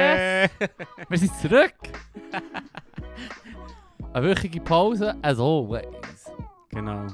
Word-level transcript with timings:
Yes! 0.00 0.50
Wir 1.08 1.18
sind 1.18 1.34
zurück! 1.36 1.74
Eine 4.12 4.26
wöchige 4.26 4.60
Pause, 4.60 5.14
as 5.22 5.38
always. 5.38 5.86
Genau. 6.70 7.06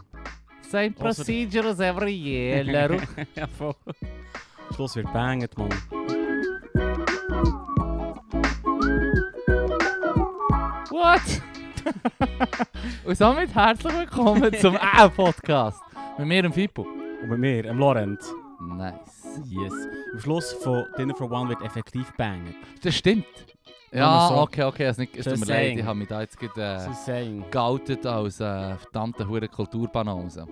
Same 0.62 0.92
procedure 0.92 1.68
as 1.68 1.80
every 1.80 2.12
year, 2.12 2.64
Leru. 2.72 2.96
ja, 3.34 3.46
voll. 3.46 3.74
Schluss 4.74 4.96
wird 4.96 5.12
banget, 5.12 5.56
Mann. 5.58 5.68
What? 10.90 11.42
Und 13.04 13.16
somit 13.18 13.54
herzlich 13.54 13.92
willkommen 13.94 14.52
zum 14.54 14.76
A-Podcast. 14.76 15.80
Mit 16.18 16.26
mir, 16.26 16.42
dem 16.42 16.52
Fippo. 16.54 16.86
Und 17.22 17.28
mit 17.28 17.38
mir, 17.38 17.62
dem 17.64 17.78
Lorenz. 17.78 18.32
Nice. 18.60 19.25
Yes. 19.44 19.72
Am 20.12 20.20
Schluss 20.20 20.52
von 20.52 20.84
Dinner 20.98 21.14
for 21.14 21.30
One 21.30 21.48
wird 21.48 21.62
effektiv 21.62 22.12
banget. 22.16 22.54
Das 22.82 22.94
stimmt. 22.94 23.26
Ja, 23.92 24.28
so. 24.28 24.34
okay, 24.36 24.64
okay. 24.64 24.84
Es, 24.84 24.98
nicht, 24.98 25.16
es 25.16 25.24
tut 25.24 25.38
mir 25.38 25.46
leid, 25.46 25.78
ich 25.78 25.84
habe 25.84 25.98
mich 25.98 26.08
da 26.08 26.20
jetzt 26.20 26.38
gerade 26.38 26.88
äh, 27.06 27.42
geoutet 27.50 28.04
als 28.04 28.40
äh, 28.40 28.76
verdammte 28.76 29.26
hure 29.28 29.48
Kulturbanause. 29.48 30.46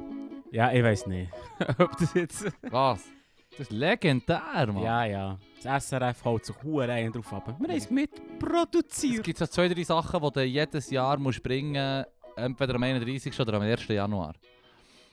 Ja, 0.51 0.73
ich 0.73 0.83
weiß 0.83 1.07
nicht. 1.09 1.33
Ob 1.79 1.97
das 1.99 2.15
jetzt... 2.15 2.47
Was? 2.71 3.03
Das 3.51 3.61
ist 3.61 3.73
legendär, 3.73 4.67
Mann. 4.73 4.83
Ja, 4.83 5.05
ja. 5.05 5.39
Das 5.63 5.89
SRF 5.89 6.25
haut 6.25 6.45
sich 6.45 6.57
hure 6.63 6.91
einen 6.91 7.13
drauf 7.13 7.33
ab. 7.33 7.47
Wir 7.47 7.69
haben 7.69 7.77
es 7.77 7.85
Es 7.85 7.91
mitproduziert. 7.91 9.23
gibt 9.23 9.39
so 9.39 9.47
zwei, 9.47 9.69
drei 9.69 9.83
Sachen, 9.85 10.21
die 10.23 10.31
du 10.33 10.43
jedes 10.45 10.91
Jahr 10.91 11.19
musst 11.19 11.43
bringen 11.43 12.05
entweder 12.37 12.75
am 12.75 12.83
31. 12.83 13.39
oder 13.39 13.55
am 13.55 13.63
1. 13.63 13.87
Januar. 13.89 14.35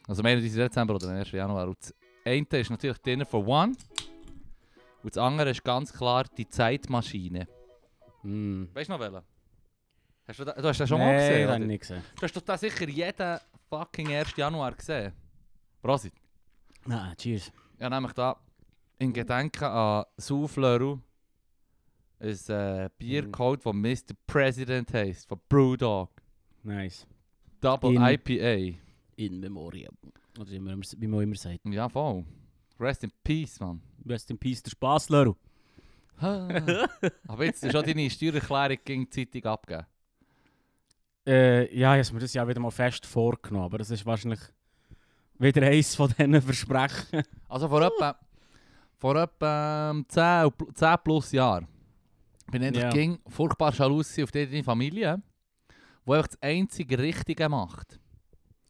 Also 0.08 0.22
am 0.22 0.26
31. 0.26 0.54
Dezember 0.56 0.96
oder 0.96 1.10
am 1.10 1.16
1. 1.18 1.32
Januar. 1.32 1.68
Und 1.68 1.78
das 1.80 1.94
eine 2.26 2.46
ist 2.52 2.70
natürlich 2.70 2.98
Dinner 3.00 3.26
for 3.26 3.46
One. 3.48 3.74
Und 5.04 5.16
das 5.16 5.18
andere 5.18 5.50
ist 5.50 5.64
ganz 5.64 5.92
klar 5.92 6.26
die 6.38 6.48
Zeitmaschine. 6.48 7.48
Mm. 8.24 8.66
Weißt 8.74 8.90
du 8.90 8.94
noch 8.94 9.00
welche? 9.00 9.24
Hast 10.28 10.40
du, 10.40 10.46
da, 10.46 10.54
du 10.54 10.68
hast 10.68 10.80
den 10.80 10.88
schon 10.88 11.00
mal 11.00 11.08
Nee, 11.16 11.18
gesehen, 11.18 11.34
das 11.40 11.44
oder? 11.46 11.54
habe 11.54 11.64
ich 11.64 11.68
nicht 11.68 11.80
gesehen. 11.82 12.04
Du 12.16 12.22
hast 12.22 12.36
doch 12.36 12.42
da 12.42 12.58
sicher 12.58 12.88
jeden 12.88 13.40
fucking 13.70 14.08
1. 14.16 14.36
Januar 14.36 14.74
gesehen. 14.76 15.14
Prosit. 15.82 16.14
Nein, 16.86 17.16
cheers. 17.18 17.52
Ja, 17.80 17.90
nämlich 17.90 18.14
da 18.14 18.40
in 19.00 19.12
Gedenken 19.12 19.64
an 19.64 20.06
Soufleru 20.18 21.00
ein 22.20 22.38
äh, 22.50 22.90
Biercode, 23.00 23.66
das 23.66 23.74
Mr. 23.74 24.14
President 24.28 24.94
heisst, 24.94 25.28
von 25.28 25.40
Brewdog. 25.50 26.12
Nice. 26.62 27.08
Double 27.60 27.96
In- 27.96 28.02
IPA. 28.04 28.78
In 29.16 29.40
Memoriam. 29.40 29.98
Oder 30.40 30.50
wie 30.52 30.60
man, 30.60 30.82
wie 30.98 31.08
man 31.08 31.22
immer 31.24 31.36
sagt. 31.36 31.60
Ja, 31.66 31.90
voll. 31.90 32.26
Rest 32.80 33.04
in 33.04 33.12
peace, 33.24 33.60
man. 33.60 33.82
Rest 34.08 34.30
in 34.32 34.38
Peace, 34.38 34.64
der 34.64 34.72
Spaß, 34.72 35.10
Leru. 35.10 35.36
Aber 36.18 37.46
jetzt 37.46 37.64
ist 37.64 37.72
schon 37.72 37.84
deine 37.86 38.10
Steuererklärung 38.10 38.78
gegen 38.84 39.10
die 39.10 39.28
Zeitung 39.30 39.52
abgeben. 39.52 39.86
Äh, 41.28 41.78
ja, 41.78 41.96
ich 41.98 42.06
habe 42.08 42.16
mir 42.16 42.22
das 42.22 42.34
ja 42.34 42.48
wieder 42.48 42.60
mal 42.60 42.72
fest 42.72 43.06
vorgenommen, 43.06 43.66
aber 43.66 43.78
das 43.78 43.92
ist 43.92 44.06
wahrscheinlich 44.06 44.40
wieder 45.38 45.62
eins 45.68 45.96
von 45.96 46.10
diesen 46.10 46.42
Versprechen. 46.42 47.24
Also 47.48 47.68
vor 47.68 47.82
etwa, 47.84 48.16
vor 48.98 49.16
etwa 49.16 49.92
ähm, 49.92 50.06
10, 50.08 50.46
und 50.46 50.56
pl- 50.56 50.74
10 50.74 50.96
plus 51.04 51.32
Jahren 51.32 51.68
bin 52.52 52.64
ich 52.64 52.76
Ja. 52.76 52.90
ging 52.90 53.20
furchtbar 53.28 53.72
jalous 53.74 54.18
auf 54.20 54.32
deine 54.32 54.64
Familie, 54.64 55.22
die 56.08 56.12
einfach 56.12 56.28
das 56.28 56.42
einzige 56.42 56.98
Richtige 56.98 57.48
macht. 57.50 58.00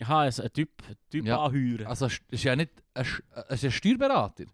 Aha, 0.01 0.21
also 0.21 0.43
ein 0.43 0.51
Typ, 0.53 0.69
ein 0.89 0.95
Typ 1.09 1.25
Ja. 1.25 1.43
anheuern. 1.43 1.85
Also 1.87 2.07
es 2.07 2.19
ist 2.29 2.43
ja 2.43 2.55
nicht 2.55 2.71
ein, 2.93 3.05
es 3.49 3.55
ist 3.63 3.65
ein 3.65 3.71
Steuerberater. 3.71 4.45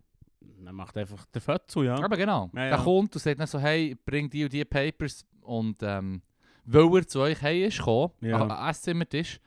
Er 0.66 0.74
macht 0.74 0.98
einfach 0.98 1.26
den 1.28 1.42
Fötzel, 1.42 1.86
ja. 1.86 1.96
Aber 2.04 2.18
genau. 2.18 2.50
Ja, 2.54 2.64
ja. 2.66 2.70
Der 2.76 2.80
kommt 2.80 3.16
und 3.16 3.22
sagt 3.22 3.40
dann 3.40 3.48
so, 3.48 3.60
hey, 3.60 3.96
bring 4.06 4.30
die 4.30 4.44
und 4.44 4.52
die 4.54 4.66
Papers 4.66 5.26
und 5.42 5.78
ähm, 5.82 6.22
weil 6.66 6.98
er 6.98 7.08
zu 7.08 7.22
euch 7.22 7.42
hey 7.42 7.66
ist 7.66 7.78
gekommen, 7.78 8.12
Ja. 8.22 8.42
an 8.46 8.70
Esszimmertisch, 8.70 9.40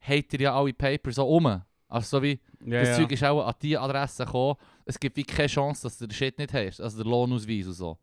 habt 0.00 0.32
ihr 0.34 0.40
ja 0.40 0.56
alle 0.58 0.72
Papers 0.72 1.14
so 1.16 1.28
um. 1.28 1.46
Also 1.88 2.16
so 2.18 2.22
wie, 2.22 2.40
ja, 2.64 2.80
das 2.80 2.88
ja. 2.88 2.96
Zeug 2.96 3.12
ist 3.12 3.22
auch 3.22 3.46
an 3.46 3.54
die 3.62 3.78
Adresse 3.78 4.24
gekommen, 4.24 4.56
es 4.84 4.98
gibt 4.98 5.16
wie 5.16 5.22
keine 5.22 5.46
Chance, 5.48 5.82
dass 5.84 5.98
du 5.98 6.06
den 6.08 6.14
Shit 6.14 6.36
nicht 6.38 6.52
hast, 6.52 6.80
also 6.80 7.02
den 7.02 7.08
Lohnausweis 7.10 7.66
und 7.68 7.72
so. 7.74 7.98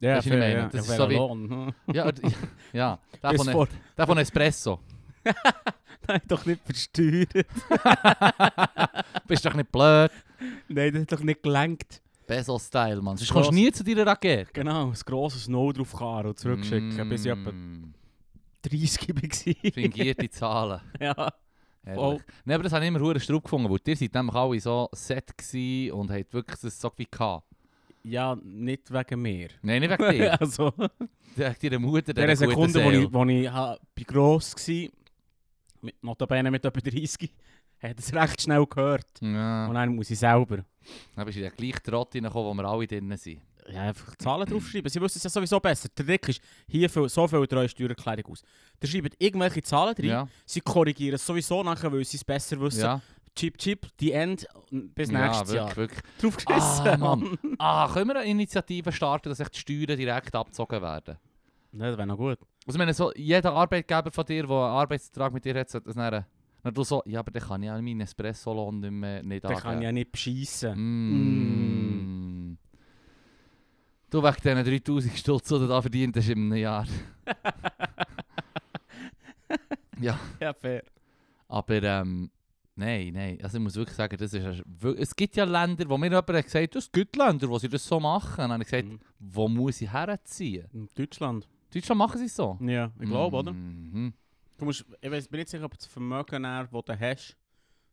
ja, 0.00 0.12
du, 0.12 0.18
was 0.18 0.26
ich 0.26 0.32
meine? 0.32 0.52
ja. 0.54 0.68
Das 0.68 0.86
ist 0.86 0.96
so 0.96 1.08
wie- 1.08 1.14
Lohn, 1.14 1.50
hm. 1.86 1.94
Ja, 1.94 2.04
und- 2.06 2.20
ja, 2.74 2.98
der 3.22 3.34
von, 3.38 3.68
der 3.96 4.06
von 4.06 4.18
Espresso. 4.18 4.80
Nein, 6.08 6.20
doch 6.28 6.44
nicht 6.44 6.60
versteuert. 6.64 7.32
Bist 9.26 9.44
doch 9.46 9.54
nicht 9.54 9.70
blöd. 9.72 10.10
Nein, 10.68 10.92
das 10.92 11.02
hat 11.02 11.12
doch 11.12 11.20
nicht 11.20 11.42
gelenkt. 11.42 12.02
Bezos-Style, 12.26 13.00
Mann. 13.02 13.16
Sonst 13.16 13.32
kommst 13.32 13.50
du 13.50 13.54
nie 13.54 13.70
zu 13.72 13.84
deiner 13.84 14.06
Rakete. 14.06 14.50
Genau, 14.52 14.88
ein 14.88 14.94
grosses 15.04 15.48
No 15.48 15.72
drauf 15.72 15.88
fahren 15.90 16.28
und 16.28 16.38
zurückschicken, 16.38 17.08
bis 17.08 17.24
ich 17.24 17.30
etwa 17.32 17.52
Mm, 17.52 17.92
30 18.62 19.08
war. 19.14 19.72
Fingierte 19.72 20.30
Zahlen. 20.30 20.80
ja. 21.00 21.32
Voll. 21.94 22.18
Nein, 22.46 22.54
aber 22.54 22.62
das 22.64 22.72
habe 22.72 22.82
ich 22.84 22.88
immer 22.88 23.00
hure 23.00 23.20
Strupp 23.20 23.44
gefunden, 23.44 23.68
weil 23.70 23.78
ihr 23.86 23.94
seid 23.96 24.14
nämlich 24.14 24.34
alle 24.34 24.58
so 24.58 24.88
set 24.92 25.34
und 25.92 26.10
habt 26.10 26.32
wirklich 26.32 26.58
das 26.60 26.80
so 26.80 26.90
wie 26.96 27.04
gehabt. 27.10 27.44
ja, 28.04 28.34
nicht 28.42 28.90
wegen 28.90 29.20
mir. 29.20 29.48
Nein, 29.60 29.82
nicht 29.82 29.90
wegen 29.98 30.10
dir. 30.18 30.40
also, 30.40 30.72
Wegen 31.36 31.54
deiner 31.60 31.78
Mutter, 31.78 32.14
der 32.14 32.36
Sekunde, 32.36 32.82
wo 32.82 32.90
ich, 32.90 33.12
wo 33.12 33.24
ich 33.26 33.50
bin 33.94 34.04
gross 34.06 34.54
war, 34.56 34.88
mit, 35.84 36.02
notabene 36.02 36.50
mit 36.50 36.64
etwa 36.64 36.80
30, 36.80 37.30
hat 37.82 37.98
es 37.98 38.12
recht 38.12 38.42
schnell 38.42 38.66
gehört. 38.66 39.06
Ja, 39.20 39.66
Und 39.66 39.74
dann 39.74 39.94
muss 39.94 40.10
ich 40.10 40.18
selber 40.18 40.64
dann 41.16 41.24
bist 41.24 41.38
du 41.38 41.42
den 41.42 41.52
gleichen 41.56 41.82
Trott 41.82 42.14
reingekommen, 42.14 42.58
wo 42.58 42.62
wir 42.62 42.68
alle 42.68 42.86
drinnen 42.86 43.16
sind. 43.16 43.40
ja, 43.72 43.82
einfach 43.82 44.14
Zahlen 44.16 44.46
draufschreiben. 44.46 44.90
Sie 44.90 45.00
wissen 45.00 45.16
es 45.16 45.24
ja 45.24 45.30
sowieso 45.30 45.58
besser. 45.60 45.88
Der 45.96 46.04
Trick 46.04 46.28
ist, 46.28 46.40
hier 46.68 46.90
viel, 46.90 47.08
so 47.08 47.26
viel 47.26 47.38
eure 47.38 47.68
Steuererklärung 47.68 48.32
aus. 48.32 48.42
Ihr 48.82 48.88
schreibt 48.88 49.16
irgendwelche 49.18 49.62
Zahlen 49.62 49.94
drin, 49.94 50.10
Ja, 50.10 50.28
sie 50.44 50.60
korrigieren 50.60 51.14
es 51.14 51.24
sowieso 51.24 51.62
nachher, 51.62 51.90
weil 51.90 52.04
sie 52.04 52.18
es 52.18 52.24
besser 52.24 52.60
wissen. 52.60 52.80
ja. 52.82 53.00
Chip, 53.36 53.56
chip, 53.58 53.88
die 53.98 54.12
End 54.12 54.46
bis 54.70 55.10
ja, 55.10 55.26
nächstes 55.26 55.48
wirklich, 55.48 55.56
Jahr. 55.56 55.76
wirklich. 55.76 56.00
Draufgeschissen, 56.20 56.86
Ah, 56.86 56.96
Mann. 56.98 57.38
Ah, 57.58 57.90
können 57.92 58.08
wir 58.10 58.20
eine 58.20 58.30
Initiative 58.30 58.92
starten, 58.92 59.28
dass 59.30 59.40
echt 59.40 59.54
die 59.56 59.60
Steuern 59.60 59.98
direkt 59.98 60.34
abgezogen 60.36 60.80
werden? 60.82 61.16
Ja, 61.76 61.88
das 61.88 61.96
wäre 61.98 62.06
noch 62.06 62.16
gut. 62.16 62.38
Also, 62.66 62.76
ich 62.76 62.78
meine, 62.78 62.94
so, 62.94 63.12
jeder 63.14 63.52
Arbeitgeber 63.52 64.10
von 64.10 64.24
dir, 64.24 64.46
der 64.46 64.56
einen 64.56 64.76
Arbeitsvertrag 64.76 65.32
mit 65.32 65.44
dir 65.44 65.54
hat, 65.58 65.68
sollte 65.70 65.86
das 65.88 65.96
dann, 65.96 66.24
dann 66.62 66.74
du 66.74 66.84
so, 66.84 67.02
ja, 67.04 67.20
aber 67.20 67.30
dann 67.30 67.42
kann 67.42 67.62
ich 67.62 67.70
auch 67.70 67.80
meinen 67.80 68.00
Espresso-Lohn 68.02 68.80
nicht, 68.80 68.90
mehr, 68.90 69.22
nicht 69.22 69.44
Dann 69.44 69.56
kann 69.56 69.78
ich 69.78 69.84
ja 69.84 69.92
nicht 69.92 70.12
beschissen. 70.12 70.74
Mm. 72.52 72.58
Du 74.10 74.22
wegen 74.22 74.36
diesen 74.36 74.64
3000 74.64 75.18
Stutz, 75.18 75.48
die 75.48 75.58
du 75.58 75.66
da 75.66 75.82
verdient 75.82 76.16
hast 76.16 76.28
in 76.28 76.38
einem 76.38 76.54
Jahr. 76.54 76.86
ja, 80.00 80.18
Ja, 80.40 80.52
fair. 80.52 80.82
aber 81.48 81.82
ähm, 81.82 82.30
nein, 82.76 83.12
nein. 83.12 83.38
Also 83.42 83.58
ich 83.58 83.62
muss 83.64 83.74
wirklich 83.76 83.96
sagen, 83.96 84.16
das 84.16 84.32
ist, 84.32 84.62
wir- 84.64 84.98
es 84.98 85.14
gibt 85.16 85.36
ja 85.36 85.44
Länder, 85.44 85.88
wo 85.88 85.98
mir 85.98 86.06
jemand 86.06 86.28
hat 86.28 86.44
gesagt 86.44 86.76
es 86.76 86.90
gibt 86.90 87.16
Länder, 87.16 87.48
wo 87.48 87.58
sie 87.58 87.68
das 87.68 87.86
so 87.86 87.98
machen. 88.00 88.44
Und 88.44 88.50
dann 88.50 88.52
habe 88.52 88.62
ich 88.62 88.70
gesagt, 88.70 88.88
Mhm. 88.88 89.00
wo 89.18 89.48
muss 89.48 89.80
ich 89.80 89.92
herziehen? 89.92 90.66
In 90.72 90.88
Deutschland. 90.94 91.48
Deutschland 91.74 91.98
machen 91.98 92.18
sie 92.18 92.26
es 92.26 92.36
so. 92.36 92.58
Ja, 92.60 92.90
ich 93.00 93.08
glaube, 93.08 93.36
oder? 93.36 93.52
Mhm. 93.52 94.12
Du 94.56 94.64
musst, 94.64 94.84
ich 95.00 95.10
weiß, 95.10 95.28
bin 95.28 95.40
nicht 95.40 95.50
sicher, 95.50 95.64
ob 95.64 95.76
das 95.76 95.86
Vermögen, 95.86 96.42
das 96.44 96.68
du 96.70 97.00
hast, 97.00 97.36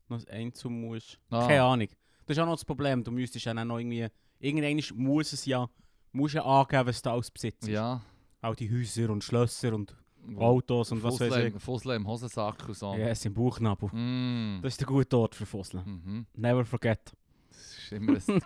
noch 0.09 0.28
einzeln 0.28 0.81
musst. 0.81 1.19
Ah. 1.30 1.47
Keine 1.47 1.64
Ahnung. 1.64 1.88
Das 2.25 2.38
ist 2.38 2.41
auch 2.41 2.46
noch 2.46 2.53
das 2.56 2.66
Problem. 2.66 3.03
Du 3.03 3.12
müsstest 3.12 3.46
ja 3.46 3.53
noch 3.53 3.80
irgendwie... 3.80 4.08
Irgendwann 4.40 4.81
muss 5.03 5.34
es 5.34 5.46
ja... 5.46 5.68
Musst 6.12 6.36
ja 6.36 6.44
angeben, 6.44 6.88
was 6.88 7.02
du 7.02 7.09
alles 7.09 7.31
besitzt. 7.31 7.68
Ja. 7.68 8.02
Auch 8.41 8.56
die 8.56 8.70
Häuser 8.72 9.09
und 9.09 9.24
Schlösser 9.24 9.74
und 9.74 9.96
Autos 10.38 10.91
und 10.91 11.02
was 11.03 11.20
weiß 11.20 11.36
ich. 11.38 11.53
im- 11.53 11.59
Fussel 11.59 11.96
im 11.96 12.08
Hosensack 12.08 12.68
und 12.68 12.75
so. 12.75 12.94
Ja, 12.94 13.08
es 13.08 13.25
im 13.25 13.34
Bauchnabel. 13.34 13.90
Mm. 13.91 14.62
Das 14.62 14.74
ist 14.74 14.80
der 14.81 14.88
gute 14.88 15.18
Ort 15.18 15.34
für 15.36 15.46
Fusseln. 15.46 15.84
Mhm. 15.86 16.25
Never 16.36 16.64
forget. 16.66 17.12
Das 17.50 17.78
ist 17.78 17.91
immer 17.91 18.14
ein... 18.14 18.41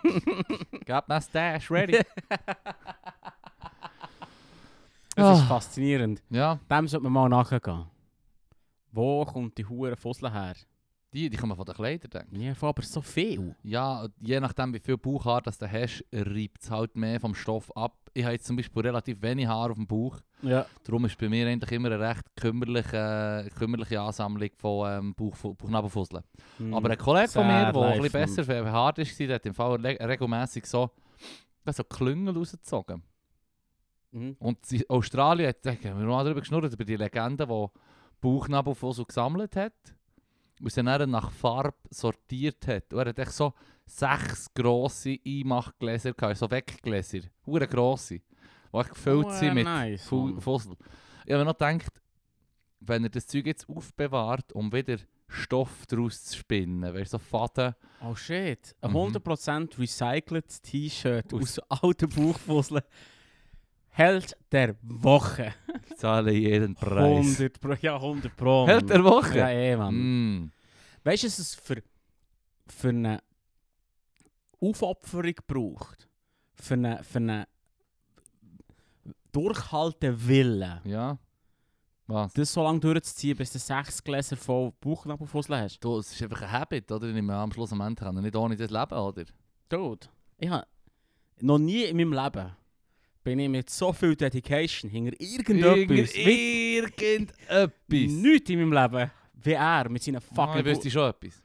Gab 0.86 1.08
my 1.08 1.20
stash 1.20 1.70
ready. 1.70 1.98
Das 5.16 5.38
ist 5.38 5.44
Ah. 5.44 5.48
faszinierend. 5.48 6.22
ja, 6.30 6.58
Dem 6.70 6.86
sollte 6.88 7.04
man 7.08 7.12
mal 7.12 7.28
nachgehen. 7.28 7.86
Wo 8.92 9.24
kommt 9.24 9.58
die 9.58 9.64
hure 9.66 9.96
Fussel 9.96 10.30
her? 10.32 10.54
die, 11.12 11.30
die 11.30 11.36
kommen 11.38 11.56
von 11.56 11.64
den 11.64 11.74
Kleidern, 11.74 12.10
denke 12.10 12.28
ich. 12.36 12.42
Ja, 12.42 12.54
von 12.54 12.68
aber 12.68 12.82
so 12.82 13.00
viel. 13.00 13.56
Ja, 13.62 14.06
je 14.20 14.38
nachdem 14.38 14.74
wie 14.74 14.78
viel 14.80 14.98
Bauchhaar 14.98 15.40
das 15.40 15.56
du 15.56 15.70
hast, 15.70 16.04
reibt 16.12 16.62
es 16.62 16.70
halt 16.70 16.94
mehr 16.94 17.18
vom 17.20 17.34
Stoff 17.34 17.74
ab. 17.74 17.96
Ich 18.12 18.22
habe 18.22 18.34
jetzt 18.34 18.44
zum 18.46 18.56
Beispiel 18.56 18.82
relativ 18.82 19.22
wenig 19.22 19.46
Haar 19.46 19.70
auf 19.70 19.76
dem 19.76 19.86
Bauch. 19.86 20.18
Ja. 20.42 20.66
Darum 20.84 21.06
ist 21.06 21.16
bei 21.16 21.30
mir 21.30 21.46
eigentlich 21.48 21.72
immer 21.72 21.90
eine 21.90 22.00
recht 22.06 22.22
kümmerliche, 22.36 23.48
kümmerliche 23.56 23.98
Ansammlung 23.98 24.50
von 24.58 24.92
ähm, 24.92 25.14
Bauch, 25.14 25.34
Bauchnabelfusseln. 25.54 26.22
Mhm. 26.58 26.74
Aber 26.74 26.90
ein 26.90 26.98
Kollege 26.98 27.28
von 27.28 27.46
mir, 27.46 27.72
der 27.72 27.82
ein 27.82 28.02
bisschen 28.02 28.12
besser 28.12 28.98
ist, 28.98 29.18
der 29.18 29.34
hat 29.36 29.46
im 29.46 29.54
Fall 29.54 29.76
re 29.80 29.96
regelmäßig 29.98 30.66
so, 30.66 30.90
so 31.66 31.84
Klüngel 31.84 32.36
rausgezogen. 32.36 33.02
Mhm. 34.12 34.36
Und 34.38 34.72
in 34.72 34.84
Australien 34.88 35.48
hat, 35.48 35.64
da 35.64 35.70
haben 35.72 35.98
wir 36.00 36.06
mal 36.06 36.24
darüber 36.24 36.40
geschnurrt, 36.40 36.72
über 36.72 36.84
die 36.84 36.96
Legende, 36.96 37.46
die 37.46 37.66
Bauchnabelfussel 38.20 39.04
gesammelt 39.04 39.56
hat 39.56 39.72
und 40.60 40.72
sie 40.72 40.82
dann 40.82 41.10
nach 41.10 41.30
Farbe 41.30 41.76
sortiert 41.90 42.66
hat. 42.66 42.92
Und 42.92 43.00
er 43.00 43.06
hat 43.10 43.18
echt 43.18 43.32
so 43.32 43.52
sechs 43.84 44.52
grosse 44.54 45.18
Einmachgläser, 45.26 46.12
gehabt, 46.12 46.38
so 46.38 46.50
Weggläser, 46.50 47.20
hure 47.44 47.66
grosse, 47.68 48.20
die 48.72 48.78
echt 48.78 48.90
gefüllt 48.90 49.26
Oh, 49.26 49.30
sind 49.30 49.54
mit 49.54 49.64
nice. 49.64 50.08
Fussel. 50.08 50.76
Ich 51.24 51.32
habe 51.32 51.44
mir 51.44 51.44
noch 51.44 51.58
gedacht, 51.58 51.92
wenn 52.80 53.04
er 53.04 53.10
das 53.10 53.26
Zeug 53.26 53.46
jetzt 53.46 53.68
aufbewahrt, 53.68 54.52
um 54.52 54.72
wieder 54.72 54.96
Stoff 55.28 55.86
daraus 55.88 56.24
zu 56.24 56.36
spinnen, 56.38 56.94
weißt 56.94 57.12
du, 57.12 57.18
so 57.18 57.18
Faden. 57.18 57.74
Oh 58.00 58.14
shit. 58.14 58.76
Ein 58.80 58.92
Mhm. 58.92 58.96
100% 58.96 59.78
recyceltes 59.78 60.62
T-Shirt 60.62 61.34
aus 61.34 61.58
alten 61.68 62.08
Bauchfusseln. 62.08 62.82
Held 63.96 64.36
der 64.52 64.76
Woche. 64.82 65.54
Ich 65.88 65.96
zahle 65.96 66.30
jeden 66.30 66.74
Preis. 66.74 67.40
100 67.40 67.58
Pro. 67.58 67.72
Ja, 67.80 67.96
100 67.96 68.36
Pro. 68.36 68.66
Held 68.66 68.90
der 68.90 69.02
Woche? 69.02 69.38
Ja, 69.38 69.48
eh, 69.48 69.74
Mann. 69.74 69.94
Mm. 69.94 70.52
Weißt 71.02 71.22
du, 71.22 71.28
was 71.28 71.38
es 71.38 71.54
für, 71.54 71.82
für 72.66 72.90
eine 72.90 73.22
Aufopferung 74.60 75.36
braucht? 75.46 76.10
Für 76.56 76.74
eine, 76.74 77.02
für 77.04 77.20
eine 77.20 77.48
durchhalten 79.32 80.28
Willen. 80.28 80.80
Ja. 80.84 81.18
Was? 82.06 82.34
Das 82.34 82.52
so 82.52 82.62
lange 82.62 82.80
durchzuziehen, 82.80 83.38
bis 83.38 83.52
du 83.52 83.58
sechs 83.58 84.04
Gläser 84.04 84.36
voll 84.36 84.72
Bauchnabelfusseln 84.78 85.62
hast. 85.62 85.80
Du, 85.80 86.00
es 86.00 86.12
ist 86.12 86.22
einfach 86.22 86.42
ein 86.42 86.52
Habit, 86.52 86.92
oder? 86.92 87.08
Ich 87.08 87.14
nehme 87.14 87.32
an, 87.32 87.44
am 87.44 87.52
Schluss 87.52 87.72
am 87.72 87.80
Ende 87.80 88.04
er 88.04 88.12
nicht 88.12 88.36
ohne 88.36 88.56
das 88.56 88.70
leben, 88.70 88.92
oder? 88.92 89.24
Dude, 89.70 90.06
ich 90.36 90.50
habe 90.50 90.66
noch 91.40 91.58
nie 91.58 91.84
in 91.84 91.96
meinem 91.96 92.12
Leben 92.12 92.54
bin 93.26 93.40
ich 93.40 93.48
mit 93.48 93.68
so 93.68 93.92
viel 93.92 94.14
Dedication 94.14 94.88
hinter 94.88 95.20
irgendetwas, 95.20 96.14
Irgendetwas. 96.14 97.72
nichts 97.88 98.50
in 98.50 98.60
meinem 98.60 98.72
Leben, 98.72 99.10
wie 99.42 99.52
er 99.52 99.88
mit 99.88 100.00
seinen 100.00 100.20
Fucking 100.20 100.36
fucking... 100.36 100.60
ich 100.60 100.64
wüsste 100.64 100.90
schon 100.92 101.10
etwas. 101.10 101.42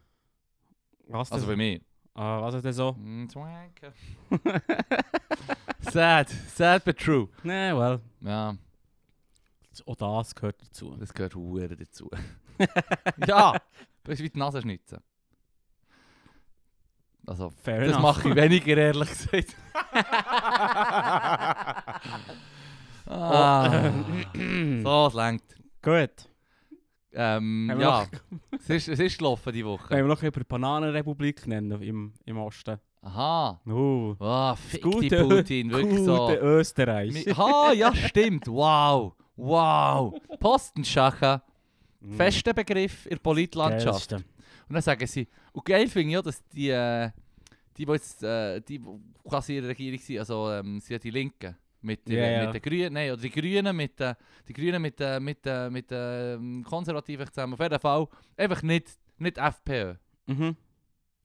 was 1.07 1.31
Also 1.31 1.47
bei 1.47 1.55
mir. 1.55 1.81
Ah, 2.13 2.39
was 2.39 2.53
ist 2.53 2.65
denn 2.65 2.73
so? 2.73 2.91
Mm, 2.91 3.27
Zwanken. 3.27 3.93
sad. 5.91 6.29
Sad 6.53 6.85
but 6.85 6.99
true. 6.99 7.27
Nee, 7.41 7.73
well, 7.73 7.99
Ja, 8.19 8.55
auch 9.87 9.95
das 9.95 10.35
gehört 10.35 10.61
dazu. 10.61 10.95
das 10.99 11.11
gehört 11.11 11.33
hure 11.33 11.75
dazu. 11.75 12.11
ja, 13.27 13.59
das 14.03 14.19
ist 14.19 14.21
wie 14.23 14.29
die 14.29 14.37
Nase 14.37 14.61
schnitzen. 14.61 14.99
Also, 17.31 17.49
Fair 17.63 17.79
das 17.85 17.91
enough. 17.95 18.01
mache 18.01 18.27
ich 18.29 18.35
weniger, 18.35 18.75
ehrlich 18.75 19.07
gesagt. 19.09 19.55
ah, 23.07 23.91
so, 24.83 25.07
es 25.07 25.13
längt. 25.13 25.43
Gut. 25.81 26.11
Ähm, 27.13 27.67
ja, 27.69 27.75
noch- 27.77 28.07
es 28.59 28.69
ist, 28.69 28.87
es 28.89 28.99
ist 28.99 29.17
gelaufen 29.17 29.53
die 29.53 29.65
Woche. 29.65 29.87
Können 29.87 30.03
wir 30.03 30.09
noch 30.13 30.21
über 30.23 30.41
die 30.41 30.45
Bananenrepublik 30.45 31.47
nennen 31.47 31.81
im, 31.81 32.13
im 32.25 32.37
Osten? 32.37 32.77
Aha. 33.01 33.61
Uh, 33.65 34.13
Oh, 34.19 34.55
fick 34.55 34.81
die 34.83 34.89
gute- 34.89 35.23
Putin, 35.25 35.71
wirklich 35.71 35.99
gute 35.99 36.03
so. 36.05 36.29
Österreich. 36.31 37.25
Ha, 37.37 37.71
ja, 37.73 37.95
stimmt. 37.95 38.45
Wow. 38.47 39.13
Wow. 39.37 40.15
Postenschacher, 40.39 41.41
Mm, 42.03 42.15
fester 42.15 42.51
Begriff 42.53 43.05
in 43.05 43.11
der 43.11 43.17
Politlandschaft. 43.19 44.09
geilste. 44.09 44.15
Und 44.67 44.73
dann 44.73 44.81
sagen 44.81 45.05
sie, 45.05 45.27
und 45.53 45.63
geil 45.63 45.87
finde 45.87 46.07
ich 46.09 46.13
ja, 46.15 46.21
dass 46.23 46.43
die, 46.49 46.69
äh, 46.69 47.11
die, 47.77 47.85
die 47.85 47.91
jetzt, 47.91 48.23
äh, 48.23 48.59
die 48.61 48.81
quasi 49.27 49.57
in 49.57 49.61
der 49.63 49.69
Regierung 49.71 49.99
sind, 49.99 50.19
also 50.19 50.49
ähm, 50.51 50.79
sie 50.79 50.97
die 50.99 51.09
Linken, 51.11 51.55
mit, 51.81 52.07
den- 52.07 52.17
ja. 52.17 52.45
mit 52.45 52.53
den 52.53 52.61
Grünen, 52.61 52.93
nein, 52.93 53.11
oder 53.11 53.21
die 53.21 53.29
Grünen 53.29 53.75
mit 53.75 53.99
den, 53.99 54.15
die 54.47 54.53
Grünen 54.53 54.81
mit, 54.81 54.99
äh, 55.01 55.19
mit, 55.19 55.39
äh, 55.45 55.69
mit 55.69 55.89
den 55.91 56.63
Konservativen 56.63 57.27
zusammen, 57.27 57.53
auf 57.53 57.59
jeden 57.59 57.79
Fall 57.79 58.07
einfach 58.37 58.61
nicht, 58.61 58.87
nicht 59.17 59.37
FPÖ. 59.37 59.95
Mhm. 60.27 60.55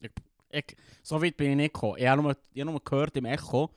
Ich, 0.00 0.10
ich, 0.50 0.76
so 1.02 1.20
weit 1.22 1.36
bin 1.36 1.50
ich 1.50 1.56
nicht 1.56 1.74
gekommen. 1.74 1.96
Ich 1.98 2.06
habe 2.06 2.22
nur, 2.22 2.36
ich 2.52 2.60
habe 2.60 2.70
nur 2.70 2.82
gehört 2.82 3.16
im 3.16 3.24
Echo, 3.26 3.70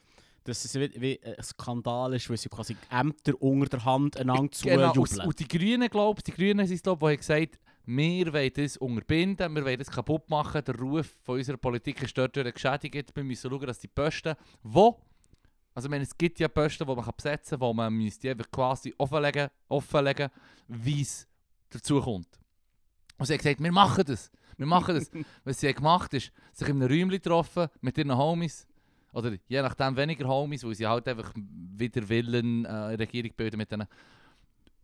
dass 0.44 0.66
es 0.66 0.76
wie, 0.76 0.92
wie 1.02 1.20
ein 1.24 1.44
Skandal 1.44 2.14
ist, 2.14 2.30
weil 2.30 2.38
sie 2.38 2.50
quasi 2.50 2.76
Ämter 2.90 3.42
unter 3.42 3.68
der 3.70 3.86
Hand 3.86 4.18
einander 4.18 4.50
Genau, 4.62 4.92
zujubeln. 4.94 5.28
und 5.28 5.40
die 5.40 5.48
Grünen, 5.48 5.90
glaube 5.90 6.22
die 6.22 6.32
Grünen 6.32 6.66
sind 6.68 6.76
es, 6.78 6.82
die 6.84 6.90
haben 6.90 7.18
gesagt, 7.18 7.60
wir 7.86 8.34
wollen 8.34 8.52
das 8.54 8.78
unterbinden, 8.78 9.56
wir 9.56 9.66
wollen 9.66 9.80
das 9.80 9.90
kaputt 9.90 10.30
machen, 10.30 10.64
der 10.64 10.76
Ruf 10.76 11.08
von 11.24 11.38
unserer 11.38 11.58
Politik 11.58 12.04
ist 12.04 12.18
dort 12.18 12.34
geschädigt, 12.34 13.16
wir 13.16 13.24
müssen 13.24 13.50
schauen, 13.50 13.66
dass 13.66 13.80
die 13.80 13.88
Posten, 13.88 14.36
wo, 14.62 15.02
also 15.74 15.88
ich 15.88 15.90
meine, 15.90 16.04
es 16.04 16.16
gibt 16.18 16.40
ja 16.40 16.48
Posten, 16.48 16.86
die 16.88 16.96
man 16.96 17.04
kann 17.04 17.14
besetzen 17.18 17.60
kann, 17.60 17.62
wo 17.62 17.74
man 17.74 17.94
müsste 17.94 18.30
einfach 18.30 18.50
quasi 18.52 18.94
offenlegen, 18.98 19.50
offenlegen 19.68 20.30
wie 20.68 21.02
es 21.02 21.28
dazu 21.70 22.00
kommt. 22.02 22.28
Und 23.18 23.26
sie 23.26 23.34
haben 23.34 23.40
gesagt, 23.40 23.62
wir 23.62 23.72
machen 23.72 24.04
das, 24.06 24.32
wir 24.58 24.66
machen 24.66 24.96
das. 24.96 25.10
Was 25.44 25.60
sie 25.60 25.74
gemacht 25.74 26.14
ist, 26.14 26.32
sich 26.54 26.68
in 26.68 26.82
einem 26.82 26.90
Räumchen 26.92 27.10
getroffen 27.10 27.70
mit 27.82 27.98
ihren 27.98 28.16
Homies, 28.16 28.68
oder 29.14 29.34
je 29.48 29.62
nachdem 29.62 29.96
weniger 29.98 30.28
Homies, 30.28 30.64
weil 30.64 30.76
sie 30.76 30.88
halt 30.88 31.08
einfach 31.08 31.34
wieder 31.36 32.08
Willen 32.08 32.66
äh, 32.66 32.72
Regierung 32.96 33.32
bilden 33.36 33.58
mit 33.58 33.72
denen. 33.72 33.88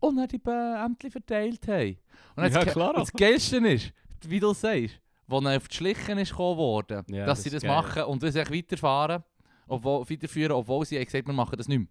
Und 0.00 0.16
dann 0.16 0.28
die 0.28 0.40
äh, 0.46 0.84
Ämter 0.84 1.10
verteilt 1.10 1.66
haben. 1.68 1.96
Und 2.36 2.52
Ja, 2.52 2.64
klar. 2.64 2.94
das 2.94 3.12
Geilste 3.12 3.56
ist, 3.58 3.92
wie 4.26 4.40
du 4.40 4.52
sagst, 4.52 5.00
wo 5.26 5.40
dann 5.40 5.56
auf 5.56 5.68
die 5.68 5.74
Schlichen 5.76 6.18
ist 6.18 6.30
gekommen 6.30 6.58
worden, 6.58 7.02
Ja, 7.08 7.26
dass 7.26 7.38
das 7.38 7.44
sie 7.44 7.50
das 7.50 7.62
geil. 7.62 7.70
machen 7.70 8.02
und 8.04 8.22
das 8.22 8.34
echt 8.34 8.52
weiterfahren, 8.52 9.24
obwohl, 9.66 10.08
weiterführen, 10.08 10.52
obwohl 10.52 10.84
sie 10.84 10.96
haben 10.96 11.04
gesagt, 11.04 11.26
wir 11.26 11.34
machen 11.34 11.56
das 11.56 11.66
nicht 11.68 11.78
mehr. 11.78 11.88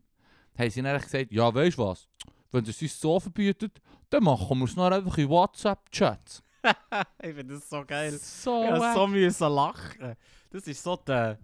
Haben 0.58 0.70
sie 0.70 0.82
dann 0.82 1.02
gesagt, 1.02 1.32
ja 1.32 1.54
weißt 1.54 1.78
du 1.78 1.84
was, 1.86 2.08
wenn 2.52 2.64
das 2.64 2.82
uns 2.82 3.00
so 3.00 3.20
verbietet, 3.20 3.82
dann 4.10 4.24
machen 4.24 4.58
wir 4.60 4.66
es 4.66 4.76
dann 4.76 4.94
einfach 4.94 5.18
in 5.18 5.28
WhatsApp-Chats. 5.30 6.44
ich 7.22 7.34
finde 7.34 7.56
das 7.56 7.70
so 7.70 7.84
geil. 7.86 8.12
So, 8.12 8.64
Ich 8.64 8.94
so 8.94 9.08
müssen 9.08 9.50
lachen. 9.54 10.16
Das 10.50 10.68
ist 10.68 10.82
so 10.82 10.96
der... 10.96 11.38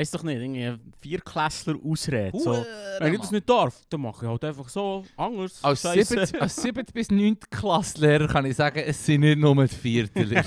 Weiss 0.00 0.10
doch 0.12 0.22
nicht, 0.22 0.40
irgendwie 0.40 0.78
Vierklässler 0.98 1.76
Ausrede. 1.84 2.38
So, 2.38 2.64
wenn 3.00 3.12
ich 3.12 3.20
das 3.20 3.32
nicht 3.32 3.46
darf, 3.50 3.84
dann 3.90 4.00
mache 4.00 4.24
ich 4.24 4.30
halt 4.30 4.44
einfach 4.46 4.66
so 4.70 5.04
anders. 5.14 5.62
Als 5.62 5.82
Scheisse. 5.82 6.26
7. 6.26 6.40
als 6.40 6.56
7. 6.56 6.86
bis 6.94 7.10
9. 7.10 7.38
Klasslehrer 7.50 8.26
kann 8.26 8.46
ich 8.46 8.56
sagen, 8.56 8.78
es 8.78 9.04
sind 9.04 9.20
nicht 9.20 9.38
nur 9.38 9.54
die 9.66 9.74
Vierteler. 9.74 10.42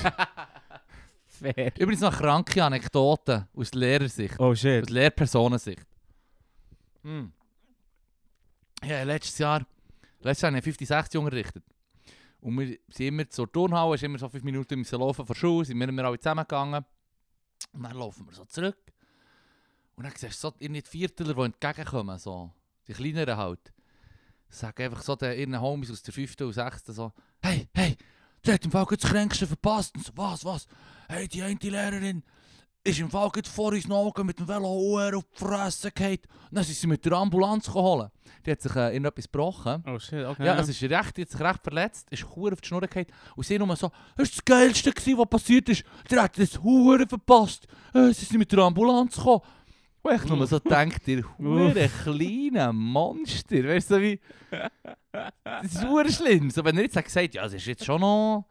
Fair. 1.28 1.72
Übrigens 1.78 2.02
noch 2.02 2.18
kranke 2.18 2.64
Anekdoten 2.64 3.48
aus 3.56 3.76
Lehrersicht, 3.76 4.40
Oh 4.40 4.56
shit. 4.56 4.86
aus 4.86 4.90
Lehrpersonensicht. 4.90 5.86
Hm. 7.04 7.32
Ja, 8.84 9.04
letztes 9.04 9.38
Jahr, 9.38 9.68
letztes 10.22 10.42
Jahr 10.42 10.50
habe 10.52 10.58
ich 10.58 10.64
50, 10.64 10.88
60 10.88 11.20
unterrichtet. 11.20 11.64
Und 12.42 12.58
wir 12.58 12.76
sind 12.90 13.06
immer 13.06 13.30
zur 13.30 13.52
Turnhalle, 13.52 13.94
ist 13.94 14.04
immer 14.04 14.18
so 14.18 14.28
5 14.28 14.44
Minuten 14.44 14.80
müssen 14.80 15.00
laufen 15.00 15.28
von 15.28 15.34
der 15.36 15.40
Schule, 15.40 15.64
sind 15.66 15.78
wir 15.78 15.88
immer 15.88 16.06
alle 16.06 16.18
zusammengegangen. 16.18 16.84
Und 17.72 17.84
dann 17.84 17.96
laufen 17.96 18.26
wir 18.26 18.34
so 18.34 18.46
zurück. 18.46 18.78
Und 19.96 20.04
dann 20.04 20.14
siehst 20.16 20.44
du 20.44 20.48
so 20.50 20.52
die 20.52 20.82
Vierteler, 20.82 21.34
die 21.34 21.42
entgegenkommen, 21.42 22.18
so, 22.18 22.52
die 22.88 22.94
kleineren 22.94 23.38
halt. 23.38 23.74
Sagen 24.50 24.84
einfach 24.84 25.02
so 25.02 25.16
den 25.16 25.38
ihren 25.38 25.60
Homies 25.60 25.92
aus 25.92 26.04
der 26.04 26.14
5. 26.14 26.36
und 26.42 26.54
6. 26.54 26.86
so, 26.88 27.12
hey, 27.42 27.68
hey, 27.74 27.98
der 28.46 28.56
hat 28.56 28.66
im 28.66 28.72
Fall 28.72 28.86
das 28.86 29.10
Kränkste 29.10 29.48
verpasst. 29.48 29.96
Und 29.96 30.06
so, 30.06 30.12
was, 30.16 30.46
was? 30.46 30.68
Hey, 31.08 31.28
die 31.28 31.42
eine 31.42 31.58
Lehrerin 31.62 32.24
ist 32.84 33.00
im 33.00 33.10
Fall 33.10 33.32
vor 33.46 33.72
uns 33.72 33.90
Augen 33.90 34.26
mit 34.26 34.38
dem 34.40 34.48
Velo 34.48 35.00
auf 35.00 35.24
die 35.24 35.40
Fresse 35.40 35.92
gefallen. 35.92 36.20
Und 36.50 36.56
dann 36.58 36.64
sind 36.64 36.76
sie 36.76 36.88
mit 36.88 37.06
der 37.06 37.14
Ambulanz 37.14 37.66
geholt. 37.68 38.12
Die 38.46 38.52
hat 38.52 38.62
sich 38.62 38.76
äh, 38.76 38.90
irgendetwas 38.90 39.26
gebrochen. 39.26 39.84
Oh 39.88 39.98
shit, 40.00 40.26
okay. 40.26 40.46
Ja, 40.46 40.60
es 40.60 40.68
ist 40.68 40.84
recht, 40.84 41.16
die 41.16 41.22
hat 41.22 41.30
sich 41.30 41.40
recht 41.40 41.64
verletzt, 41.64 42.08
ist 42.12 42.26
hure 42.36 42.52
auf 42.52 42.62
die 42.62 42.68
Schnur 42.68 42.82
gefallen. 42.82 43.08
Und 43.36 43.46
sie 43.46 43.58
nur 43.58 43.74
so, 43.78 43.90
das 44.18 44.30
ist 44.30 44.38
das 44.38 44.46
Geilste, 44.46 44.92
gewesen, 44.92 45.18
was 45.18 45.30
passiert 45.30 45.70
ist. 45.70 45.84
Der 46.10 46.24
hat 46.24 46.38
das 46.38 46.62
Hure 46.62 47.08
verpasst. 47.08 47.68
Äh, 47.94 48.12
sie 48.12 48.26
sind 48.26 48.40
mit 48.40 48.52
der 48.52 48.60
Ambulanz 48.60 49.16
gekommen. 49.16 49.42
Und 50.04 50.16
ich 50.16 50.26
nur 50.26 50.46
so 50.48 50.60
denkt, 50.60 51.08
ihr 51.08 51.24
hure 51.38 51.90
kleine 52.04 52.74
Monster. 52.74 53.64
Weißt 53.64 53.90
du, 53.90 53.96
so 53.96 54.02
wie... 54.02 54.20
Das 55.44 55.64
ist 55.74 55.88
hure 55.88 56.12
schlimm. 56.12 56.50
So, 56.50 56.64
wenn 56.66 56.76
er 56.76 56.84
jetzt 56.84 57.02
gesagt, 57.02 57.34
ja, 57.34 57.46
es 57.46 57.54
ist 57.54 57.66
jetzt 57.66 57.86
schon 57.86 58.02
noch... 58.02 58.46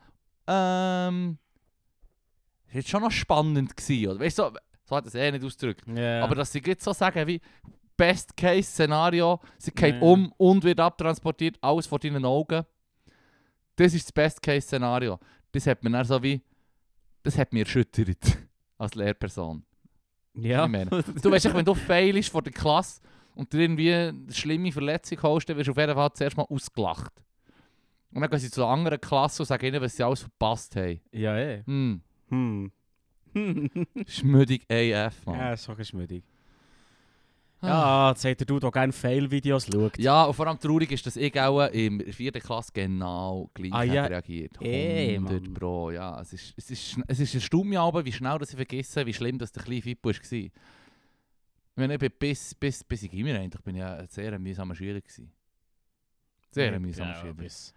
Ähm... 0.46 1.38
Ist 2.68 2.74
jetzt 2.74 2.88
schon 2.88 3.02
noch 3.02 3.10
spannend 3.10 3.76
gewesen, 3.76 4.10
oder? 4.10 4.20
Weißt 4.20 4.38
du, 4.38 4.44
so, 4.44 4.52
so 4.84 4.96
hat 4.96 5.04
er 5.04 5.08
es 5.08 5.14
eh 5.14 5.30
nicht 5.30 5.44
ausgedrückt. 5.44 5.84
Ja. 5.94 6.24
Aber 6.24 6.34
dass 6.34 6.52
sie 6.52 6.62
jetzt 6.64 6.84
so 6.84 6.94
sagen 6.94 7.26
wie 7.26 7.38
Best-Case-Szenario, 7.98 9.38
sie 9.58 9.72
geht 9.72 9.96
Ja. 9.96 10.00
um 10.00 10.32
und 10.38 10.64
wird 10.64 10.80
abtransportiert, 10.80 11.58
alles 11.60 11.86
vor 11.86 11.98
deinen 11.98 12.24
Augen. 12.24 12.64
Das 13.76 13.92
ist 13.92 14.06
das 14.06 14.12
Best-Case-Szenario. 14.12 15.18
Das 15.52 15.66
hat 15.66 15.84
mir 15.84 15.90
dann 15.90 16.04
so 16.06 16.22
wie... 16.22 16.40
Das 17.22 17.36
hat 17.36 17.52
mich 17.52 17.64
erschüttert. 17.64 18.38
Als 18.78 18.94
Lehrperson. 18.94 19.64
Ja. 20.34 20.64
Ich 20.64 20.70
meine, 20.70 20.90
Du 21.22 21.30
weißt, 21.30 21.46
echt, 21.46 21.54
wenn 21.54 21.64
du 21.64 21.74
failst 21.74 22.30
vor 22.30 22.42
der 22.42 22.52
Klasse 22.52 23.00
und 23.34 23.52
dir 23.52 23.60
irgendwie 23.60 23.92
eine 23.92 24.32
schlimme 24.32 24.72
Verletzung 24.72 25.22
holst, 25.22 25.48
dann 25.48 25.56
wirst 25.56 25.68
du 25.68 25.72
auf 25.72 25.78
jeden 25.78 25.94
Fall 25.94 26.12
zuerst 26.14 26.36
mal 26.36 26.46
ausgelacht. 26.48 27.12
Und 28.12 28.20
dann 28.20 28.28
gehen 28.30 28.38
sie 28.40 28.50
zu 28.50 28.62
einer 28.62 28.72
anderen 28.72 29.00
Klasse 29.00 29.42
und 29.42 29.46
sagen 29.46 29.64
ihnen, 29.66 29.80
was 29.80 29.96
sie 29.96 30.02
alles 30.02 30.20
verpasst 30.20 30.76
haben. 30.76 31.00
ja, 31.12 31.36
eh. 31.38 31.62
Hm, 31.64 32.02
Hm. 32.28 32.70
schmüdig 34.06 34.62
AF, 34.70 35.24
Mann. 35.26 35.38
ja, 35.38 35.52
ist 35.54 35.64
schon 35.64 35.76
geschmüdig. 35.76 36.22
Ja, 37.62 38.10
jetzt 38.10 38.22
sagt 38.22 38.40
der 38.40 38.46
Dude, 38.46 38.70
gerne 38.70 38.92
Fail-Videos 38.92 39.66
schaut. 39.72 39.96
Ja, 39.98 40.24
und 40.24 40.34
vor 40.34 40.46
allem 40.48 40.58
traurig 40.58 40.90
ist, 40.90 41.06
dass 41.06 41.16
ich 41.16 41.40
auch 41.40 41.66
in 41.68 42.00
der 42.00 42.12
vierten 42.12 42.40
Klasse 42.42 42.72
genau 42.74 43.50
gleich 43.54 43.72
Ah, 43.72 43.82
ja. 43.84 44.02
habe 44.02 44.14
reagiert 44.14 44.58
100 44.60 45.42
Mann. 45.42 45.54
Pro, 45.54 45.90
ja. 45.92 46.20
Es 46.20 46.32
ist, 46.32 46.54
es 46.56 46.70
ist, 46.70 46.98
es 47.06 47.20
ist 47.20 47.34
erstaunt 47.36 47.66
mich 47.66 47.78
aber, 47.78 48.04
wie 48.04 48.12
schnell 48.12 48.36
dass 48.38 48.50
ich 48.50 48.56
vergesse, 48.56 49.06
wie 49.06 49.14
schlimm 49.14 49.38
dass 49.38 49.52
der 49.52 49.62
kleine 49.62 49.80
Fippo 49.82 50.08
war. 50.08 50.14
Ich 50.32 50.50
meine, 51.76 51.94
ich 51.94 52.00
bin 52.00 52.10
bis, 52.18 52.54
bis, 52.54 52.82
bis 52.82 53.04
ich 53.04 53.10
Gimmer 53.10 53.38
eigentlich 53.38 53.62
bin 53.62 53.76
ich 53.76 53.82
ein 53.82 54.06
sehr 54.08 54.38
mühsamer 54.38 54.74
Schüler 54.74 55.00
gewesen. 55.00 55.30
Sehr 56.50 56.72
ein 56.72 56.82
mühsamer 56.82 57.12
ja, 57.12 57.20
Schüler. 57.20 57.34
bis, 57.34 57.72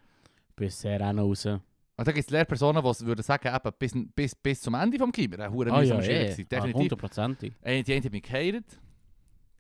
bis 0.56 0.82
sehr 0.82 1.00
auch 1.02 1.14
noch 1.14 1.24
raus. 1.24 1.46
Und 1.46 1.62
da 2.06 2.12
gibt 2.12 2.26
es 2.26 2.30
Lehrpersonen, 2.30 2.84
die 2.84 3.06
würden 3.06 3.22
sagen, 3.22 3.56
eben, 3.56 3.74
bis, 3.80 3.94
bis, 4.16 4.36
bis 4.36 4.62
zum 4.62 4.74
Ende 4.74 4.98
des 4.98 5.12
Gimmer, 5.14 5.40
ein 5.40 5.54
hure 5.54 5.72
Ah, 5.72 5.76
ja, 5.76 5.82
mühsamer 5.82 6.02
Schüler 6.02 6.22
eh. 6.22 6.32
Ah, 6.32 6.36
Definitiv. 6.36 6.74
Hundertprozentig. 6.74 7.54
Die 7.64 7.66
eine 7.94 8.04
hat 8.04 8.12
mich 8.12 8.24
gehatet. 8.24 8.80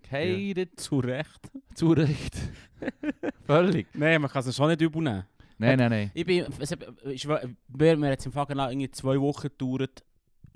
Gehatet, 0.09 0.79
Zu 0.79 0.99
Recht. 0.99 1.51
zu 1.73 1.91
Recht. 1.93 2.35
Völlig. 3.45 3.87
Nein, 3.93 4.21
man 4.21 4.29
kann 4.31 4.47
es 4.47 4.55
schon 4.55 4.69
nicht 4.69 4.81
übel 4.81 5.01
nehmen. 5.01 5.25
Nein, 5.57 5.77
nein, 5.79 5.89
nein. 5.89 6.11
Ich 6.13 6.25
bin, 6.25 6.45
es 6.59 6.71
hat, 6.71 6.79
ich, 7.05 7.27
war- 7.27 7.41
mir, 7.69 7.97
mir 7.97 8.11
hat 8.11 8.19
es 8.19 8.25
im 8.25 8.31
Fagenau 8.31 8.69
irgendwie 8.69 8.91
zwei 8.91 9.19
Wochen 9.19 9.47
gedauert, 9.47 10.03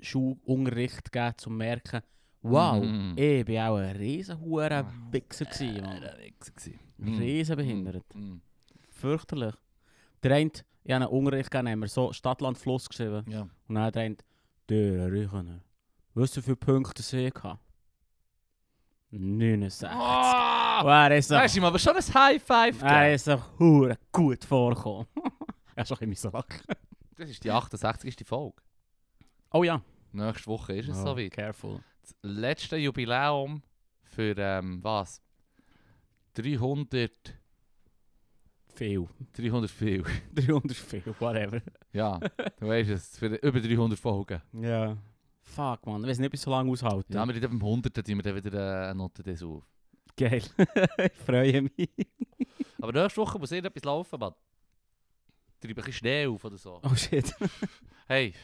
Schulunterricht 0.00 1.10
gegeben, 1.10 1.28
um 1.32 1.38
zu 1.38 1.50
merken, 1.50 2.00
wow, 2.42 2.82
Mhm. 2.84 3.14
ich 3.16 3.44
bin 3.44 3.58
auch 3.60 3.76
ein 3.76 3.96
riesen 3.96 4.40
Huren 4.40 4.86
Wichser 5.10 5.44
gewesen, 5.46 5.82
Mann. 5.82 6.02
Äh, 6.02 6.26
Wichser 6.26 6.52
gewesen. 6.52 6.80
Mhm. 6.98 7.18
Riesen 7.18 7.56
behindert. 7.56 8.14
Mhm. 8.14 8.40
Fürchterlich. 8.90 9.54
Der 10.22 10.32
eine, 10.36 10.50
ich 10.84 10.92
habe 10.92 11.04
einen 11.04 11.14
Unterricht 11.14 11.50
gegeben, 11.50 11.68
haben 11.70 11.80
wir 11.80 11.88
so 11.88 12.12
Stadtland 12.12 12.58
Fluss 12.58 12.88
geschrieben. 12.88 13.24
Ja. 13.30 13.42
Und 13.68 13.74
dann 13.74 13.84
hat 13.84 13.94
der 13.94 14.02
eine, 14.02 14.16
der 14.68 15.30
weißt 16.14 16.36
du, 16.36 16.40
wie 16.40 16.44
viele 16.44 16.56
Punkte 16.56 17.02
ich 17.02 17.34
hatte? 17.42 17.58
69. 19.12 19.88
Oh, 19.92 20.80
Und 20.84 20.88
er 20.88 21.16
ist 21.16 21.28
so, 21.28 21.34
weißt 21.34 21.56
du, 21.56 21.64
aber 21.66 21.78
schon 21.78 21.96
ein 21.96 22.14
High 22.14 22.42
Five. 22.42 22.82
er 22.82 23.14
ist 23.14 23.24
so 23.24 23.42
hure 23.58 23.98
gut 24.12 24.44
vorgekommen. 24.44 25.06
er 25.74 25.82
ist 25.82 25.88
schon 25.88 25.98
ein 26.00 26.10
bisschen 26.10 26.32
lachen. 26.32 26.62
Das 27.16 27.28
ist 27.28 27.42
die 27.44 27.50
68. 27.50 28.16
Folge. 28.26 28.56
Oh 29.52 29.64
ja. 29.64 29.82
Nächste 30.12 30.46
Woche 30.46 30.74
ist 30.74 30.88
es 30.88 30.98
Oh, 30.98 31.06
soweit. 31.06 31.32
Careful. 31.32 31.80
Das 32.02 32.14
letzte 32.22 32.76
Jubiläum 32.76 33.62
für 34.04 34.34
ähm, 34.38 34.82
was? 34.82 35.20
300. 36.34 37.10
Viel. 38.74 39.08
300 39.34 39.70
viel. 39.70 40.04
300 40.34 40.76
viel, 40.76 41.02
whatever. 41.18 41.60
ja, 41.92 42.18
du 42.58 42.68
weißt 42.68 42.90
es. 42.90 43.18
Für 43.18 43.26
über 43.26 43.60
300 43.60 43.98
Folgen. 43.98 44.40
Ja. 44.52 44.96
Fuck, 45.42 45.86
man. 45.86 46.02
Ich 46.04 46.10
weiß 46.10 46.18
nicht, 46.20 46.36
so 46.38 46.50
lange 46.50 46.70
aushalte. 46.70 47.12
Ja, 47.12 47.26
wir 47.26 47.34
sind 47.34 47.42
beim 47.48 47.56
100. 47.60 47.94
tun 47.94 48.04
wir 48.06 48.22
dann 48.22 48.36
wieder 48.36 48.52
äh, 48.52 48.84
eine 48.90 48.94
Note 48.94 49.22
das 49.22 49.42
auf. 49.42 49.64
Geil. 50.16 50.42
ich 50.98 51.12
freue 51.24 51.62
mich. 51.62 51.88
Aber 52.80 52.92
nächste 52.92 53.20
Woche 53.20 53.38
muss 53.38 53.50
irgendetwas 53.52 53.84
laufen, 53.84 54.18
Mann. 54.18 54.34
Treibe 55.60 55.72
ein 55.72 55.74
bisschen 55.76 55.92
Schnee 55.92 56.26
auf 56.26 56.44
oder 56.44 56.56
so. 56.56 56.80
Oh 56.82 56.94
shit. 56.94 57.34
Hey, 58.06 58.34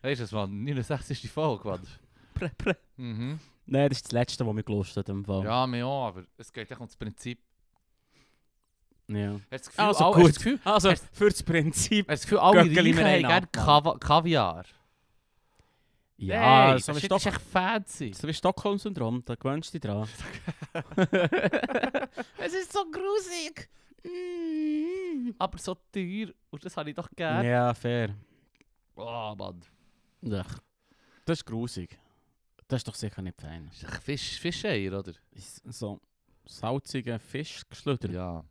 weißt 0.00 0.20
du 0.20 0.24
das, 0.24 0.32
Mann? 0.32 0.64
69. 0.64 1.30
Folge, 1.30 1.68
Mann. 1.68 1.86
Prä, 2.34 2.48
prä. 2.56 2.74
Mhm. 2.96 3.38
Nein, 3.66 3.88
das 3.90 3.98
ist 3.98 4.06
das 4.06 4.12
Letzte, 4.12 4.46
was 4.46 4.54
mich 4.54 4.64
gelost 4.64 4.96
hat. 4.96 5.08
Im 5.10 5.22
Fall. 5.24 5.44
Ja, 5.44 5.66
mir 5.66 5.86
auch, 5.86 6.06
aber 6.08 6.24
es 6.38 6.50
geht 6.52 6.70
echt 6.70 6.80
um 6.80 6.86
das 6.86 6.96
Prinzip. 6.96 7.38
ja. 9.08 9.32
Hast 9.32 9.40
du 9.40 9.46
das 9.50 9.66
Gefühl, 9.68 9.84
Also 9.84 10.04
all- 10.04 10.12
gut. 10.14 10.34
Gefühl, 10.34 10.60
Also, 10.64 10.92
für 11.12 11.28
das 11.28 11.42
Prinzip. 11.42 12.08
hast 12.08 12.22
das 12.22 12.22
Gefühl 12.22 12.38
alle 12.38 12.60
Reichen 12.60 12.98
haben 12.98 13.48
gerne 13.52 13.98
Kaviar? 14.00 14.64
Ja, 16.22 16.70
hey, 16.70 16.78
so 16.78 16.92
das 16.92 17.02
ist 17.02 17.26
echt 17.26 17.40
fancy. 17.40 18.12
so 18.14 18.28
wie 18.28 18.34
Stockholm-Syndrom, 18.34 19.24
da 19.24 19.34
gewöhnst 19.34 19.74
du 19.74 19.78
dich 19.78 19.90
dran. 19.90 20.08
es 22.38 22.54
ist 22.54 22.72
so 22.72 22.84
grusig. 22.90 23.68
Mm. 24.04 25.32
Aber 25.38 25.58
so 25.58 25.74
teuer. 25.92 26.28
Und 26.50 26.64
das 26.64 26.76
habe 26.76 26.90
ich 26.90 26.96
doch 26.96 27.08
gerne. 27.10 27.48
Ja, 27.48 27.74
fair. 27.74 28.14
Oh, 28.94 29.34
Mann. 29.36 29.62
Ja. 30.22 30.44
Das 31.24 31.38
ist 31.38 31.44
grusig. 31.44 31.98
Das 32.68 32.80
ist 32.80 32.88
doch 32.88 32.94
sicher 32.94 33.20
nicht 33.22 33.40
fein. 33.40 33.68
Das 33.70 33.82
ist 33.82 34.02
Fisch, 34.02 34.40
Fischeier, 34.40 34.98
oder? 34.98 35.12
So 35.34 36.00
salziger 36.44 37.18
Fischgeschlüder. 37.18 38.10
Ja. 38.10 38.44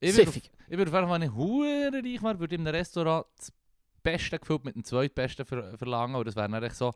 Ich 0.00 0.16
würde, 0.16 0.32
ich 0.32 0.78
würde 0.78 0.96
einfach, 0.96 1.14
wenn 1.14 1.22
ich 1.22 1.32
hure 1.32 1.90
reich 1.92 2.22
wäre, 2.22 2.38
würde 2.38 2.54
ich 2.54 2.60
in 2.60 2.66
einem 2.66 2.74
Restaurant 2.74 3.26
das 3.36 3.52
Beste 4.02 4.38
gefüllt 4.38 4.64
mit 4.64 4.74
dem 4.74 4.84
zweitbesten 4.84 5.44
ver 5.46 5.76
verlangen. 5.78 6.16
Und 6.16 6.26
das 6.26 6.36
wäre 6.36 6.48
dann 6.48 6.70
so 6.70 6.92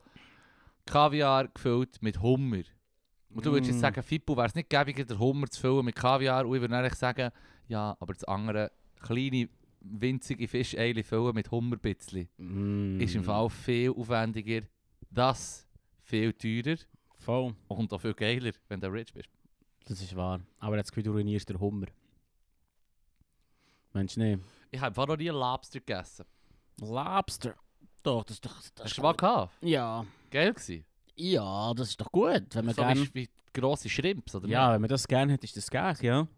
Kaviar 0.86 1.48
gefüllt 1.48 2.02
mit 2.02 2.20
Hummer. 2.20 2.62
Und 3.30 3.44
du 3.44 3.50
würdest 3.52 3.70
jetzt 3.72 3.78
Mm. 3.78 3.80
sagen, 3.80 4.02
Fippo, 4.02 4.36
wäre 4.36 4.46
es 4.46 4.54
nicht 4.54 4.70
gäbiger, 4.70 5.04
den 5.04 5.18
Hummer 5.18 5.48
zu 5.48 5.60
füllen 5.60 5.84
mit 5.84 5.96
Kaviar? 5.96 6.46
Und 6.46 6.54
ich 6.54 6.60
würde 6.60 6.74
dann 6.74 6.90
sagen, 6.94 7.30
ja, 7.66 7.96
aber 7.98 8.12
das 8.14 8.24
andere 8.24 8.70
kleine, 9.00 9.48
winzige 9.80 10.46
Fischeile 10.48 11.02
füllen 11.02 11.34
mit 11.34 11.50
Hummerbitzli 11.50 12.28
Mm. 12.38 13.00
ist 13.00 13.14
im 13.14 13.24
Fall 13.24 13.50
viel 13.50 13.90
aufwendiger. 13.90 14.62
Das 15.10 15.66
viel 16.02 16.32
teurer 16.32 16.76
Voll. 17.18 17.54
und 17.68 17.92
auch 17.92 18.00
viel 18.00 18.14
geiler, 18.14 18.52
wenn 18.68 18.80
du 18.80 18.88
rich 18.88 19.12
bist. 19.12 19.28
Das 19.86 20.00
ist 20.00 20.14
wahr. 20.16 20.40
Aber 20.60 20.76
jetzt 20.76 20.92
du 20.96 21.10
ruinierst 21.12 21.48
den 21.48 21.58
Hummer. 21.60 21.86
Mensch, 23.92 24.16
nee. 24.16 24.38
Ich 24.70 24.80
habe 24.80 24.94
noch 25.06 25.16
nie 25.16 25.28
Lobster 25.28 25.78
gegessen. 25.80 26.24
Lobster. 26.80 27.54
Doch, 28.02 28.24
das 28.24 28.36
ist 28.36 28.44
doch. 28.44 28.54
Das 28.56 28.72
Hast 28.80 28.86
ist 28.92 28.98
du 28.98 29.02
mal 29.02 29.12
gut. 29.12 29.18
gehabt? 29.20 29.52
Ja. 29.62 30.04
Geil 30.30 30.52
gewesen. 30.52 30.84
Ja, 31.16 31.72
das 31.74 31.90
ist 31.90 32.00
doch 32.00 32.10
gut. 32.10 32.44
Wenn 32.54 32.64
man 32.66 32.74
So 32.74 32.82
gern... 32.82 32.98
wie, 32.98 33.14
wie 33.14 33.30
grosse 33.52 33.88
Shrimps, 33.88 34.34
oder 34.34 34.48
Ja, 34.48 34.72
wenn 34.72 34.80
man 34.80 34.90
das 34.90 35.06
gerne 35.06 35.32
hat, 35.34 35.44
ist 35.44 35.56
das 35.56 35.70
geil, 35.70 35.96
ja. 36.02 36.22
nicht? 36.22 36.30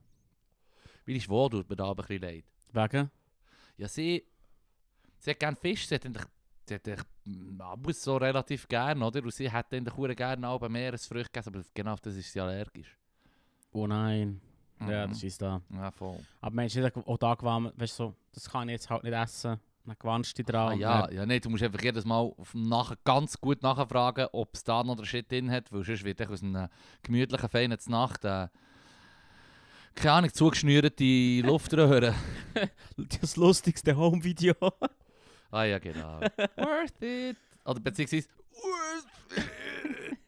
Wie 1.06 1.16
ist 1.16 1.28
wo 1.28 1.48
tut 1.48 1.68
mir 1.70 1.76
da 1.76 1.86
aber 1.86 2.02
ein 2.04 2.06
bisschen 2.20 2.22
leid. 2.22 2.44
Wegen? 2.92 3.10
Ja, 3.78 3.88
sie, 3.88 4.24
sie 5.18 5.30
hat 5.30 5.38
gerne 5.40 5.56
Fisch, 5.56 5.86
sie 5.88 5.94
hat 5.94 6.04
eigentlich, 6.04 6.24
sie 6.68 6.74
hat 6.74 6.86
eigentlich, 6.88 7.06
muss 7.84 8.02
so 8.02 8.16
relativ 8.16 8.68
gerne, 8.68 9.04
oder? 9.04 9.22
Und 9.22 9.32
sie 9.32 9.50
hat 9.50 9.72
eigentlich 9.72 9.96
hure 9.96 10.14
gerne 10.14 10.46
auch 10.48 10.68
Meeresfrüchte 10.68 11.30
gegessen, 11.32 11.54
aber 11.54 11.64
genau 11.72 11.96
das 12.02 12.16
ist 12.16 12.32
sie 12.32 12.40
allergisch. 12.40 12.98
Oh 13.72 13.86
nein. 13.86 14.40
Ja, 14.80 15.06
Mhm. 15.06 15.10
das 15.12 15.22
ist 15.22 15.40
da. 15.40 15.62
Ja, 15.72 15.90
voll. 15.90 16.18
Aber 16.42 16.54
Mensch, 16.54 16.74
nicht 16.74 16.96
auch 16.96 17.16
da 17.18 17.34
gewandt, 17.34 17.72
weißt 17.80 17.98
du, 17.98 18.04
so, 18.04 18.14
das 18.32 18.50
kann 18.50 18.68
ich 18.68 18.72
jetzt 18.74 18.90
halt 18.90 19.04
nicht 19.04 19.14
essen. 19.14 19.58
Dann 19.86 19.96
gewannst 19.98 20.36
du 20.36 20.42
dich 20.42 20.52
dran. 20.52 20.72
Ah, 20.72 20.74
ja, 20.74 21.10
ja, 21.10 21.26
nee, 21.26 21.38
du 21.38 21.48
musst 21.48 21.62
einfach 21.62 21.80
jedes 21.80 22.04
Mal 22.04 22.32
nachher 22.54 22.96
ganz 23.04 23.40
gut 23.40 23.62
nachfragen, 23.62 24.26
ob 24.32 24.54
es 24.54 24.64
da 24.64 24.82
noch 24.82 24.96
der 24.96 25.04
Shit 25.04 25.30
drin 25.30 25.50
hat, 25.50 25.72
weil 25.72 25.84
sonst 25.84 26.04
wird 26.04 26.26
aus 26.28 26.42
einer 26.42 26.70
gemütlichen, 27.02 27.48
feinen 27.48 27.78
Nacht 27.86 28.24
äh, 28.24 28.48
keine 29.94 30.12
Ahnung, 30.12 30.32
zugeschnürte 30.32 31.40
Luftröhre. 31.40 32.14
Das 33.20 33.36
lustigste 33.36 33.96
Home-Video. 33.96 34.54
Ah 35.50 35.64
ja, 35.64 35.78
genau. 35.78 36.20
Worth 36.56 37.02
it. 37.02 37.36
Oder 37.64 37.80
beziehungsweise 37.80 38.28
worth 38.50 39.38
it. 39.38 40.18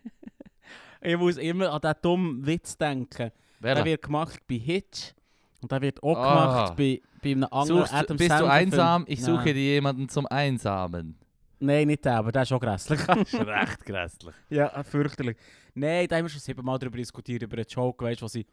ich 1.01 1.17
muss 1.17 1.37
immer 1.39 1.73
an 1.73 1.81
diesen 1.81 1.97
dummen 2.03 2.47
Witz 2.47 2.77
denken. 2.77 3.33
Der 3.61 3.75
Welcher? 3.77 3.85
wird 3.85 4.03
gemacht 4.03 4.41
bei 4.47 4.57
Hitch. 4.57 5.15
Und 5.61 5.73
der 5.73 5.81
wird 5.81 6.03
auch 6.03 6.17
Ah. 6.17 6.45
gemacht 6.67 6.77
bei, 6.77 7.01
bei 7.23 7.31
einem 7.33 7.45
anderen 7.51 7.81
Suchst, 7.81 7.95
Adam 7.95 8.17
bist 8.17 8.31
du 8.31 8.47
einsam? 8.47 9.05
Ich 9.09 9.23
suche 9.23 9.37
Nein. 9.47 9.55
dir 9.55 9.55
jemanden 9.75 10.09
zum 10.09 10.27
Einsamen. 10.27 11.17
Nein, 11.61 11.89
nicht 11.89 12.05
der, 12.05 12.17
aber 12.19 12.31
der 12.31 12.43
ist 12.43 12.53
auch 12.53 12.61
grässlich. 12.61 13.01
Das 13.07 13.19
ist 13.33 13.35
recht 13.41 13.85
grässlich. 13.85 14.35
ja, 14.51 14.83
fürchterlich. 14.85 15.37
Nein, 15.75 16.07
da 16.09 16.17
haben 16.17 16.25
wir 16.25 16.29
schon 16.31 16.41
siebenmal 16.41 16.79
darüber 16.79 16.97
diskutiert, 16.99 17.43
über 17.43 17.57
einen 17.57 17.67
Joke, 17.69 18.05
weißt, 18.05 18.23
wo 18.23 18.29
sie, 18.29 18.47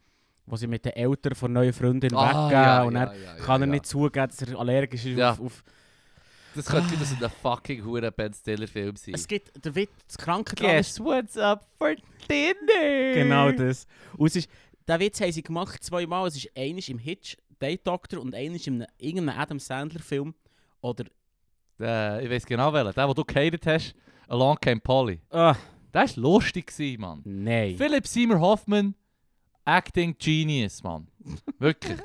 wo 0.46 0.56
sie 0.56 0.66
mit 0.66 0.84
den 0.84 0.92
Eltern 0.92 1.34
von 1.36 1.52
neuen 1.52 1.72
Freundin 1.72 2.10
weggehen 2.10 2.86
und 2.86 2.94
dann 2.94 3.10
kann 3.44 3.60
er 3.62 3.66
nicht 3.68 3.86
zugeben, 3.86 4.26
dass 4.28 4.42
er 4.42 4.58
allergisch 4.58 5.04
ist 5.06 5.16
Ja. 5.16 5.30
auf, 5.32 5.40
auf... 5.40 5.62
Das 6.56 6.64
könnte 6.66 6.90
wieder 6.92 7.04
so 7.04 7.22
ein 7.22 7.30
fucking 7.42 7.84
hure 7.84 8.10
Ben 8.10 8.32
Stiller 8.32 8.66
Film 8.66 8.96
sein. 8.96 9.14
Es 9.14 9.28
gibt 9.28 9.62
der 9.62 9.74
Witz, 9.74 9.90
das 10.08 10.16
Krankenhaus. 10.16 10.66
Guess 10.72 11.00
what's 11.00 11.36
up 11.36 11.66
for 11.78 11.94
dinner? 12.30 13.12
Genau 13.14 13.52
das. 13.52 13.86
Und 14.16 14.28
es 14.28 14.36
ist, 14.36 14.50
den 14.88 15.00
Witz 15.00 15.20
haben 15.20 15.32
sie 15.32 15.42
gemacht 15.42 15.82
zweimal. 15.82 16.26
Es 16.28 16.36
ist 16.36 16.50
eines 16.56 16.88
im 16.88 16.98
Hitch, 16.98 17.36
Date 17.60 17.86
Doctor, 17.86 18.20
und 18.20 18.34
eines 18.34 18.66
in 18.66 18.82
einem- 18.82 18.90
irgendeinem 18.98 19.38
Adam 19.40 19.58
Sandler 19.58 20.00
Film. 20.00 20.34
Oder... 20.80 21.04
Äh, 21.80 22.24
ich 22.24 22.30
weiß 22.30 22.46
genau 22.46 22.72
welchen. 22.72 22.92
Der, 22.94 23.06
den 23.06 23.14
du 23.14 23.24
gehatet 23.24 23.66
hast, 23.66 23.94
Along 24.28 24.56
Came 24.60 24.80
Polly. 24.80 25.20
Ah, 25.30 25.54
Der 25.92 26.02
war 26.02 26.08
lustig, 26.16 26.72
Mann. 26.98 27.20
nein. 27.24 27.76
Philip 27.76 28.06
Seymour 28.06 28.40
Hoffman, 28.40 28.94
Acting 29.64 30.16
Genius, 30.18 30.82
Mann. 30.82 31.06
Wirklich. 31.58 31.98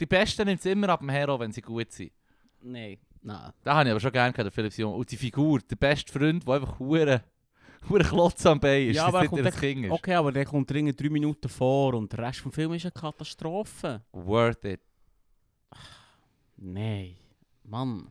Die 0.00 0.06
Besten 0.06 0.46
nimmt 0.46 0.60
es 0.60 0.66
immer 0.66 0.88
ab 0.88 1.00
dem 1.00 1.10
Hero, 1.10 1.38
wenn 1.38 1.52
sie 1.52 1.60
gut 1.62 1.92
sind. 1.92 2.10
Nein. 2.62 2.98
Nein. 3.22 3.52
Den 3.64 3.72
habe 3.72 3.88
ich 3.88 3.90
aber 3.92 4.00
schon 4.00 4.12
gerne 4.12 4.32
gehabt, 4.32 4.44
der 4.46 4.52
Philip 4.52 4.72
Seymour. 4.72 4.96
Und 4.96 5.10
die 5.10 5.16
Figur, 5.16 5.60
der 5.60 5.76
beste 5.76 6.12
Freund, 6.12 6.46
der 6.46 6.54
einfach 6.54 6.78
hure 6.78 7.22
hure 7.88 8.04
Klotz 8.04 8.44
am 8.46 8.58
Bein 8.60 8.88
ist. 8.88 8.96
Ja, 8.96 9.06
aber 9.06 9.24
er 9.24 9.30
nicht 9.30 9.46
echt- 9.46 9.60
Kind 9.60 9.84
ist. 9.86 9.90
Okay, 9.92 10.14
aber 10.14 10.32
der 10.32 10.44
kommt 10.44 10.70
dringend 10.70 11.00
drei 11.00 11.08
Minuten 11.08 11.48
vor 11.48 11.94
und 11.94 12.12
der 12.12 12.20
Rest 12.20 12.40
vom 12.40 12.52
Film 12.52 12.72
ist 12.74 12.84
eine 12.84 12.92
Katastrophe. 12.92 14.02
Worth 14.12 14.64
it. 14.64 14.80
Nein. 16.56 17.16
Mann. 17.64 18.08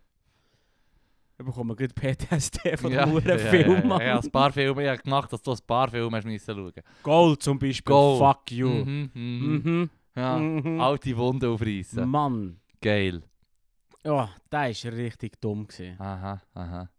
Ich 1.39 1.45
bekomme 1.45 1.75
gerade 1.75 1.93
PTSD 1.93 2.77
von 2.77 2.91
ja, 2.91 3.05
dem 3.05 3.17
ja, 3.27 3.37
Film, 3.37 3.71
ja, 3.73 3.85
Mann. 3.85 4.01
ja, 4.01 4.19
ein 4.19 4.31
paar 4.31 4.51
Filme, 4.51 4.83
ich 4.83 4.89
habe 4.89 5.01
gemacht, 5.01 5.33
dass 5.33 5.41
du 5.41 5.51
ein 5.51 5.57
paar 5.65 5.89
Filme 5.89 6.15
hast 6.17 6.25
müssen 6.25 6.55
schauen. 6.55 6.73
Gold 7.01 7.41
zum 7.41 7.57
Beispiel, 7.59 7.91
Gold. 7.93 8.19
fuck 8.19 8.51
you. 8.51 8.69
Mhm, 8.69 9.09
mhm. 9.13 9.61
Mhm. 9.63 9.89
Ja, 10.15 10.37
Mhm. 10.37 10.79
alte 10.79 11.17
Wunden 11.17 11.45
aufreißen. 11.51 12.07
Mann. 12.07 12.59
Geil. 12.81 13.23
Ja, 14.03 14.29
der 14.51 14.59
war 14.59 14.91
richtig 14.93 15.41
dumm. 15.41 15.65
Gewesen. 15.65 15.99
Aha, 15.99 16.41
aha. 16.53 16.89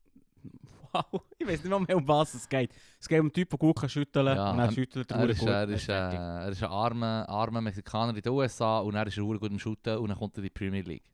Wow, 0.94 1.22
ich 1.38 1.46
weiß 1.46 1.64
nicht 1.64 1.88
mehr, 1.88 1.96
um 1.96 2.06
was 2.06 2.34
es 2.34 2.48
geht. 2.48 2.70
Es 3.00 3.08
geht 3.08 3.18
um 3.18 3.26
einen 3.26 3.32
Typ, 3.32 3.50
der 3.50 3.58
gut 3.58 3.76
kann 3.76 3.88
schütteln 3.88 4.26
Ja, 4.26 4.34
kann. 4.36 4.52
und 4.54 4.58
er 4.60 4.68
ähm, 4.68 4.74
schüttelt 4.74 5.10
er 5.10 5.18
Er 5.18 5.28
ist, 5.28 5.38
gut. 5.40 5.48
er, 5.48 5.68
ist, 5.68 5.88
äh, 5.88 5.92
er 5.92 6.48
ist 6.48 6.62
ein 6.62 6.70
armer, 6.70 7.28
armer 7.28 7.60
Mexikaner 7.60 8.14
in 8.16 8.22
den 8.22 8.32
USA 8.32 8.78
und 8.78 8.94
er 8.94 9.06
ist 9.06 9.16
gut 9.16 9.42
im 9.42 9.58
Shooten 9.58 9.98
und 9.98 10.08
dann 10.08 10.18
kommt 10.18 10.34
er 10.36 10.38
in 10.38 10.44
die 10.44 10.50
Premier 10.50 10.82
League. 10.82 11.10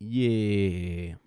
Yeah. 0.00 1.18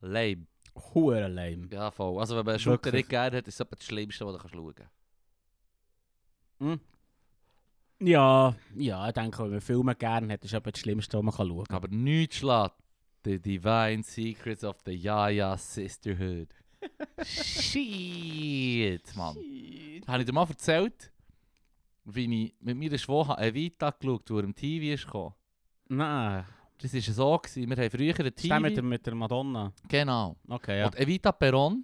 Lame. 0.00 0.46
Hure 0.94 1.28
lame. 1.28 1.68
Ja, 1.72 1.90
voll. 1.90 2.18
Also 2.20 2.36
wenn 2.36 2.44
man 2.44 2.52
einen 2.54 2.60
Shooter 2.60 2.92
nicht 2.92 3.08
gerne 3.08 3.38
hat, 3.38 3.48
ist 3.48 3.58
das 3.58 3.66
das 3.68 3.84
Schlimmste, 3.84 4.26
was 4.26 4.34
du 4.34 4.38
kannst 4.38 4.54
schauen 4.54 4.74
kannst. 4.74 4.92
Hm? 6.58 6.80
Ja, 7.98 8.54
ja, 8.74 9.08
ich 9.08 9.14
denke, 9.14 9.42
wenn 9.42 9.50
man 9.52 9.60
Filme 9.62 9.94
gerne 9.94 10.30
hat, 10.34 10.44
ist 10.44 10.52
das 10.52 10.62
das 10.62 10.78
Schlimmste, 10.78 11.16
was 11.16 11.24
man 11.24 11.34
kann 11.34 11.48
schauen 11.48 11.64
kann. 11.64 11.76
Aber 11.76 11.88
nichts 11.88 12.36
schlägt 12.36 12.74
The 13.26 13.40
Divine 13.40 14.04
Secrets 14.04 14.62
of 14.62 14.76
the 14.84 14.92
Yaya 14.92 15.56
Sisterhood. 15.56 16.46
Shit, 17.24 19.16
Mann. 19.16 19.36
Habe 20.06 20.20
ich 20.20 20.26
dir 20.26 20.32
mal 20.32 20.46
erzählt, 20.48 21.12
wie 22.04 22.44
ich 22.44 22.54
mit 22.60 22.76
meiner 22.76 22.96
Schwester 22.96 23.36
Evita 23.40 23.90
geschaut 23.90 24.30
habe, 24.30 24.42
er 24.42 24.44
im 24.44 24.54
TV 24.54 24.94
ist 24.94 25.06
gekommen? 25.06 25.34
Nein, 25.88 26.44
Das 26.78 26.94
war 26.94 27.00
so, 27.00 27.38
gewesen. 27.38 27.68
wir 27.68 27.76
haben 27.76 27.90
früher 27.90 28.10
ist 28.10 28.18
der 28.18 28.24
mit 28.26 28.38
der, 28.44 28.60
TV... 28.76 28.82
mit 28.82 29.06
der 29.06 29.14
Madonna? 29.16 29.72
Genau. 29.88 30.36
Okay, 30.48 30.78
ja. 30.78 30.86
Und 30.86 30.94
Evita 30.94 31.30
Perón, 31.30 31.82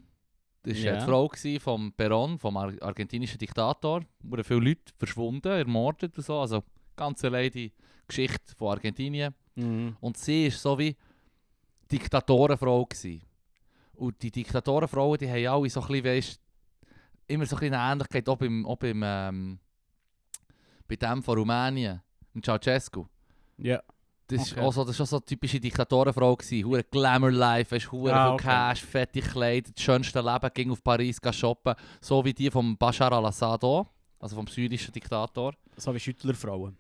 das 0.63 0.77
war 0.77 0.85
Ja. 0.85 0.99
die 1.01 1.05
Frau 1.05 1.29
vom 1.59 1.93
Perón, 1.97 2.39
vom 2.39 2.57
ar 2.57 2.73
argentinischen 2.83 3.39
Diktator, 3.39 4.05
wo 4.23 4.41
viele 4.45 4.61
Leute 4.61 4.93
verschwunden, 4.97 5.49
ermordet 5.49 6.17
und 6.17 6.25
so. 6.25 6.39
Also 6.39 6.63
ganz 6.95 7.21
die 7.21 7.73
Geschichte 8.07 8.55
von 8.57 8.69
Argentinien. 8.69 9.35
Mhm. 9.57 9.97
Und 10.01 10.17
sie 10.17 10.45
war 10.45 10.51
so 10.53 10.79
wie 10.79 10.97
Diktatorenfrau. 11.93 12.85
Gewesen. 12.87 13.23
Und 13.95 14.21
die 14.23 14.31
Diktatorenfrauen, 14.31 15.19
die 15.19 15.29
haben 15.29 15.47
alle 15.47 15.71
so 15.71 15.81
ein 15.83 15.87
bisschen, 15.89 16.05
weisst, 16.05 16.41
immer 17.29 17.47
so 17.47 17.57
ein 17.57 17.61
bisschen 17.61 17.75
eine 17.75 17.93
Ähnlichkeit, 17.93 18.29
auch 18.29 18.37
beim, 18.37 18.67
auch 18.67 18.77
beim 18.77 19.03
ähm, 19.05 19.59
bei 20.89 20.97
dem 20.97 21.23
von 21.23 21.39
Rumänien, 21.39 22.03
dem 22.35 22.43
Ceausescu. 22.43 23.07
Ja. 23.59 23.81
Das, 24.27 24.43
ist 24.47 24.53
Okay. 24.53 24.61
auch 24.61 24.73
so, 24.73 24.85
das 24.85 24.97
so 24.97 25.17
eine 25.17 25.25
typische 25.25 25.61
Diktatorenfrau. 25.61 26.37
gewesen. 26.37 26.65
Hure 26.67 26.85
Glamour-Life, 26.85 27.71
weisst, 27.75 27.93
hure 27.93 28.13
Ah, 28.15 28.33
okay. 28.33 28.45
Cash, 28.45 28.83
fette 28.83 29.21
Kleider, 29.21 29.71
das 29.75 29.83
schönste 29.83 30.21
Leben, 30.21 30.51
ging 30.55 30.71
auf 30.71 30.83
Paris 30.83 31.19
shoppen. 31.33 31.75
So 32.01 32.25
wie 32.25 32.33
die 32.33 32.51
von 32.51 32.77
Bashar 32.77 33.13
al-Assad 33.13 33.63
auch, 33.65 33.87
also 34.19 34.37
vom 34.37 34.47
syrischen 34.47 34.93
Diktator. 34.93 35.55
So 35.77 35.95
wie 35.95 36.01
Schüttlerfrauen. 36.01 36.77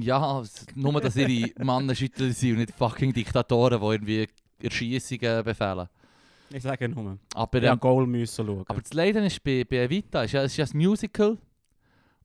Ja, 0.00 0.42
nur 0.76 1.00
dass 1.00 1.16
ihre 1.16 1.50
Männer 1.64 1.94
Schüttler 1.96 2.30
sind 2.30 2.52
und 2.52 2.58
nicht 2.58 2.72
fucking 2.74 3.12
Diktatoren, 3.12 3.80
die 3.80 3.86
irgendwie 3.86 4.28
Erschießungen 4.64 5.44
befehlen. 5.44 5.88
Ich 6.50 6.62
sage 6.62 6.88
nur. 6.88 7.18
Aber, 7.34 7.62
Ja, 7.62 7.72
ähm, 7.72 7.80
Goal 7.80 8.06
müssen 8.06 8.46
schauen. 8.46 8.64
aber 8.66 8.80
das 8.80 8.92
Leiden 8.92 9.24
ist 9.24 9.42
bei, 9.42 9.64
bei 9.68 9.76
Evita, 9.84 10.22
ist 10.24 10.32
ja, 10.32 10.42
es 10.42 10.52
ist 10.52 10.56
ja 10.58 10.64
ein 10.66 10.78
Musical. 10.78 11.36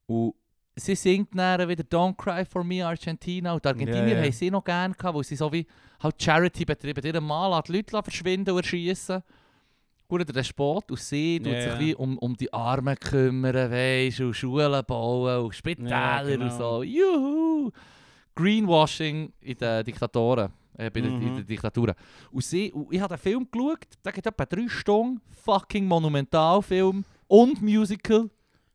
Und 0.05 0.34
sie 0.75 0.96
singt 0.96 1.29
dann 1.38 1.67
wieder 1.67 1.84
Don't 1.84 2.15
Cry 2.17 2.46
For 2.46 2.63
Me 2.63 2.86
Argentina. 2.86 3.53
Und 3.53 3.63
die 3.63 3.67
Argentinier 3.69 4.08
Ja, 4.10 4.17
ja. 4.17 4.24
haben 4.24 4.31
sie 4.31 4.51
noch 4.51 4.63
gerne 4.63 4.93
gehabt, 4.93 5.15
weil 5.15 5.24
sie 5.24 5.36
so 5.36 5.51
wie 5.51 5.65
halt 6.01 6.22
Charity 6.22 6.65
betrieben. 6.65 7.03
Ihren 7.05 7.24
Mann 7.24 7.51
lässt 7.51 7.67
die 7.69 7.74
Leute 7.96 8.03
verschwinden 8.03 8.51
und 8.51 8.58
erschießen. 8.58 9.24
Gut, 10.08 10.27
der 10.27 10.34
Despot. 10.34 10.89
Und 10.91 11.00
sie 11.00 11.39
tut 11.39 11.51
Ja, 11.53 11.62
sich 11.62 11.72
ja. 11.74 11.79
wie 11.79 11.96
um, 11.96 12.17
um 12.17 12.36
die 12.36 12.51
Armen 12.51 12.96
kümmern, 13.00 13.72
weisst, 13.72 14.19
und 14.19 14.34
Schulen 14.34 14.84
bauen 14.86 15.46
und 15.46 15.55
Spitäler 15.55 15.89
Ja, 15.89 16.24
genau. 16.24 16.46
und 16.46 16.51
so. 16.58 16.84
Juhu! 16.84 17.72
Greenwashing 18.36 19.31
in 19.41 19.58
den 19.58 19.84
Diktatoren. 19.86 20.51
Äh, 20.79 20.89
bei 20.89 21.01
in 21.01 21.19
Mhm. 21.19 21.36
den 21.36 21.45
Diktaturen. 21.45 21.93
Und, 22.31 22.43
sie, 22.43 22.71
und 22.71 22.93
ich 22.93 23.01
habe 23.01 23.15
den 23.15 23.21
Film 23.21 23.48
geschaut, 23.51 23.86
der 24.03 24.12
geht 24.13 24.25
etwa 24.25 24.45
drei 24.45 24.67
Stunden. 24.69 25.19
Fucking 25.43 25.86
Monumentalfilm 25.86 27.03
und 27.27 27.62
Musical. 27.62 28.29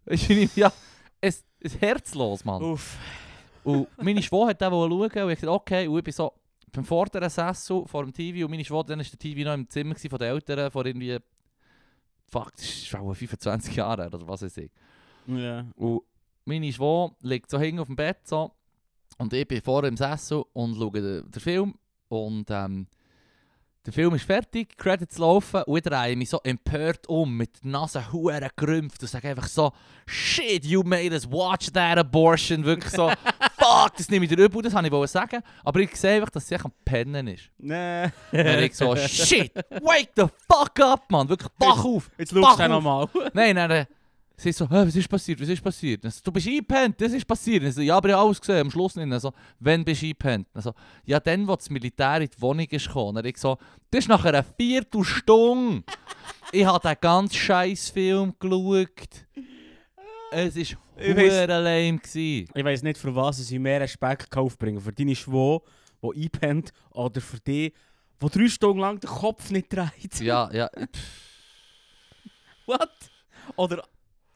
Ja, 0.54 0.70
es 1.20 1.42
ist 1.61 1.80
herzlos, 1.80 2.44
Mann. 2.44 2.62
Uff. 2.62 2.99
Und 3.64 3.88
meine 4.02 4.22
Schwester 4.22 4.48
hat 4.48 4.61
den 4.61 4.70
schauen 4.70 4.90
und 4.90 5.05
ich 5.31 5.40
gesagt, 5.40 5.44
okay, 5.46 5.88
und 5.88 5.96
ich 5.98 6.05
bin 6.05 6.12
so 6.12 6.31
beim 6.70 6.85
vorderen 6.85 7.31
Sessel 7.31 7.85
vor 7.87 8.02
dem 8.05 8.12
TV 8.12 8.44
und 8.44 8.50
meine 8.50 8.64
Schwester, 8.64 8.88
dann 8.94 8.98
war 8.98 9.05
der 9.07 9.18
TV 9.18 9.40
noch 9.48 9.55
im 9.55 9.66
Zimmer 9.70 9.94
von 9.96 10.18
den 10.18 10.29
Eltern, 10.29 10.70
vor 10.70 10.85
irgendwie, 10.85 11.18
fuck, 12.31 12.52
das 12.57 12.64
ist 12.66 12.87
schon 12.87 13.14
25 13.14 13.76
Jahre 13.76 14.07
oder 14.09 14.29
was 14.29 14.42
weiß 14.42 14.59
ich. 14.59 14.70
Ja. 15.29 15.64
Und 15.76 16.02
meine 16.44 16.70
Schwester 16.70 17.16
liegt 17.22 17.48
so 17.48 17.59
hinten 17.59 17.79
auf 17.81 17.87
dem 17.87 17.96
Bett 17.96 18.18
so, 18.24 18.52
und 19.16 19.33
ich 19.33 19.48
bin 19.48 19.62
vorne 19.62 19.88
im 19.88 19.96
Sessel 19.96 20.44
und 20.52 20.74
schaue 20.76 20.90
den, 21.00 21.31
den 21.31 21.40
Film 21.40 21.74
und 22.09 22.47
ähm, 22.51 22.87
der 23.87 23.93
Film 23.93 24.14
ist 24.14 24.25
fertig, 24.25 24.79
Credits 24.79 25.19
laufen 25.19 25.62
und 25.64 25.77
ich 25.77 25.83
drehe 25.83 26.17
mich 26.17 26.31
so 26.31 26.40
empört 26.43 27.07
um, 27.07 27.37
mit 27.37 27.62
der 27.62 27.71
Nase 27.71 28.11
hure 28.12 28.49
gerümpft 28.57 29.03
und 29.03 29.09
sage 29.09 29.29
einfach 29.29 29.47
so 29.47 29.73
«Shit, 30.07 30.64
you 30.64 30.83
made 30.83 31.12
us 31.12 31.31
watch 31.31 31.71
that 31.71 31.99
abortion!» 31.99 32.64
Wirklich 32.64 32.93
so 32.93 33.11
«Fuck, 33.59 33.97
das 33.99 34.09
nehme 34.09 34.25
ich 34.25 34.31
dir 34.31 34.43
übel», 34.43 34.62
das 34.62 34.73
wollte 34.73 35.05
ich 35.05 35.11
sagen. 35.11 35.43
Aber 35.62 35.81
ich 35.81 35.95
sehe 35.97 36.17
einfach, 36.17 36.31
dass 36.31 36.49
sie 36.49 36.55
echt 36.55 36.64
am 36.64 36.73
Pennen 36.83 37.27
ist. 37.27 37.51
Nee. 37.59 38.05
Und 38.33 38.62
ich 38.62 38.75
so 38.75 38.97
«Shit, 38.97 39.55
wake 39.83 40.12
the 40.17 40.25
fuck 40.51 40.81
up, 40.81 41.11
Mann! 41.11 41.29
Wirklich, 41.29 41.51
wach 41.59 41.85
auf!» 41.85 42.11
Jetzt 42.17 42.33
schaust 42.33 42.59
du 42.59 42.69
nochmal. 42.69 43.07
Nein, 43.35 43.55
nein, 43.55 43.69
nein. 43.69 43.87
Sie 44.37 44.51
so, 44.51 44.68
«Hä, 44.68 44.85
was 44.87 44.97
ist 44.97 45.09
passiert, 45.09 45.40
was 45.40 45.49
ist 45.49 45.62
passiert? 45.62 46.03
So, 46.03 46.20
du 46.25 46.33
bist 46.33 46.49
eingepennt, 46.49 47.01
das 47.01 47.12
ist 47.12 47.27
passiert. 47.27 47.62
Ich 47.62 47.75
so, 47.75 47.81
ja, 47.81 47.97
aber 47.97 48.09
ich 48.09 48.14
habe 48.14 48.25
alles 48.27 48.40
gesehen, 48.40 48.62
am 48.62 48.70
Schluss 48.70 48.97
nicht. 48.97 49.20
So, 49.20 49.33
«Wenn 49.61 49.85
bist 49.85 50.03
du 50.03 50.07
eingepennt?» 50.07 50.49
Ich 50.57 50.62
so, 50.62 50.75
«Ja, 51.05 51.20
dann, 51.20 51.47
wo 51.47 51.55
das 51.55 51.70
Militär 51.70 52.20
in 52.20 52.29
die 52.29 52.42
Wohnung 52.42 52.66
ist 52.68 52.87
gekommen.» 52.87 53.18
Und 53.18 53.27
ich 53.27 53.38
so, 53.38 53.57
«Das 53.90 54.01
ist 54.01 54.09
nach 54.09 54.25
einer 54.25 54.42
Viertelstunde!» 54.42 55.85
Ich 56.53 56.64
habe 56.64 56.87
den 56.87 56.97
ganzen 57.01 57.35
scheiß 57.37 57.90
Film 57.90 58.35
geschaut. 58.38 59.27
Es 60.33 60.57
war 60.57 60.79
hure 60.99 61.47
lame. 61.47 61.99
gewesen. 61.99 62.49
Ich 62.55 62.64
weiss 62.64 62.83
nicht, 62.83 62.99
für 62.99 63.14
was 63.14 63.38
ich 63.38 63.59
mehr 63.59 63.81
Respekt 63.81 64.37
aufbringen. 64.37 64.81
Für 64.81 64.92
deine 64.92 65.14
Schwau, 65.14 65.64
die 66.03 66.25
einpennt, 66.25 66.73
oder 66.90 67.20
für 67.20 67.38
die, 67.38 67.73
die 68.20 68.29
drei 68.29 68.49
Stunden 68.49 68.81
lang 68.81 68.99
den 68.99 69.11
Kopf 69.11 69.51
nicht 69.51 69.73
dreht. 69.73 70.20
Ja, 70.20 70.51
ja. 70.53 70.68
What? 72.66 72.90
Oder 73.57 73.85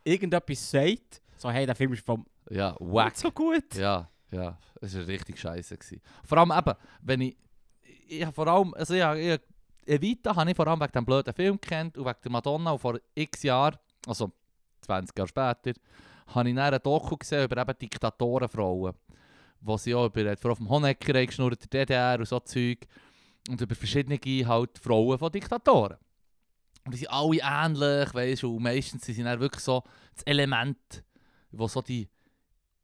irgendetwas 0.08 0.70
sagt, 0.70 1.22
so 1.36 1.50
hey, 1.50 1.66
der 1.66 1.74
Film 1.74 1.92
ist 1.92 2.04
vom 2.04 2.26
Ja, 2.50 2.74
wack. 2.80 3.06
nicht 3.06 3.18
so 3.18 3.30
gut. 3.30 3.74
Ja, 3.74 4.08
ja, 4.30 4.58
es 4.80 4.96
war 4.96 5.06
richtig 5.06 5.38
scheiße. 5.38 5.76
Gewesen. 5.76 6.00
Vor 6.24 6.38
allem 6.38 6.52
eben, 6.52 6.74
wenn 7.02 7.20
ich. 7.20 7.36
Ich 8.08 8.22
habe 8.24 8.32
vor 8.32 8.46
allem. 8.46 8.74
Also 8.74 8.94
ich, 8.94 9.02
ich, 9.02 9.40
Evita 9.86 10.34
habe 10.36 10.50
ich 10.50 10.56
vor 10.56 10.66
allem 10.66 10.80
wegen 10.80 10.92
dem 10.92 11.04
blöden 11.04 11.32
Film 11.32 11.60
kennt 11.60 11.96
und 11.96 12.04
wegen 12.04 12.18
der 12.22 12.30
Madonna 12.30 12.72
und 12.72 12.78
vor 12.78 12.98
x 13.14 13.42
Jahren, 13.42 13.78
also 14.06 14.30
20 14.82 15.16
Jahre 15.16 15.28
später, 15.28 15.78
habe 16.28 16.48
ich 16.48 16.54
dann 16.54 16.72
einen 16.72 16.82
Doku 16.82 17.16
gesehen 17.16 17.44
über 17.44 17.60
eben 17.60 17.78
Diktatorenfrauen. 17.78 18.94
Wo 19.60 19.76
sie 19.76 19.94
auch 19.94 20.06
über 20.06 20.22
die 20.24 20.40
Frau 20.40 20.54
vom 20.54 20.68
Honecker 20.68 21.26
geschnurrt, 21.26 21.72
der 21.72 21.86
DDR 21.86 22.18
und 22.18 22.28
so 22.28 22.38
Zeug. 22.40 22.86
Und 23.48 23.60
über 23.60 23.74
verschiedene 23.74 24.18
halt 24.46 24.78
Frauen 24.78 25.18
von 25.18 25.32
Diktatoren. 25.32 25.96
Und 26.84 26.94
die 26.94 26.98
sind 26.98 27.10
alle 27.10 27.40
ähnlich, 27.42 28.14
weißt 28.14 28.42
du, 28.42 28.56
und 28.56 28.62
meistens 28.62 29.04
sind 29.04 29.14
sie 29.14 29.22
dann 29.22 29.40
wirklich 29.40 29.62
so 29.62 29.82
das 30.14 30.22
Element, 30.24 31.04
wo 31.50 31.68
so 31.68 31.82
die 31.82 32.08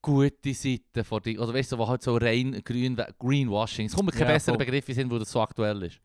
gute 0.03 0.53
Seite 0.53 1.03
von 1.05 1.23
die, 1.23 1.39
oder 1.39 1.55
weißt 1.55 1.73
du, 1.73 1.79
wo 1.79 1.89
halt 1.89 2.03
so 2.03 2.17
rein 2.17 2.61
grün, 2.65 3.01
Greenwashing, 3.19 3.87
es 3.87 3.95
kommt 3.95 4.07
mir 4.07 4.13
kein 4.13 4.29
Ja, 4.29 4.35
besserer 4.35 4.57
voll. 4.57 4.67
Begriff 4.67 4.89
in 4.89 4.95
Sinn, 4.95 5.11
wo 5.11 5.19
das 5.19 5.31
so 5.31 5.41
aktuell 5.41 5.83
ist. 5.85 6.01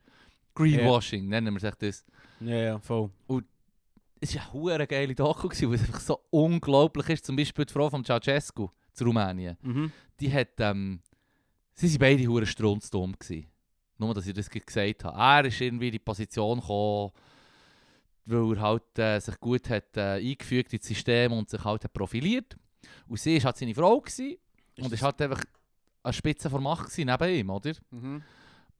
Greenwashing, 0.56 1.28
nennen 1.28 1.54
wir 1.54 1.58
es 1.58 1.64
echt 1.64 1.82
das. 1.82 2.06
Ja, 2.40 2.56
ja, 2.56 2.80
voll. 2.80 3.10
Es 4.22 4.36
war 4.36 4.42
eine 4.44 4.54
hure 4.54 4.88
geile 4.88 5.16
Doku, 5.16 5.48
gewesen, 5.48 5.70
weil 5.70 5.76
es 5.76 5.82
einfach 5.82 6.00
so 6.02 6.20
unglaublich 6.30 7.08
ist. 7.10 7.26
Zum 7.26 7.36
Beispiel 7.36 7.66
die 7.66 7.72
Frau 7.74 7.90
von 7.90 8.04
Ceausescu 8.04 8.70
zu 8.94 9.04
Rumänien. 9.06 9.58
Mhm. 9.62 9.92
Die 10.20 10.32
hat, 10.32 10.50
ähm, 10.60 11.02
sie 11.74 11.90
waren 11.92 12.00
beide 12.00 12.28
hure 12.28 12.46
strunzdumm 12.46 13.16
gewesen. 13.18 13.48
Nur, 13.98 14.14
dass 14.14 14.28
ich 14.28 14.34
das 14.34 14.50
gesagt 14.50 15.04
habe. 15.06 15.18
Er 15.18 15.46
ist 15.46 15.60
irgendwie 15.62 15.88
in 15.88 15.92
die 15.94 16.00
Position 16.00 16.60
gekommen, 16.60 17.12
weil 18.30 18.58
er 18.58 18.62
halt 18.62 19.00
äh, 19.00 19.20
sich 19.20 19.40
gut 19.40 19.70
hat 19.70 19.98
äh, 19.98 20.20
eingefügt 20.20 20.74
ins 20.74 20.86
System 20.88 21.34
und 21.34 21.50
sich 21.50 21.64
halt 21.64 21.84
hat 21.84 21.94
profiliert. 21.94 22.56
Und 23.08 23.20
sie 23.20 23.38
war 23.38 23.46
halt 23.46 23.58
seine 23.58 23.76
Frau 23.76 24.00
gewesen, 24.00 24.38
und 24.80 24.94
ist 24.94 25.04
halt 25.04 25.22
einfach 25.22 25.44
eine 26.04 26.14
Spitze 26.14 26.50
vor 26.50 26.62
Macht 26.62 26.98
neben 26.98 27.30
ihm, 27.30 27.50
oder? 27.50 27.74
Mhm. 27.92 28.24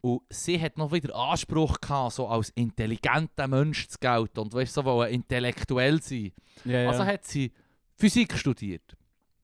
Und 0.02 0.22
sie 0.30 0.60
hat 0.62 0.78
noch 0.78 0.92
wieder 0.92 1.14
Anspruch 1.14 1.82
gehabt, 1.82 2.14
so 2.14 2.28
als 2.28 2.52
intelligenter 2.52 3.48
Mensch 3.48 3.88
zu 3.88 3.98
gelten 4.00 4.40
und 4.40 4.54
weißt, 4.54 4.74
so 4.74 4.86
wollen 4.86 5.12
intellektuell 5.12 6.02
sein. 6.02 6.32
Ja, 6.64 6.82
ja. 6.82 6.90
Also 6.90 7.06
hat 7.06 7.26
sie 7.26 7.52
Physik 7.96 8.38
studiert, 8.38 8.96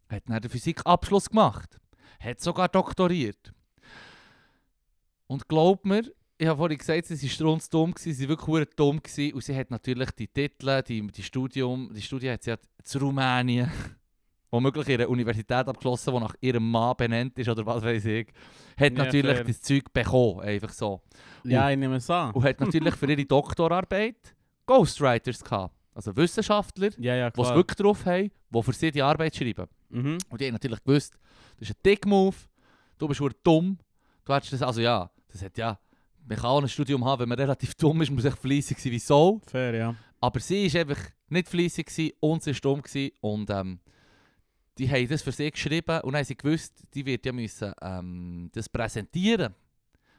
hat 0.07 0.23
dann 0.27 0.41
den 0.41 0.49
Physikabschluss 0.49 1.29
gemacht, 1.29 1.77
hat 2.19 2.39
sogar 2.39 2.69
doktoriert. 2.69 3.51
Und 5.27 5.49
glaub 5.49 5.85
mir, 5.85 6.03
ich 6.37 6.47
habe 6.47 6.57
vorhin 6.57 6.77
gesagt, 6.77 7.05
sie 7.07 7.15
waren 7.21 7.29
strunzdumm, 7.29 7.93
gewesen, 7.93 8.13
sie 8.13 8.29
waren 8.29 8.37
wirklich 8.47 8.75
dumm 8.75 9.01
gewesen. 9.01 9.33
und 9.33 9.43
sie 9.43 9.55
hat 9.55 9.71
natürlich 9.71 10.11
die 10.11 10.27
Titel, 10.27 10.81
die, 10.83 11.07
die 11.07 11.23
Studium, 11.23 11.91
die 11.93 12.01
Studie 12.01 12.29
hat 12.31 12.43
sie 12.43 12.51
hat 12.51 12.61
zu 12.83 12.99
Rumänien, 12.99 13.71
womöglich 14.51 14.87
ihre 14.89 15.07
Universität 15.07 15.67
abgeschlossen, 15.67 16.13
die 16.13 16.19
nach 16.19 16.35
ihrem 16.41 16.69
Mann 16.69 16.95
benannt 16.97 17.37
ist 17.39 17.49
oder 17.49 17.65
was 17.65 17.83
weiß 17.83 18.05
ich, 18.05 18.27
hat 18.77 18.91
Ja, 18.97 19.03
natürlich 19.05 19.35
fair. 19.35 19.43
das 19.45 19.61
Zeug 19.61 19.91
bekommen, 19.93 20.41
einfach 20.41 20.69
so. 20.69 21.01
Ja, 21.43 21.69
ich 21.69 21.77
nehme 21.77 21.95
es 21.97 22.09
an. 22.09 22.31
Und 22.31 22.43
hat 22.43 22.59
natürlich 22.59 22.95
für 22.95 23.09
ihre 23.09 23.25
Doktorarbeit 23.25 24.35
Ghostwriters 24.65 25.43
gehabt, 25.43 25.75
also 25.93 26.15
Wissenschaftler, 26.15 26.89
Ja, 26.97 27.15
ja, 27.15 27.29
die 27.29 27.41
es 27.41 27.49
wirklich 27.53 27.75
drauf 27.77 28.05
haben, 28.05 28.31
die 28.49 28.63
für 28.63 28.73
sie 28.73 28.91
die 28.91 29.01
Arbeit 29.01 29.35
schreiben. 29.35 29.67
Mhm. 29.89 30.17
Und 30.29 30.41
die 30.41 30.45
haben 30.47 30.53
natürlich 30.53 30.83
gewusst, 30.83 31.17
das 31.57 31.69
ist 31.69 31.75
ein 31.77 31.81
Dick-Move, 31.85 32.35
du 32.97 33.07
bist 33.07 33.21
dumm, 33.43 33.77
du 34.25 34.33
hättest 34.33 34.53
das, 34.53 34.61
also 34.63 34.81
ja, 34.81 35.09
das 35.31 35.41
hat 35.43 35.57
ja, 35.57 35.79
man 36.27 36.37
kann 36.37 36.45
auch 36.45 36.61
ein 36.61 36.67
Studium 36.67 37.05
haben, 37.05 37.21
wenn 37.21 37.29
man 37.29 37.39
relativ 37.39 37.73
dumm 37.75 38.01
ist, 38.01 38.11
muss 38.11 38.25
echt 38.25 38.37
fleissig 38.37 38.79
sein 38.79 38.91
wie 38.91 38.99
so. 38.99 39.41
Fair, 39.47 39.73
ja. 39.75 39.95
Aber 40.21 40.39
sie 40.39 40.73
war 40.73 40.81
einfach 40.81 41.01
nicht 41.29 41.47
fleissig 41.47 42.15
und 42.19 42.43
sie 42.43 42.53
war 42.53 42.59
dumm 42.61 42.81
gewesen 42.81 43.11
und 43.21 43.49
ähm, 43.49 43.79
die 44.77 44.89
haben 44.89 45.07
das 45.07 45.21
für 45.21 45.31
sie 45.31 45.49
geschrieben 45.51 46.01
und 46.01 46.15
haben 46.15 46.25
sie 46.25 46.35
gewusst, 46.35 46.83
die 46.93 47.05
wird 47.05 47.25
ja 47.25 47.31
müssen 47.31 47.73
ähm, 47.81 48.49
das 48.53 48.67
präsentieren. 48.67 49.53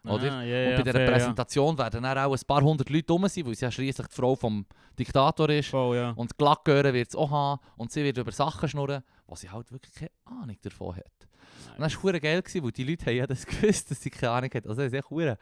Oder? 0.05 0.33
Ah, 0.33 0.43
ja, 0.45 0.71
und 0.71 0.77
bei 0.77 0.83
dieser 0.83 0.99
fair, 0.99 1.11
Präsentation 1.11 1.77
werden 1.79 2.03
dann 2.05 2.19
auch 2.19 2.33
ein 2.33 2.47
paar 2.47 2.63
hundert 2.63 2.89
Leute 2.91 3.13
rum 3.13 3.27
sein, 3.27 3.45
weil 3.45 3.57
sie 3.57 3.65
ja 3.65 3.71
schliesslich 3.73 4.07
die 4.07 4.15
Frau 4.15 4.37
vom 4.37 4.65
Diktator 4.97 5.51
ist. 5.51 5.71
Voll, 5.71 5.97
ja. 5.97 6.11
Und 6.11 6.39
Glackgören 6.39 6.95
wird 6.95 7.09
es 7.09 7.17
auch 7.17 7.31
haben 7.31 7.61
und 7.77 7.91
sie 7.91 8.05
wird 8.05 8.17
über 8.17 8.31
Sachen 8.31 8.69
schnurren, 8.69 9.03
was 9.27 9.41
sie 9.41 9.51
halt 9.51 9.73
wirklich 9.73 9.95
keine 9.95 10.11
Ahnung 10.25 10.57
davon 10.63 10.95
hat. 10.95 11.29
Und 11.77 11.83
das 11.83 12.03
war 12.03 12.13
geil, 12.21 12.41
gewesen, 12.41 12.65
weil 12.65 12.73
die 12.73 12.85
Leute 12.85 13.07
haben 13.07 13.17
ja 13.17 13.27
das 13.27 13.45
gewusst, 13.47 13.91
dass 13.91 14.01
sie 14.01 14.11
keine 14.11 14.33
Ahnung 14.33 14.51
hat. 14.55 14.67
Also 14.67 14.89
sie 14.89 14.97
haben 14.97 15.03
verdammt 15.03 15.41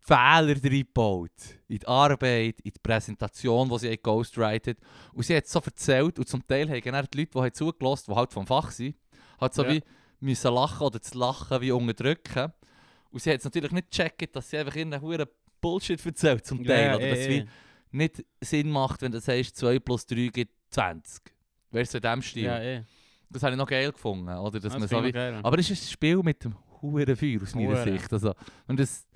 Fehler 0.00 0.56
reingebaut. 0.62 1.30
In 1.68 1.78
die 1.78 1.86
Arbeit, 1.86 2.60
in 2.60 2.72
die 2.72 2.80
Präsentation, 2.82 3.68
die 3.68 3.78
sie 3.78 3.96
ghostwritet. 3.98 4.78
Und 5.12 5.24
sie 5.24 5.36
hat 5.36 5.44
es 5.44 5.52
so 5.52 5.60
erzählt 5.60 6.18
und 6.18 6.28
zum 6.28 6.46
Teil 6.46 6.68
haben 6.68 6.80
dann 6.92 7.06
die 7.12 7.18
Leute, 7.18 7.30
die 7.32 7.38
haben 7.38 7.52
zugelassen, 7.54 8.04
die 8.10 8.16
halt 8.16 8.32
vom 8.32 8.46
Fach 8.46 8.70
sind, 8.70 8.96
halt 9.40 9.54
so 9.54 9.62
Ja. 9.64 9.70
wie 9.72 9.82
müssen 10.20 10.52
lachen 10.54 10.82
oder 10.86 11.00
zu 11.00 11.18
lachen 11.18 11.60
wie 11.60 11.72
unterdrücken. 11.72 12.52
Und 13.10 13.22
sie 13.22 13.30
hat 13.30 13.38
es 13.38 13.44
natürlich 13.44 13.72
nicht 13.72 13.90
gecheckt, 13.90 14.34
dass 14.36 14.50
sie 14.50 14.58
einfach 14.58 14.76
irgendeinen 14.76 15.02
verdammt 15.06 15.32
Bullshit 15.60 16.04
erzählt 16.04 16.46
zum 16.46 16.64
Teil. 16.64 16.86
Ja, 16.90 16.96
oder 16.96 17.04
eh, 17.04 17.10
dass 17.10 17.18
es 17.18 17.28
wie 17.28 17.48
nicht 17.92 18.24
Sinn 18.40 18.70
macht, 18.70 19.02
wenn 19.02 19.12
du 19.12 19.20
sagst, 19.20 19.56
2 19.56 19.78
plus 19.80 20.06
3 20.06 20.28
gibt 20.28 20.52
20. 20.70 21.22
Weißt 21.70 21.92
du, 21.94 21.98
in 21.98 22.02
diesem 22.02 22.22
Stil. 22.22 22.44
Ja. 22.44 22.82
Das 23.28 23.42
habe 23.42 23.52
ich 23.52 23.58
noch 23.58 23.66
geil 23.68 23.92
gefunden. 23.92 24.28
Oder? 24.28 24.58
Dass 24.58 24.72
man 24.72 24.82
Das 24.82 24.90
so 24.90 24.96
finde 24.96 25.08
wie, 25.08 25.12
geil. 25.12 25.40
aber 25.42 25.58
es 25.58 25.68
ist 25.70 25.82
ein 25.84 25.90
Spiel 25.90 26.16
mit 26.22 26.42
dem 26.44 26.54
hohen 26.80 27.14
Feuer 27.16 27.42
aus 27.42 27.54
meiner 27.54 27.68
Hure. 27.68 27.82
Sicht. 27.98 28.12
Also, 28.12 28.34
wenn, 28.66 28.76
das, 28.76 29.06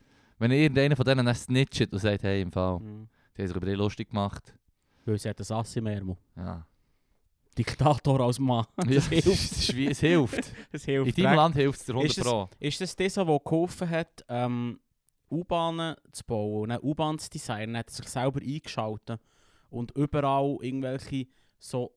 wenn 0.44 0.50
irgendeiner 0.52 0.96
von 0.96 1.04
denen 1.04 1.26
dann 1.26 1.34
snitcht 1.34 1.92
und 1.92 1.98
sagt, 1.98 2.22
hey, 2.22 2.42
im 2.42 2.52
Fall, 2.52 2.78
Mhm. 2.78 3.08
die 3.36 3.42
haben 3.42 3.48
sich 3.48 3.56
über 3.56 3.66
dich 3.66 3.76
lustig 3.76 4.08
gemacht. 4.10 4.54
Weil 5.04 5.18
sie 5.18 5.28
hat 5.28 5.38
ein 5.40 5.56
Assi 5.56 5.80
mehr. 5.80 6.02
Ja. 6.36 6.66
Diktator 7.56 8.20
als 8.20 8.38
Mann. 8.38 8.66
Das 8.76 9.08
hilft. 9.08 9.26
ist 9.26 9.76
wie, 9.76 9.86
es 9.88 10.00
hilft. 10.00 10.52
Das 10.72 10.84
hilft. 10.84 11.16
In 11.18 11.24
deinem 11.24 11.26
recht. 11.30 11.36
Land 11.36 11.54
hilft 11.56 11.80
es 11.80 11.86
dir 11.86 11.92
100 11.92 12.10
Ist 12.10 12.18
es- 12.18 12.24
Pro. 12.24 12.48
Ist 12.58 12.80
das 12.80 12.96
dieser, 12.96 13.24
der 13.24 13.38
geholfen 13.44 13.90
hat, 13.90 14.24
ähm, 14.28 14.80
U-Bahnen 15.30 15.96
zu 16.12 16.24
bauen 16.24 16.70
eine 16.70 16.80
U-Bahn 16.82 17.18
zu 17.18 17.30
designen? 17.30 17.74
Er 17.76 17.80
hat 17.80 17.90
sich 17.90 18.08
selber 18.08 18.40
eingeschaltet 18.40 19.20
und 19.70 19.92
überall 19.96 20.56
irgendwelche 20.62 21.26
so, 21.58 21.92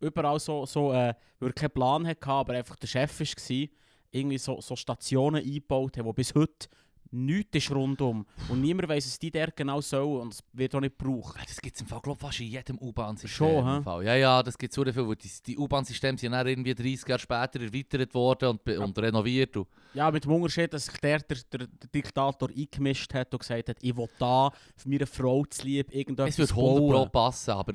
überall 0.00 0.38
so, 0.38 0.66
so 0.66 0.92
äh, 0.92 1.14
weil 1.38 1.48
er 1.50 1.52
keinen 1.52 1.70
Plan 1.70 2.06
hatte, 2.06 2.26
aber 2.26 2.54
einfach 2.54 2.76
der 2.76 2.86
Chef 2.86 3.20
war, 3.20 3.66
irgendwie 4.12 4.38
so, 4.38 4.60
so 4.60 4.76
Stationen 4.76 5.42
eingebaut 5.44 5.96
haben, 5.96 6.04
wo 6.06 6.12
bis 6.12 6.34
heute 6.34 6.68
nichts 7.12 7.56
ist 7.56 7.70
rundum. 7.70 8.24
Und 8.48 8.60
niemand 8.60 8.88
weiß, 8.88 9.06
was 9.06 9.18
die 9.18 9.30
dort 9.30 9.56
genau 9.56 9.80
sollen 9.80 10.20
und 10.22 10.34
es 10.34 10.42
wird 10.52 10.74
auch 10.74 10.80
nicht 10.80 10.98
gebraucht. 10.98 11.36
Ja, 11.38 11.44
Das 11.46 11.60
gibt 11.60 11.74
es 11.76 11.82
im 11.82 11.88
Fall, 11.88 12.00
glaub, 12.00 12.20
fast 12.20 12.40
in 12.40 12.46
jedem 12.46 12.78
U-Bahn-System. 12.78 13.28
Schon, 13.48 13.84
hä? 13.84 14.04
Ja, 14.06 14.14
ja, 14.16 14.42
das 14.42 14.56
gibt 14.56 14.72
es 14.72 14.76
so 14.76 14.84
viel. 14.84 15.08
weil 15.08 15.16
Die, 15.16 15.30
die 15.46 15.58
U-Bahn-Systeme 15.58 16.16
sind 16.18 16.32
dann 16.32 16.46
irgendwie 16.46 16.74
30 16.74 17.08
Jahre 17.08 17.18
später 17.20 17.60
erweitert 17.60 18.14
worden 18.14 18.48
und, 18.50 18.64
be- 18.64 18.80
und 18.80 18.98
renoviert. 18.98 19.56
Und 19.56 19.66
Ja, 19.94 20.10
mit 20.10 20.24
dem 20.24 20.32
Unterschied, 20.32 20.72
dass 20.72 20.86
sich 20.86 20.96
der, 20.98 21.18
der, 21.20 21.38
der, 21.52 21.66
Diktator 21.94 22.48
eingemischt 22.48 23.12
hat 23.14 23.32
und 23.32 23.40
gesagt 23.40 23.68
hat, 23.68 23.76
ich 23.80 23.96
will 23.96 24.08
da 24.18 24.50
für 24.76 24.88
meine 24.88 25.06
Frau 25.06 25.44
zu 25.46 25.64
lieb 25.66 25.92
irgendetwas 25.92 26.38
es 26.38 26.38
würde 26.38 26.52
100 26.52 26.90
Pro 26.90 27.06
passen, 27.06 27.50
aber 27.50 27.74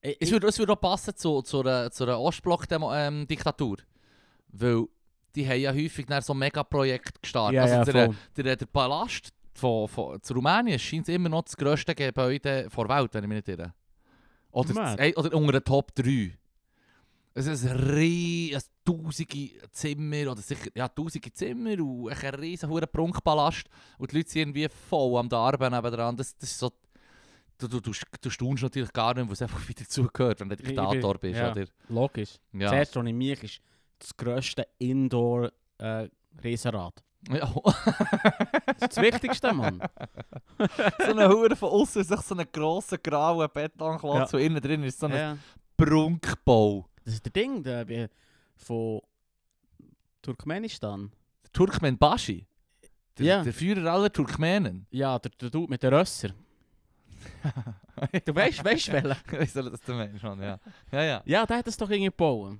Ich- 0.00 0.16
Es 0.20 0.30
würde, 0.30 0.46
es 0.48 0.58
würde 0.58 0.72
auch 0.72 0.80
passen 0.80 1.14
zu, 1.14 1.42
zu 1.42 1.60
einer, 1.60 1.90
zu 1.90 2.04
einer 2.04 2.18
Ostblock-Diktatur. 2.20 3.76
Weil 4.54 4.84
die 5.34 5.48
haben 5.48 5.60
ja 5.60 5.72
häufig 5.72 6.06
so 6.20 6.34
Megaprojekte 6.34 7.20
gestartet. 7.20 7.56
Ja, 7.56 7.66
ja, 7.66 7.78
also 7.80 7.92
der, 7.92 8.06
voll. 8.06 8.16
der, 8.36 8.56
der 8.56 8.66
Palast 8.66 9.32
von, 9.54 9.88
von, 9.88 10.22
zu 10.22 10.34
Rumänien 10.34 10.78
scheint 10.78 11.08
immer 11.08 11.28
noch 11.28 11.42
das 11.42 11.56
grösste 11.56 11.94
Gebäude 11.94 12.68
der 12.68 12.88
Welt, 12.88 13.14
wenn 13.14 13.24
ich 13.24 13.28
mich 13.28 13.36
nicht 13.36 13.48
irre. 13.48 13.74
Oder, 14.50 14.74
das, 14.74 15.16
oder 15.16 15.34
unter 15.34 15.52
den 15.52 15.64
Top 15.64 15.94
3. 15.94 16.36
Es 17.34 17.46
ist 17.46 17.66
ein 17.66 17.76
riesiges, 17.78 18.70
tausende 18.84 19.70
Zimmer, 19.70 20.32
oder 20.32 20.42
sicher, 20.42 20.68
ja, 20.74 20.86
tausende 20.88 21.32
Zimmer 21.32 21.80
und 21.80 22.10
ein 22.10 22.34
riesen 22.34 22.68
Prunkpalast. 22.68 23.64
Und 23.96 24.12
die 24.12 24.18
Leute 24.18 24.30
sind 24.30 24.40
irgendwie 24.40 24.68
voll 24.68 25.18
am 25.18 25.28
Darben 25.30 25.72
nebenan. 25.72 26.16
Das, 26.16 26.36
das 26.36 26.50
ist 26.50 26.58
so... 26.58 26.70
Du, 27.56 27.68
du, 27.68 27.80
du, 27.80 27.92
du 28.20 28.30
staunst 28.30 28.62
natürlich 28.62 28.92
gar 28.92 29.14
nicht, 29.14 29.30
was 29.30 29.40
einfach 29.40 29.66
wieder 29.68 29.88
zugehört, 29.88 30.40
wenn 30.40 30.50
du 30.50 30.56
bin- 30.56 30.66
Diktator 30.66 31.16
bist, 31.16 31.38
ja. 31.38 31.52
oder? 31.52 31.64
Logisch. 31.88 32.34
Ja. 32.52 32.64
Das 32.64 32.72
erste, 32.72 33.00
was 33.00 33.06
ich 33.06 33.14
mich 33.14 33.42
ist 33.42 33.60
das 34.02 34.16
grösste 34.16 34.66
Indoor-Riesenrad. 34.78 37.02
ja. 37.30 37.52
das 37.64 38.80
ist 38.80 38.96
das 38.96 38.98
Wichtigste, 39.00 39.52
Mann. 39.52 39.80
so 40.98 41.04
eine 41.12 41.28
Hure 41.28 41.54
von 41.56 41.70
außen 41.70 42.02
sich 42.04 42.20
so 42.20 42.34
einen 42.34 42.46
grossen 42.50 42.98
grauen 43.02 43.48
Betonklotz 43.52 44.32
Ja. 44.32 44.38
und 44.38 44.44
innen 44.44 44.60
drin 44.60 44.82
ist 44.82 44.98
so 44.98 45.06
ein 45.06 45.12
ja. 45.14 45.36
Prunkbau. 45.76 46.86
Das 47.04 47.14
ist 47.14 47.24
der 47.24 47.32
Ding 47.32 47.62
der, 47.62 47.86
wie- 47.88 48.08
von 48.56 49.00
Turkmenistan. 50.20 51.12
Turkmenbashi. 51.52 52.46
Der, 53.18 53.26
Ja. 53.26 53.42
der 53.42 53.52
Führer 53.52 53.92
aller 53.92 54.12
Turkmenen. 54.12 54.86
Ja, 54.90 55.18
der, 55.18 55.30
der 55.40 55.50
Dude 55.50 55.70
mit 55.70 55.82
den 55.82 55.94
Rösser. 55.94 56.30
Du 58.24 58.34
weißt, 58.34 58.64
weißt 58.64 58.90
welchen? 58.90 59.14
Weißt 59.30 59.54
du, 59.56 59.70
das 59.70 59.80
du 59.82 59.92
meinst, 59.92 60.24
Mann, 60.24 60.42
ja. 60.42 60.58
Ja, 60.90 61.02
ja. 61.04 61.22
Ja, 61.24 61.46
der 61.46 61.58
hat 61.58 61.66
das 61.68 61.76
doch 61.76 61.88
irgendwie 61.88 62.06
gebaut. 62.10 62.58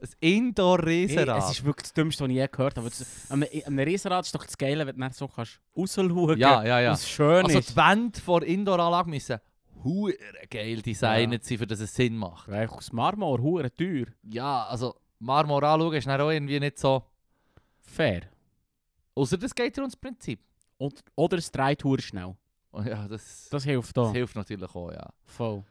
Ein 0.00 0.08
Indoor-Riesenrad. 0.20 1.42
Es 1.44 1.50
ist 1.50 1.64
wirklich 1.64 1.82
das 1.84 1.92
Dümmste, 1.94 2.24
was 2.24 2.30
ich 2.30 2.36
je 2.36 2.46
gehört 2.50 2.76
habe. 2.76 2.88
Das- 2.88 3.30
An 3.30 3.42
einem- 3.42 3.62
an 3.66 3.78
einem 3.78 3.88
Riesenrad 3.88 4.24
ist 4.26 4.34
doch 4.34 4.44
das 4.44 4.56
Geile, 4.58 4.86
wenn 4.86 4.96
du 4.98 5.12
so 5.12 5.28
kannst 5.28 5.60
rausschauen 5.76 6.38
Ja, 6.38 6.64
ja, 6.64 6.80
ja. 6.80 6.92
was 6.92 7.08
schön 7.08 7.44
Also 7.44 7.58
ist. 7.58 7.70
die 7.70 7.76
Wände 7.76 8.20
vor 8.20 8.42
Indoor-Anlage 8.42 9.10
müssen 9.10 9.38
hure 9.82 10.14
geil 10.50 10.80
designet 10.80 11.44
sein, 11.44 11.58
für 11.58 11.66
dass 11.66 11.80
es 11.80 11.94
Sinn 11.94 12.16
macht. 12.16 12.48
Ja, 12.48 12.66
aus 12.68 12.92
Marmor, 12.92 13.38
hure 13.40 13.74
teuer. 13.74 14.06
Ja, 14.22 14.64
also 14.64 14.94
Marmor 15.18 15.62
anschauen 15.62 15.94
ist 15.94 16.06
dann 16.06 16.20
auch 16.20 16.30
irgendwie 16.30 16.58
nicht 16.60 16.78
so... 16.78 17.02
Fair. 17.82 18.22
Außer 19.14 19.36
das 19.36 19.54
geht 19.54 19.76
ja 19.76 19.82
ums 19.82 19.96
Prinzip. 19.96 20.40
Und, 20.78 21.02
oder 21.14 21.36
es 21.38 21.50
dreht 21.52 21.84
hure 21.84 22.00
schnell. 22.00 22.34
Oh, 22.72 22.80
ja, 22.80 23.06
das, 23.06 23.48
Das 23.50 23.62
hilft 23.64 23.96
das 23.96 24.06
da. 24.08 24.12
hilft 24.12 24.34
natürlich 24.34 24.74
auch, 24.74 24.90
ja. 24.90 25.08
Voll. 25.26 25.62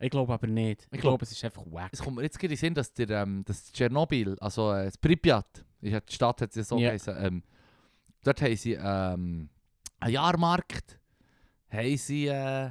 Ich 0.00 0.10
glaube 0.10 0.32
aber 0.32 0.46
nicht. 0.46 0.82
Ich, 0.90 0.94
Ich 0.96 1.00
glaube, 1.00 1.22
es 1.22 1.30
ist 1.32 1.44
einfach 1.44 1.62
wack. 1.70 1.90
Es 1.92 2.02
kommt 2.02 2.16
mir 2.16 2.22
jetzt 2.22 2.38
gerade 2.38 2.54
in 2.54 2.58
Sinn, 2.58 2.74
dass, 2.74 2.92
der, 2.94 3.10
ähm, 3.10 3.44
das 3.46 3.70
Tschernobyl, 3.70 4.36
also 4.40 4.72
äh, 4.72 4.86
das 4.86 4.96
Pripyat, 4.96 5.64
die 5.82 5.96
Stadt 6.08 6.40
hat 6.40 6.52
sie 6.52 6.62
so 6.62 6.78
Ja. 6.78 6.88
geheißen, 6.88 7.14
ähm, 7.24 7.42
dort 8.24 8.40
haben 8.40 8.56
sie 8.56 8.72
ähm, 8.72 9.48
einen 10.00 10.12
Jahrmarkt 10.14 10.98
haben 11.70 11.96
sie, 11.98 12.26
äh, 12.28 12.70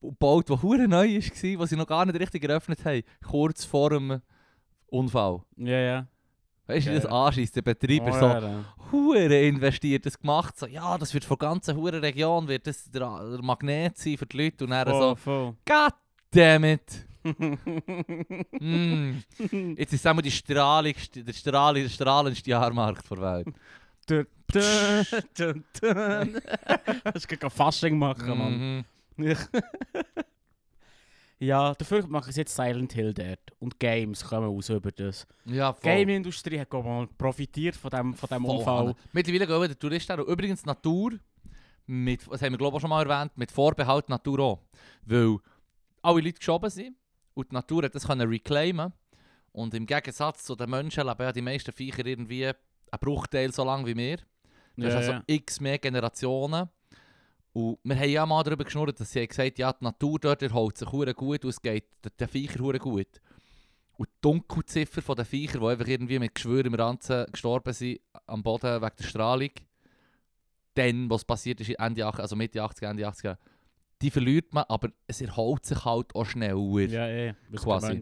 gebaut, 0.00 0.48
der 0.48 0.62
hure 0.62 0.88
neu 0.88 1.16
war, 1.18 1.58
was 1.60 1.70
sie 1.70 1.76
noch 1.76 1.86
gar 1.86 2.06
nicht 2.06 2.18
richtig 2.18 2.42
eröffnet 2.44 2.82
haben, 2.84 3.02
kurz 3.26 3.64
vor 3.64 3.90
dem 3.90 4.20
Unfall. 4.86 5.42
Ja, 5.56 5.78
ja. 5.78 6.06
Weißt 6.66 6.86
du, 6.86 6.94
das 6.94 7.04
anschießt? 7.06 7.56
Der 7.56 7.62
Betreiber 7.62 8.12
so 8.12 8.26
Hure. 8.28 8.64
hure 8.92 9.40
investiert, 9.48 10.06
das 10.06 10.18
gemacht, 10.18 10.56
so, 10.58 10.66
ja, 10.66 10.96
das 10.96 11.12
wird 11.12 11.24
von 11.24 11.36
der 11.38 11.48
ganzen 11.48 11.76
hure 11.76 12.00
Region 12.00 12.46
wird 12.48 12.66
das 12.66 12.90
der, 12.90 13.00
der 13.28 13.42
Magnet 13.42 13.98
sein 13.98 14.16
für 14.16 14.24
die 14.26 14.36
Leute 14.44 14.64
und 14.64 14.70
dann 14.70 14.86
Voll, 14.88 15.00
so, 15.00 15.14
voll. 15.16 15.56
God 15.66 15.94
damn 16.30 16.64
it! 16.64 17.06
Mm. 18.60 19.18
Jetzt 19.76 19.92
ist 19.92 20.06
es 20.06 20.22
die 20.22 20.30
strahlendste, 20.30 21.22
der, 21.22 21.34
strahl, 21.34 21.74
der 21.74 21.88
strahlendste 21.90 22.48
Jahrmarkt 22.48 23.10
der 23.10 23.18
Welt. 23.18 23.48
Dun, 24.06 24.26
dun, 24.50 25.06
dun, 25.36 25.64
dun. 25.80 26.40
Das 27.04 27.28
kann 27.28 27.38
kein 27.38 27.50
Fasching 27.50 27.98
machen, 27.98 28.38
Mann. 28.38 28.84
Mhm. 29.18 29.36
Ja, 31.42 31.74
dafür 31.74 32.06
machen 32.06 32.30
sie 32.32 32.40
jetzt 32.42 32.54
Silent 32.54 32.92
Hill 32.92 33.14
dort. 33.14 33.40
Und 33.58 33.80
Games 33.80 34.22
kommen 34.22 34.46
raus 34.46 34.68
über 34.68 34.92
das. 34.92 35.26
Ja, 35.46 35.72
voll. 35.72 35.80
Game-Industrie 35.82 36.60
hat 36.60 36.68
profitiert 37.16 37.76
von 37.76 37.90
dem, 37.90 38.12
von 38.12 38.28
dem 38.28 38.44
Voll, 38.44 38.58
Unfall. 38.58 38.94
Mittlerweile 39.12 39.46
gehen 39.46 39.62
wieder 39.62 39.78
Touristen 39.78 40.20
auch. 40.20 40.26
Übrigens 40.26 40.66
Natur, 40.66 41.12
mit, 41.86 42.30
das 42.30 42.42
haben 42.42 42.52
wir 42.52 42.58
glaube 42.58 42.74
ich 42.74 42.76
auch 42.76 42.80
schon 42.82 42.90
mal 42.90 43.08
erwähnt, 43.08 43.32
mit 43.36 43.50
Vorbehalt 43.50 44.10
Natur 44.10 44.38
auch. 44.40 44.58
Weil 45.06 45.38
alle 46.02 46.20
Leute 46.20 46.38
geschoben 46.38 46.70
sind 46.70 46.96
und 47.34 47.50
die 47.50 47.54
Natur 47.54 47.84
hat 47.84 47.94
das 47.94 48.06
können 48.06 48.28
reclaimen 48.28 48.92
Und 49.52 49.74
im 49.74 49.86
Gegensatz 49.86 50.44
zu 50.44 50.54
den 50.54 50.70
Menschen 50.70 51.06
leben 51.06 51.22
ja 51.22 51.32
die 51.32 51.42
meisten 51.42 51.72
Viecher 51.72 52.04
irgendwie 52.06 52.46
einen 52.46 52.54
Bruchteil 53.00 53.52
so 53.52 53.64
lang 53.64 53.84
wie 53.86 53.96
wir. 53.96 54.18
Du 54.76 54.84
hast 54.86 54.92
Ja, 54.92 54.98
also 54.98 55.12
ja. 55.12 55.22
x 55.26 55.60
mehr 55.60 55.78
Generationen. 55.78 56.68
Und 57.52 57.78
wir 57.82 57.96
haben 57.96 58.10
ja 58.10 58.24
mal 58.26 58.42
darüber 58.44 58.64
geschnurrt, 58.64 59.00
dass 59.00 59.10
sie 59.10 59.20
haben 59.20 59.28
gesagt 59.28 59.58
ja, 59.58 59.72
die 59.72 59.84
Natur 59.84 60.18
dort 60.20 60.42
erholt 60.42 60.78
sich 60.78 60.88
gut 60.88 61.44
und 61.44 61.50
es 61.50 61.60
geht 61.60 61.84
den- 62.18 62.28
Viechern 62.28 62.62
hure 62.62 62.78
gut. 62.78 63.20
Und 63.96 64.08
die 64.08 64.20
Dunkelziffer 64.20 65.02
von 65.02 65.16
den 65.16 65.24
Viechern, 65.24 65.60
die 65.60 65.66
einfach 65.66 65.86
irgendwie 65.88 66.18
mit 66.20 66.34
Geschwür 66.34 66.64
im 66.64 66.74
Ranzen 66.74 67.26
gestorben 67.30 67.72
sind 67.72 68.00
am 68.26 68.42
Boden 68.42 68.80
wegen 68.80 68.96
der 68.96 69.04
Strahlung, 69.04 69.50
dann, 70.74 71.10
was 71.10 71.24
passiert 71.24 71.60
ist, 71.60 71.70
Ende 71.70 72.06
80, 72.06 72.20
also 72.22 72.36
Mitte 72.36 72.62
80, 72.62 72.88
Ende 72.88 73.06
80, 73.06 73.36
die 74.02 74.10
verliert 74.10 74.52
man, 74.54 74.64
aber 74.68 74.88
es 75.06 75.20
erholt 75.20 75.64
sich 75.66 75.84
halt 75.84 76.14
auch 76.14 76.24
schneller. 76.24 76.80
Ja, 76.88 77.06
eh. 77.08 77.34
Was 77.50 77.62
Quasi. 77.62 78.00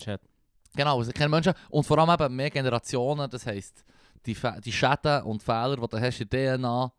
Genau, 0.77 1.01
es 1.01 1.13
kennen 1.13 1.31
Menschen 1.31 1.55
und 1.71 1.85
vor 1.85 1.99
allem 1.99 2.11
eben 2.11 2.37
mehr 2.37 2.51
Generationen, 2.51 3.29
das 3.31 3.47
heisst, 3.47 3.85
die, 4.27 4.35
Fe- 4.35 4.61
die 4.65 4.73
Schäden 4.73 5.23
und 5.23 5.43
Fehler, 5.43 5.77
die 5.77 5.89
du 5.89 6.01
hast 6.01 6.21
in 6.21 6.29
der 6.29 6.57
DNA, 6.59 6.93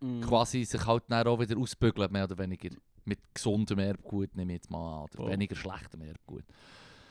Mhm. 0.00 0.20
quasi 0.22 0.64
sich 0.64 0.84
halt 0.84 1.04
dann 1.08 1.24
auch 1.28 1.38
wieder 1.38 1.56
ausbügeln, 1.56 2.10
mehr 2.10 2.24
oder 2.24 2.36
weniger. 2.36 2.70
Mit 3.04 3.20
gesundem 3.32 3.78
Erbgut, 3.78 4.34
nehme 4.34 4.52
ich 4.52 4.56
jetzt 4.58 4.70
mal 4.70 4.96
an, 4.98 5.02
oder 5.04 5.16
Voll. 5.16 5.30
weniger 5.30 5.54
schlechtem 5.54 6.02
Erbgut. 6.02 6.42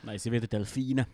Nein, 0.02 0.18
sie 0.18 0.30
wieder 0.30 0.46
Delfine. 0.46 1.06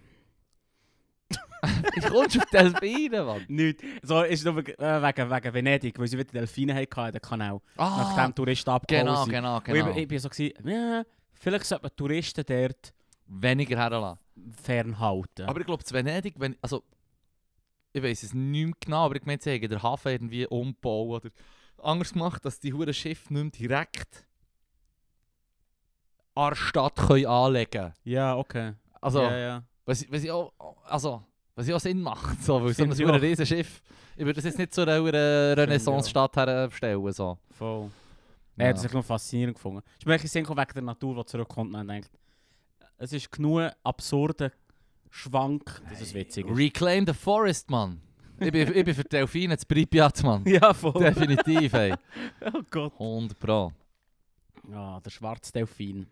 Ich 1.96 2.06
kommst 2.06 2.38
auf 2.38 2.46
Delfine, 2.46 3.24
Mann. 3.24 3.44
Nicht. 3.48 3.80
So 4.02 4.22
ist 4.22 4.44
nur 4.44 4.56
wegen, 4.56 4.72
äh, 4.80 5.02
wegen, 5.02 5.30
wegen 5.30 5.54
Venedig, 5.54 5.98
weil 5.98 6.06
sie 6.06 6.16
wieder 6.16 6.30
Delfine 6.30 6.74
hatten 6.74 7.12
den 7.12 7.20
Kanal. 7.20 7.60
Ah, 7.76 8.14
Nachdem 8.16 8.34
Touristen 8.34 8.70
abgehauen 8.70 9.06
genau, 9.06 9.24
sind. 9.24 9.32
genau, 9.32 9.56
Und 9.56 9.64
genau. 9.64 9.90
Ich, 9.90 9.96
ich 9.96 10.08
bin 10.08 10.18
so 10.20 10.28
gewesen, 10.28 10.52
ja, 10.68 11.02
vielleicht 11.34 11.64
sollte 11.64 11.84
man 11.84 11.96
Touristen 11.96 12.44
dort 12.46 12.94
Weniger 13.26 13.76
herlassen. 13.76 14.24
fernhalten. 14.62 15.46
Aber 15.46 15.60
ich 15.60 15.66
glaube, 15.66 15.84
zu 15.84 15.92
Venedig, 15.94 16.34
wenn, 16.38 16.56
also, 16.62 16.82
ich 17.92 18.02
weiß 18.02 18.22
es 18.22 18.34
nicht 18.34 18.66
mehr 18.66 18.74
genau, 18.80 19.04
aber 19.06 19.16
ich 19.16 19.24
meine, 19.26 19.40
sie 19.42 19.50
haben 19.52 19.68
den 19.68 19.82
Hafen 19.82 20.12
irgendwie 20.12 20.46
umgebaut 20.46 21.24
oder 21.24 21.30
anders 21.82 22.12
gemacht, 22.12 22.44
dass 22.44 22.60
die 22.60 22.72
hure 22.72 22.94
Schiffe 22.94 23.34
nicht 23.34 23.60
mehr 23.60 23.68
direkt 23.68 24.26
an 26.34 26.50
der 26.50 26.56
Stadt 26.56 26.94
können 26.96 27.26
anlegen 27.26 27.70
können. 27.70 27.94
ja, 28.04 28.36
okay. 28.36 28.74
Also, 29.00 29.22
ja, 29.22 29.36
ja. 29.38 29.62
Was, 29.88 30.04
was, 30.12 30.22
ich 30.22 30.30
auch, 30.30 30.52
also, 30.84 31.22
was 31.54 31.66
ja 31.66 31.80
Sinn 31.80 32.02
macht, 32.02 32.42
so, 32.42 32.62
weil 32.62 32.74
so 32.74 32.84
ein 32.84 33.14
riesen 33.14 33.46
Schiff, 33.46 33.82
ich 34.16 34.24
würde 34.24 34.34
das 34.34 34.44
jetzt 34.44 34.58
nicht 34.58 34.74
zu 34.74 34.82
einer 34.82 35.02
Renaissance-Stadt 35.02 36.36
herstellen, 36.36 37.12
so. 37.12 37.38
Voll. 37.50 37.90
Nein, 38.54 38.74
das 38.74 38.80
habe 38.80 38.88
ich 38.88 38.94
noch 38.94 39.04
faszinierend 39.04 39.56
gefunden. 39.56 39.82
Ich 39.98 40.04
bin 40.04 40.12
wirklich 40.12 40.34
wegen 40.34 40.54
der 40.74 40.82
Natur, 40.82 41.16
die 41.16 41.24
zurückkommt 41.24 41.74
und 41.74 41.88
denkt, 41.88 42.10
es 42.98 43.14
ist 43.14 43.32
genug 43.32 43.70
absurder 43.82 44.52
Schwank, 45.08 45.80
dass 45.88 46.02
es 46.02 46.12
witzig 46.12 46.46
ist. 46.46 46.58
Reclaim 46.58 47.06
the 47.06 47.14
Forest, 47.14 47.70
Mann. 47.70 48.02
ich, 48.40 48.52
bin, 48.52 48.76
ich 48.76 48.84
bin 48.84 48.94
für 48.94 49.04
Delfine 49.04 49.56
zu 49.56 49.66
Pripyat, 49.66 50.22
Mann. 50.22 50.44
Ja, 50.46 50.74
voll. 50.74 51.02
Definitiv, 51.02 51.72
ey. 51.72 51.94
oh 52.52 52.60
Gott. 52.70 52.92
100 52.92 53.38
Pro. 53.38 53.72
Ja, 54.70 55.00
der 55.00 55.10
schwarze 55.10 55.50
Delfin. 55.50 56.06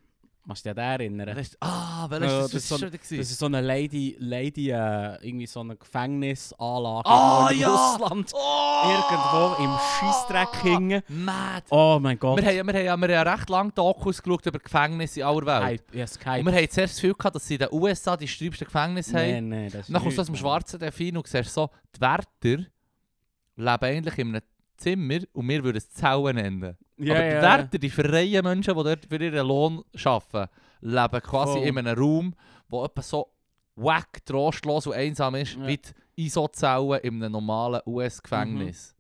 Musst 0.49 0.65
du 0.65 0.73
dich 0.73 0.79
an 0.85 0.99
den 0.99 1.01
erinnern? 1.21 1.35
Das 1.37 1.49
ist, 1.49 1.57
ah, 1.61 2.07
welches 2.09 2.31
Ja, 2.31 2.39
das, 2.43 2.51
das 2.53 2.63
ist 2.63 2.69
so-? 2.69 2.79
Das 2.79 3.11
ist 3.11 3.39
so 3.39 3.47
eine 3.47 3.61
Lady, 3.61 4.17
Lady 4.21 4.71
äh, 4.71 5.17
irgendwie 5.27 5.47
so 5.47 5.59
eine 5.59 5.75
Gefängnisanlage 5.75 7.09
Ah, 7.09 7.49
in 7.51 7.59
ja! 7.59 7.69
Russland. 7.69 8.31
Oh! 8.33 8.83
Irgendwo 8.89 9.65
im 9.65 9.77
Scheissdreck 9.99 10.63
hingen. 10.63 11.03
Mad. 11.09 11.65
Oh 11.71 11.99
mein 12.01 12.17
Gott. 12.17 12.41
Wir 12.41 12.47
haben, 12.61 12.73
wir, 12.73 12.93
haben, 12.93 13.03
wir 13.03 13.19
haben 13.19 13.29
recht 13.29 13.51
lange 13.51 13.73
Dokus 13.73 14.23
geschaut 14.23 14.47
über 14.47 14.61
Gefängnisse 14.61 15.19
in 15.21 15.27
aller 15.27 15.47
Welt. 15.47 15.63
Hype. 15.65 15.95
Ja, 15.97 16.07
Skype. 16.07 16.39
Und 16.39 16.47
wir 16.47 16.53
haben 16.53 16.71
zuerst 16.71 16.95
das 16.95 17.01
Gefühl 17.01 17.15
gehabt, 17.15 17.35
dass 17.35 17.47
sie 17.49 17.55
in 17.55 17.59
den 17.59 17.69
USA 17.73 18.17
die 18.17 18.29
sträubsten 18.29 18.67
Gefängnisse 18.67 19.19
haben. 19.19 19.29
Nein, 19.31 19.49
nein, 19.49 19.71
das 19.73 19.81
ist 19.89 19.93
dann 19.95 20.01
kommst 20.01 20.17
du 20.17 20.21
aus 20.21 20.27
dem 20.29 20.37
schwarzen 20.37 20.79
Delfin 20.79 21.17
und 21.17 21.27
siehst 21.27 21.53
so, 21.53 21.71
die 21.97 22.01
Wärter 22.01 22.65
leben 23.57 23.85
eigentlich 23.85 24.19
in 24.19 24.29
einem 24.29 24.43
Zimmer 24.77 25.19
und 25.33 25.49
wir 25.49 25.63
würden 25.65 25.77
es 25.79 25.91
Zellen 25.91 26.37
nennen. 26.37 26.77
Ja, 26.99 27.15
Aber 27.15 27.23
die 27.25 27.31
ja. 27.35 27.43
Wärter, 27.43 27.79
die 27.79 27.91
freien 27.91 28.45
Menschen, 28.45 28.75
die 28.77 28.83
dort 28.85 29.07
für 29.07 29.23
ihren 29.23 29.47
Lohn 29.47 29.83
arbeiten, 30.05 30.51
leben 30.81 31.21
quasi 31.23 31.53
Voll. 31.59 31.63
in 31.69 31.79
einem 31.79 31.99
Raum, 31.99 32.35
der 32.73 32.85
etwa 32.85 33.03
so 33.03 33.27
wack, 33.77 34.25
trostlos 34.25 34.87
und 34.87 34.95
einsam 34.95 35.35
ist, 35.35 35.57
Ja. 35.57 35.67
wie 35.67 35.77
die 35.79 36.25
ISO-Zellen 36.27 37.01
in 37.03 37.23
einem 37.23 37.33
normalen 37.33 37.81
US-Gefängnis. 37.87 38.91
Und- 38.93 38.96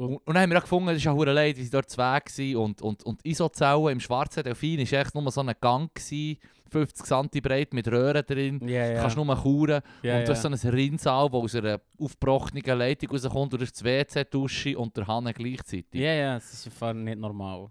Und, 0.00 0.20
dann 0.26 0.38
haben 0.38 0.50
wir 0.50 0.58
auch 0.58 0.62
gefunden, 0.62 0.88
es 0.90 0.96
ist 0.96 1.04
ja 1.04 1.12
hure 1.12 1.32
leid, 1.32 1.58
wie 1.58 1.64
sie 1.64 1.70
dort 1.70 1.90
zu 1.90 1.98
Weg 1.98 2.38
waren. 2.38 2.56
Und, 2.56 2.82
und, 2.82 3.02
und 3.04 3.24
ISO-Zellen 3.24 3.88
im 3.88 4.00
schwarzen 4.00 4.42
Delfin 4.42 4.78
war 4.78 5.00
echt 5.00 5.14
nur 5.14 5.30
so 5.30 5.42
ein 5.42 5.52
Gang, 5.60 5.94
gewesen, 5.94 6.38
50 6.70 7.06
cm 7.06 7.42
breit 7.42 7.74
mit 7.74 7.86
Röhren 7.88 8.24
drin. 8.24 8.60
Ja, 8.66 8.86
ja. 8.86 9.00
Kannst 9.00 9.16
nur 9.16 9.26
kauren. 9.26 9.82
ja, 10.02 10.18
und 10.18 10.28
du 10.28 10.32
hast 10.32 10.42
so 10.42 10.48
ein 10.48 10.54
Rinnsal, 10.54 11.28
das 11.28 11.40
aus 11.42 11.54
einer 11.56 11.80
aufgebrochenen 11.98 12.78
Leitung 12.78 13.10
rauskommt. 13.10 13.52
Und 13.52 13.60
du 13.60 13.66
hast 13.66 13.74
das 13.74 13.84
WC, 13.84 14.24
die 14.24 14.30
Dusche 14.30 14.78
und 14.78 14.96
der 14.96 15.06
Hahn 15.06 15.30
gleichzeitig. 15.34 16.00
Ja, 16.00 16.12
ja, 16.12 16.34
das 16.34 16.66
ist 16.66 16.82
nicht 16.94 17.18
normal. 17.18 17.68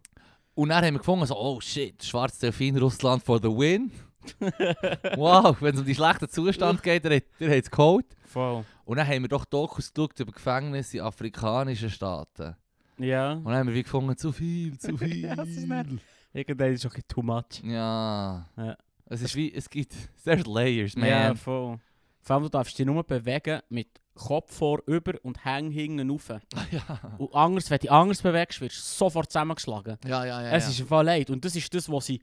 Und 0.53 0.69
dann 0.69 0.83
haben 0.83 0.95
wir 0.95 0.99
gefunden, 0.99 1.25
so, 1.25 1.35
oh 1.35 1.59
shit, 1.61 2.03
schwarz 2.03 2.37
Delfin 2.37 2.77
Russland 2.77 3.23
for 3.23 3.39
the 3.41 3.47
win. 3.47 3.91
wow, 5.15 5.55
wenn 5.61 5.75
es 5.75 5.81
um 5.81 5.85
die 5.85 5.95
schlechten 5.95 6.29
Zustand 6.29 6.83
geht, 6.83 7.05
der 7.05 7.17
hat 7.17 7.23
hat's 7.41 7.71
geholt. 7.71 8.05
Voll. 8.25 8.65
Und 8.85 8.97
dann 8.97 9.07
haben 9.07 9.23
wir 9.23 9.29
doch 9.29 9.45
Dokus 9.45 9.93
geschaut 9.93 10.19
über 10.19 10.31
Gefängnisse 10.31 10.97
in 10.97 11.03
afrikanischen 11.03 11.89
Staaten. 11.89 12.55
Ja. 12.97 13.33
Und 13.33 13.45
dann 13.45 13.55
haben 13.55 13.67
wir 13.67 13.75
wie 13.75 13.83
gefunden, 13.83 14.17
zu 14.17 14.31
viel, 14.31 14.77
zu 14.77 14.97
viel. 14.97 15.25
Ja, 15.25 15.35
das 15.35 15.49
ist 15.49 15.67
nett. 15.67 15.87
Irgendwann 16.33 16.73
ist 16.73 16.85
es 16.85 16.91
auch 16.91 16.95
ein 16.95 17.03
too 17.07 17.21
much. 17.21 17.63
Ja. 17.63 18.47
Ja. 18.57 18.77
Es 19.05 19.21
ist 19.21 19.35
wie, 19.35 19.53
es 19.53 19.69
gibt, 19.69 19.95
there's 20.23 20.45
layers, 20.45 20.95
man. 20.95 21.09
Ja, 21.09 21.35
voll. 21.35 21.79
Vor 22.21 22.35
allem, 22.35 22.43
du 22.43 22.49
darfst 22.49 22.77
dich 22.77 22.85
nur 22.85 23.03
bewegen 23.03 23.61
mit 23.69 23.87
Kopf 24.13 24.53
vor, 24.53 24.81
über 24.85 25.13
und 25.23 25.43
Hang 25.45 25.71
hinten 25.71 26.09
rauf. 26.11 26.29
ja. 26.71 27.15
Und 27.17 27.33
anders, 27.33 27.69
wenn 27.69 27.77
du 27.77 27.81
dich 27.81 27.91
anders 27.91 28.21
bewegst, 28.21 28.59
wirst 28.61 28.77
du 28.77 28.81
sofort 28.81 29.31
zusammengeschlagen. 29.31 29.97
Ja, 30.05 30.25
ja, 30.25 30.41
ja. 30.41 30.51
es 30.51 30.65
ja. 30.65 30.69
ist 30.71 30.81
einfach 30.81 31.03
leid. 31.03 31.29
Und 31.29 31.43
das 31.45 31.55
ist 31.55 31.73
das, 31.73 31.89
was 31.89 32.05
sie 32.05 32.21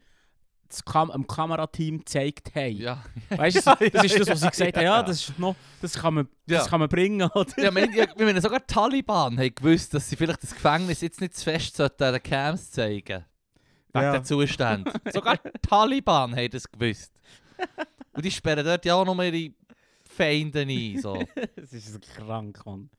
das 0.69 0.85
Kam 0.85 1.11
dem 1.11 1.27
Kamerateam 1.27 1.99
gezeigt 1.99 2.55
haben. 2.55 2.77
Ja. 2.77 3.03
Weißt 3.31 3.65
du, 3.67 3.71
Ja, 3.71 3.77
das 3.91 3.93
ja, 3.93 4.03
ist 4.03 4.21
das, 4.21 4.29
was 4.29 4.41
sie 4.41 4.51
gesagt 4.51 4.77
ja. 4.77 4.81
haben, 4.81 4.85
ja, 4.87 5.03
das 5.03 5.29
ist 5.29 5.39
noch, 5.39 5.57
das 5.81 5.95
kann 5.95 6.15
man, 6.15 6.29
Ja. 6.47 6.59
das 6.59 6.69
kann 6.69 6.81
man 6.81 6.89
bringen, 6.89 7.29
oder? 7.35 7.47
ja, 7.59 7.71
ja, 7.71 8.07
wir 8.17 8.27
meinen, 8.27 8.41
sogar 8.41 8.61
die 8.61 8.67
Taliban 8.73 9.39
haben 9.39 9.55
gewusst, 9.55 9.95
dass 9.95 10.09
sie 10.09 10.17
vielleicht 10.17 10.43
das 10.43 10.53
Gefängnis 10.55 11.01
jetzt 11.01 11.21
nicht 11.21 11.37
zu 11.37 11.45
fest 11.45 11.77
sollten 11.77 12.03
an 12.03 12.13
den 12.15 12.23
Cams 12.23 12.71
zeigen 12.71 13.25
Wegen 13.93 14.05
Ja. 14.05 14.13
den 14.13 14.25
Zuständen. 14.25 14.93
Sogar 15.13 15.37
die 15.39 15.51
Taliban 15.63 16.35
haben 16.37 16.51
das 16.51 16.71
gewusst. 16.71 17.13
Und 18.13 18.25
die 18.25 18.31
sperren 18.31 18.65
dort 18.65 18.85
ja 18.85 18.95
auch 18.95 19.05
noch 19.07 19.23
ihre 19.23 19.55
Feinde 20.05 20.61
ein. 20.61 21.01
So. 21.01 21.23
das 21.57 21.73
ist 21.73 21.93
so 21.93 21.99
krank, 21.99 22.65
Mann. 22.67 22.91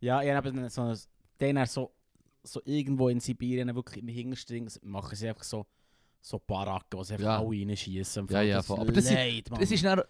Ja, 0.00 0.22
ich 0.22 0.30
habe 0.30 0.70
so, 0.70 0.94
den 1.40 1.56
er 1.56 1.66
so, 1.66 1.92
so 2.42 2.60
irgendwo 2.64 3.08
in 3.08 3.20
Sibirien 3.20 3.74
wirklich 3.74 4.02
im 4.02 4.08
Hinterstring 4.08 4.70
machen 4.82 5.14
sie 5.14 5.28
einfach 5.28 5.42
so, 5.44 5.66
so 6.20 6.38
Baracken, 6.38 6.98
wo 6.98 7.02
sie 7.02 7.14
einfach 7.14 7.26
Ja. 7.26 7.38
alle 7.38 7.48
reinschießen. 7.48 8.26
Ja, 8.30 8.42
ja, 8.42 8.62
voll. 8.62 8.80
Aber 8.80 8.92
das 8.92 9.04
ist- 9.06 9.12
leid, 9.14 9.50
Mann. 9.50 9.60
Das 9.60 9.70
ist 9.70 9.84
dann 9.84 10.02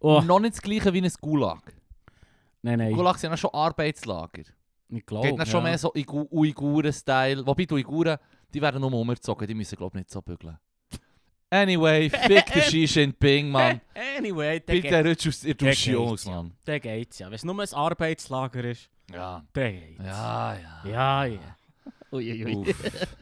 oh, 0.00 0.20
noch 0.22 0.40
nicht 0.40 0.54
das 0.54 0.62
gleiche 0.62 0.92
wie 0.92 1.02
ein 1.02 1.12
Gulag. 1.20 1.60
nein, 2.62 2.78
nein, 2.78 2.92
Gulags 2.92 3.20
sind 3.20 3.30
ja 3.30 3.36
schon 3.36 3.50
Arbeitslager. 3.52 4.42
ich 4.88 5.04
glaube. 5.06 5.28
Geht 5.28 5.38
dann 5.38 5.46
schon 5.46 5.62
mehr 5.62 5.76
so 5.78 5.92
Uigu- 5.92 6.28
Uiguren-Style. 6.30 7.46
Wobei 7.46 7.64
die 7.66 7.74
Uiguren, 7.74 8.16
die 8.54 8.60
werden 8.62 8.80
nur 8.80 8.92
umgezogen, 8.92 9.46
die 9.46 9.54
müssen 9.54 9.76
glaube 9.76 9.98
ich 9.98 10.04
nicht 10.04 10.10
so 10.10 10.22
bügeln. 10.22 10.58
Anyway, 11.50 12.10
fick 12.26 12.46
den 12.52 12.62
Xi 12.62 12.84
Jinping, 12.84 13.50
Mann. 13.50 13.80
Anyway, 14.18 14.60
der, 14.60 14.72
Bitte 14.74 14.88
geht, 14.88 15.06
rutsch 15.06 15.28
aus 15.28 15.40
der 15.40 15.54
Dusche. 15.54 16.30
Mann. 16.30 16.52
der 16.66 16.80
geht's 16.80 17.18
ja. 17.20 17.26
Wenn 17.28 17.34
es 17.34 17.44
nur 17.44 17.58
ein 17.60 17.72
Arbeitslager 17.72 18.64
ist, 18.64 18.90
Ja. 19.12 19.44
der 19.54 19.72
geht's. 19.72 20.04
Ja, 20.04 20.54
ja. 20.56 20.90
Ja, 20.90 21.24
ja. 21.24 21.56
Uiuiui. 22.12 22.56
Uff. 22.56 23.16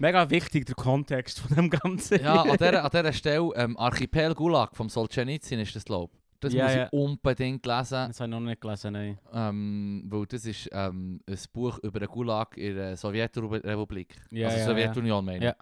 Mega 0.00 0.30
wichtig, 0.30 0.64
der 0.64 0.74
Kontext 0.74 1.40
von 1.40 1.54
dem 1.54 1.68
Ganzen. 1.68 2.22
Ja, 2.22 2.40
an 2.40 2.56
dieser, 2.56 2.84
an 2.84 2.90
dieser 2.90 3.12
Stelle, 3.12 3.50
ähm, 3.54 3.76
Archipel 3.76 4.34
Gulag 4.34 4.74
vom 4.74 4.88
Solzhenitsyn 4.88 5.60
ist 5.60 5.76
das, 5.76 5.84
glaube 5.84 6.14
ich. 6.14 6.20
Das 6.40 6.54
Ja, 6.54 6.64
muss 6.64 6.74
ich 6.74 6.92
unbedingt 6.92 7.66
lesen, 7.66 8.08
Das 8.08 8.18
habe 8.18 8.30
ich 8.30 8.30
noch 8.30 8.40
nicht 8.40 8.62
gelesen, 8.62 8.94
nein. 8.94 9.18
ähm, 9.30 10.04
weil 10.06 10.24
das 10.24 10.46
ist 10.46 10.70
ähm, 10.72 11.20
ein 11.28 11.38
Buch 11.52 11.78
über 11.80 12.00
den 12.00 12.08
Gulag 12.08 12.56
in 12.56 12.76
der 12.76 12.96
Sowjetrepublik. 12.96 14.16
Ja, 14.30 14.48
also 14.48 14.70
Sowjetunion, 14.70 15.22
meine 15.22 15.36
ich. 15.36 15.44
Ja. 15.44 15.54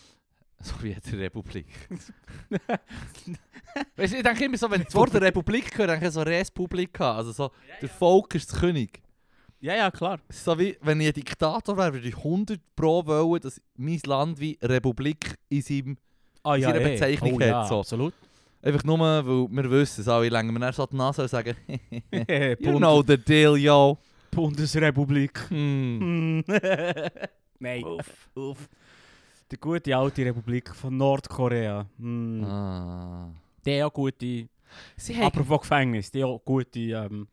Sowjetrepublik. 0.62 1.66
weißt 3.96 4.12
du, 4.14 4.16
ich 4.16 4.22
denke 4.22 4.44
immer 4.46 4.56
so, 4.56 4.70
wenn 4.70 4.80
ich 4.80 4.86
das 4.86 4.94
Wort 4.94 5.14
Republik 5.14 5.76
höre, 5.76 5.88
denke 5.88 6.06
ich 6.06 6.12
so 6.12 6.22
Respublika. 6.22 7.14
Also 7.14 7.32
so, 7.32 7.50
der 7.82 7.90
Volk 7.90 8.34
ist 8.36 8.50
der 8.52 8.60
König. 8.60 9.02
Ja, 9.62 9.76
ja, 9.76 9.90
klar. 9.92 10.18
So 10.28 10.58
wie, 10.58 10.76
wenn 10.80 11.00
ich 11.00 11.06
ein 11.06 11.12
Diktator 11.12 11.76
wäre, 11.76 11.92
würde 11.92 12.08
ich 12.08 12.16
100 12.16 12.60
Pro 12.74 13.06
wollen, 13.06 13.40
dass 13.40 13.62
mein 13.76 14.00
Land 14.04 14.40
wie 14.40 14.58
Republik 14.60 15.36
in 15.48 15.62
seinem... 15.62 15.96
Ah, 16.42 16.56
ja, 16.56 16.68
seiner 16.68 16.80
eh. 16.80 16.92
Bezeichnung 16.94 17.34
oh, 17.34 17.40
hat, 17.40 17.46
ja, 17.46 17.64
so. 17.64 17.78
absolut. 17.78 18.12
Einfach 18.60 18.82
nur, 18.82 18.98
weil 18.98 19.24
wir 19.48 19.70
wissen 19.70 20.00
es 20.00 20.08
alle 20.08 20.28
länger. 20.28 20.50
Wir 20.50 20.58
dann 20.58 20.72
so 20.72 20.84
die 20.84 20.96
Nase 20.96 21.28
sagen, 21.28 21.56
you 22.58 22.76
know 22.76 23.04
the 23.06 23.16
deal, 23.16 23.56
yo. 23.56 23.96
Bundesrepublik. 24.32 25.48
Hm. 25.48 26.42
Nein. 27.60 27.84
Uff, 27.84 28.28
uff. 28.34 28.68
Die 29.48 29.56
gute 29.56 29.96
alte 29.96 30.24
Republik 30.24 30.74
von 30.74 30.96
Nordkorea. 30.96 31.86
Hm. 31.98 32.42
Ah. 32.42 33.30
Die 33.64 33.80
auch 33.80 33.92
gute... 33.92 34.48
Sie 34.96 35.22
Apropos 35.22 35.60
Gefängnis, 35.60 36.10
die 36.10 36.24
auch 36.24 36.44
gute... 36.44 36.80
Ähm, 36.80 37.28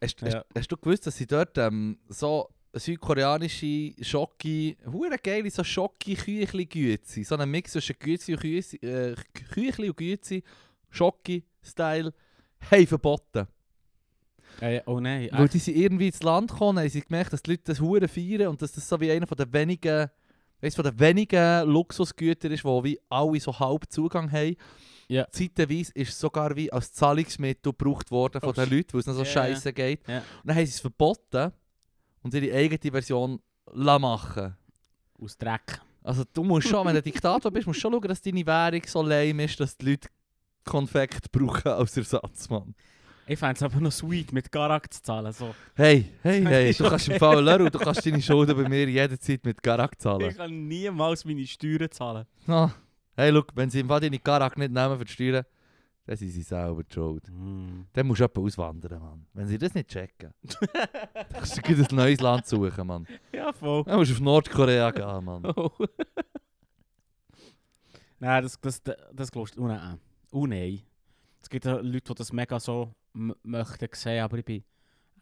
hast, 0.00 0.20
ja. 0.20 0.26
hast, 0.26 0.46
hast 0.54 0.68
du 0.68 0.76
gewusst, 0.76 1.06
dass 1.06 1.16
sie 1.16 1.26
dort 1.26 1.56
ähm, 1.58 1.98
so 2.08 2.48
südkoreanische 2.72 3.94
Schoki, 4.02 4.76
hure 4.90 5.18
geile 5.18 5.50
so 5.50 5.64
Schoki 5.64 6.14
Küchli 6.14 6.66
Güezi, 6.66 7.24
so 7.24 7.36
ein 7.36 7.50
Mix 7.50 7.72
zwischen 7.72 7.96
Güezi 7.98 8.34
und 8.34 8.44
äh, 8.82 9.14
Küchli 9.32 9.88
und 9.88 9.96
Güezi, 9.96 10.42
Schoki 10.90 11.44
Style, 11.62 12.12
hey 12.70 12.86
verboten. 12.86 13.46
Äh, 14.60 14.80
oh 14.86 15.00
nein. 15.00 15.28
Weil 15.32 15.48
die 15.48 15.58
sind 15.58 15.76
irgendwie 15.76 16.08
ins 16.08 16.22
Land 16.22 16.50
gekommen, 16.50 16.78
haben 16.78 16.88
sie 16.88 17.02
gemerkt, 17.02 17.32
dass 17.32 17.42
die 17.42 17.52
Leute 17.52 17.64
das 17.66 17.80
hure 17.80 18.08
feiern 18.08 18.48
und 18.48 18.60
dass 18.60 18.72
das 18.72 18.88
so 18.88 19.00
wie 19.00 19.10
einer 19.10 19.26
von 19.26 19.36
den 19.36 19.52
wenigen, 19.52 20.10
weißt, 20.60 20.76
von 20.76 20.84
den 20.84 20.98
wenigen 20.98 21.68
Luxusgütern 21.68 22.52
ist, 22.52 22.64
wo 22.64 22.82
wie 22.82 22.98
alle 23.08 23.38
so 23.40 23.58
halb 23.58 23.84
Zugang 23.88 24.30
haben. 24.32 24.56
Ja. 25.08 25.26
Zeitweise 25.30 25.92
ist 25.94 26.10
es 26.10 26.18
sogar 26.20 26.54
wie 26.54 26.70
als 26.72 26.92
Zahlungsmittel 26.92 27.72
gebraucht 27.72 28.10
worden 28.10 28.40
von 28.40 28.50
Oh, 28.50 28.52
den. 28.52 28.70
Leuten, 28.70 28.92
weil 28.92 29.00
es 29.00 29.06
noch 29.06 29.14
so 29.14 29.20
ja. 29.22 29.26
scheiße 29.26 29.72
geht. 29.72 30.06
Ja. 30.06 30.18
Und 30.18 30.24
dann 30.44 30.56
haben 30.56 30.66
sie 30.66 30.72
es 30.72 30.80
verboten 30.80 31.52
und 32.22 32.34
ihre 32.34 32.54
eigene 32.54 32.92
Version 32.92 33.40
machen. 33.74 34.56
Aus 35.20 35.36
Dreck. 35.36 35.80
Also 36.02 36.24
du 36.32 36.44
musst 36.44 36.68
schon, 36.68 36.86
wenn 36.86 36.94
du 36.94 37.02
Diktator 37.02 37.50
bist, 37.50 37.66
musst 37.66 37.78
du 37.78 37.80
schon 37.82 37.92
schauen, 37.92 38.08
dass 38.08 38.20
deine 38.22 38.46
Währung 38.46 38.82
so 38.86 39.02
lame 39.02 39.44
ist, 39.44 39.58
dass 39.58 39.76
die 39.76 39.90
Leute 39.90 40.08
Konfekt 40.64 41.32
brauchen 41.32 41.68
als 41.72 41.96
Ersatz, 41.96 42.48
Mann. 42.50 42.74
Ich 43.26 43.38
fände 43.38 43.56
es 43.56 43.62
aber 43.62 43.80
noch 43.80 43.92
sweet, 43.92 44.32
mit 44.32 44.50
Garak 44.50 44.92
zu 44.92 45.02
zahlen. 45.02 45.32
So. 45.32 45.54
Hey, 45.74 46.12
hey, 46.22 46.42
hey, 46.44 46.72
du 46.78 46.88
kannst 46.88 47.08
im. 47.08 47.18
Fall 47.18 47.44
Leru, 47.44 47.68
du 47.68 47.78
kannst 47.78 48.06
deine 48.06 48.22
Schulden 48.22 48.56
bei 48.56 48.68
mir 48.68 48.88
jederzeit 48.88 49.44
mit 49.44 49.62
Garak 49.62 50.00
zahlen. 50.00 50.30
Ich 50.30 50.36
kann 50.36 50.66
niemals 50.66 51.26
meine 51.26 51.46
Steuern 51.46 51.90
zahlen. 51.90 52.24
Ah, 52.46 52.70
hey, 53.18 53.30
look, 53.30 53.48
wenn 53.54 53.68
sie 53.68 53.80
im 53.80 53.88
Fall 53.88 54.00
deine 54.00 54.18
Garak 54.18 54.56
nicht 54.56 54.72
nehmen 54.72 54.96
für 54.96 55.04
die 55.04 55.12
Steuern, 55.12 55.44
dann 56.06 56.16
sind 56.16 56.30
sie 56.30 56.42
selber 56.42 56.82
schuld. 56.88 57.28
Mm. 57.28 57.82
Dann 57.92 58.06
musst 58.06 58.20
du 58.20 58.24
jemanden 58.24 58.46
auswandern, 58.46 59.02
Mann. 59.02 59.26
Wenn 59.34 59.46
sie 59.48 59.58
das 59.58 59.74
nicht 59.74 59.88
checken, 59.88 60.32
dann 60.42 60.68
kannst 61.32 61.58
du 61.58 61.74
ein 61.74 61.96
neues 61.96 62.20
Land 62.20 62.46
suchen, 62.46 62.86
Mann. 62.86 63.06
Ja, 63.32 63.52
voll. 63.52 63.82
Dann 63.84 63.96
musst 63.98 64.12
du 64.12 64.14
auf 64.14 64.20
Nordkorea 64.20 64.90
gehen, 64.92 65.24
Mann. 65.24 65.42
Oh. 65.56 65.70
nein, 68.20 68.42
das, 68.42 68.58
das, 68.60 68.82
das, 68.82 68.96
das 69.12 69.30
glaubst 69.30 69.56
du. 69.56 69.64
Oh 69.64 69.68
nein. 69.68 70.00
Oh 70.32 70.46
nein. 70.46 70.80
Es 71.42 71.48
gibt 71.48 71.64
Leute, 71.64 72.00
die 72.00 72.14
das 72.14 72.32
mega 72.32 72.58
so 72.58 72.94
möchten 73.12 73.88
sehen, 73.92 74.22
aber 74.22 74.38
ich 74.38 74.44
bin 74.44 74.64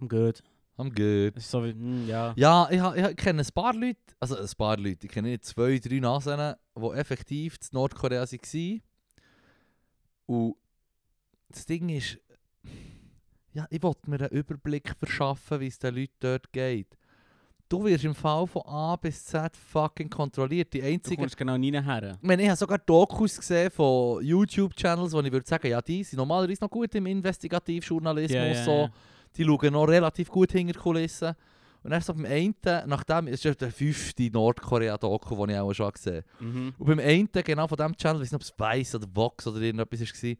I'm 0.00 0.08
good. 0.08 0.42
I'm 0.78 0.90
good. 0.90 1.40
So 1.42 1.64
wie, 1.64 1.72
mm, 1.72 2.06
ja. 2.06 2.34
Ja, 2.36 2.68
ich, 2.70 2.80
ich, 2.80 3.10
ich 3.10 3.16
kenne 3.16 3.42
ein 3.42 3.48
paar 3.54 3.74
Leute, 3.74 3.98
also 4.20 4.36
ein 4.36 4.48
paar 4.58 4.76
Leute, 4.76 5.06
ich 5.06 5.12
kenne 5.12 5.28
nicht 5.28 5.44
zwei, 5.44 5.78
drei 5.78 6.00
Nasen, 6.00 6.54
die 6.76 6.98
effektiv 6.98 7.56
in 7.60 7.68
Nordkorea 7.72 8.22
waren. 8.22 8.82
Und 10.26 10.54
das 11.48 11.66
Ding 11.66 11.88
ist, 11.88 12.18
ja, 13.52 13.66
ich 13.70 13.82
wollte 13.82 14.10
mir 14.10 14.20
einen 14.20 14.30
Überblick 14.30 14.94
verschaffen, 14.98 15.60
wie 15.60 15.68
es 15.68 15.78
den 15.78 15.94
Leuten 15.94 16.12
dort 16.20 16.52
geht. 16.52 16.96
Du 17.68 17.84
wirst 17.84 18.04
im 18.04 18.14
Fall 18.14 18.46
von 18.46 18.62
A 18.66 18.94
bis 18.94 19.24
Z 19.24 19.56
fucking 19.56 20.08
kontrolliert. 20.08 20.72
Die 20.72 20.80
Du 20.80 20.86
einzigen 20.86 21.20
kommst 21.22 21.36
genau 21.36 21.56
nie 21.56 21.72
her. 21.72 22.16
ich, 22.20 22.26
meine, 22.26 22.42
ich 22.42 22.48
habe 22.48 22.56
sogar 22.56 22.78
Dokus 22.78 23.38
gesehen 23.38 23.70
von 23.72 24.22
YouTube-Channels, 24.24 25.12
wo 25.12 25.20
ich 25.20 25.32
würde 25.32 25.46
sagen, 25.46 25.66
ja, 25.68 25.82
die 25.82 26.04
sind 26.04 26.18
normalerweise 26.18 26.62
noch 26.62 26.70
gut 26.70 26.94
im 26.94 27.06
Investigativjournalismus. 27.06 28.64
so. 28.64 28.88
Die 29.36 29.44
schauen 29.44 29.72
noch 29.72 29.84
relativ 29.84 30.28
gut 30.28 30.52
hinter 30.52 30.74
die 30.74 30.78
Kulissen. 30.78 31.34
Und 31.86 31.92
erst 31.92 32.08
so 32.08 32.14
beim 32.14 32.24
einen, 32.24 32.54
nachdem, 32.86 33.28
es 33.28 33.44
ist 33.44 33.60
der 33.60 33.70
fünfte 33.70 34.28
Nordkorea-Doku, 34.28 35.36
den 35.46 35.54
ich 35.54 35.60
auch 35.60 35.72
schon 35.72 35.92
gesehen 35.92 36.24
habe. 36.40 36.44
Mhm. 36.44 36.74
Und 36.76 36.86
beim 36.86 36.98
einen, 36.98 37.28
genau 37.32 37.68
von 37.68 37.76
diesem 37.76 37.96
Channel, 37.96 38.22
ich 38.22 38.26
weiß 38.26 38.32
nicht, 38.32 38.34
ob 38.34 38.42
es 38.42 38.58
Weiss 38.58 38.94
oder 38.96 39.06
Vox 39.14 39.46
oder 39.46 39.60
irgendetwas 39.60 40.00
war, 40.00 40.34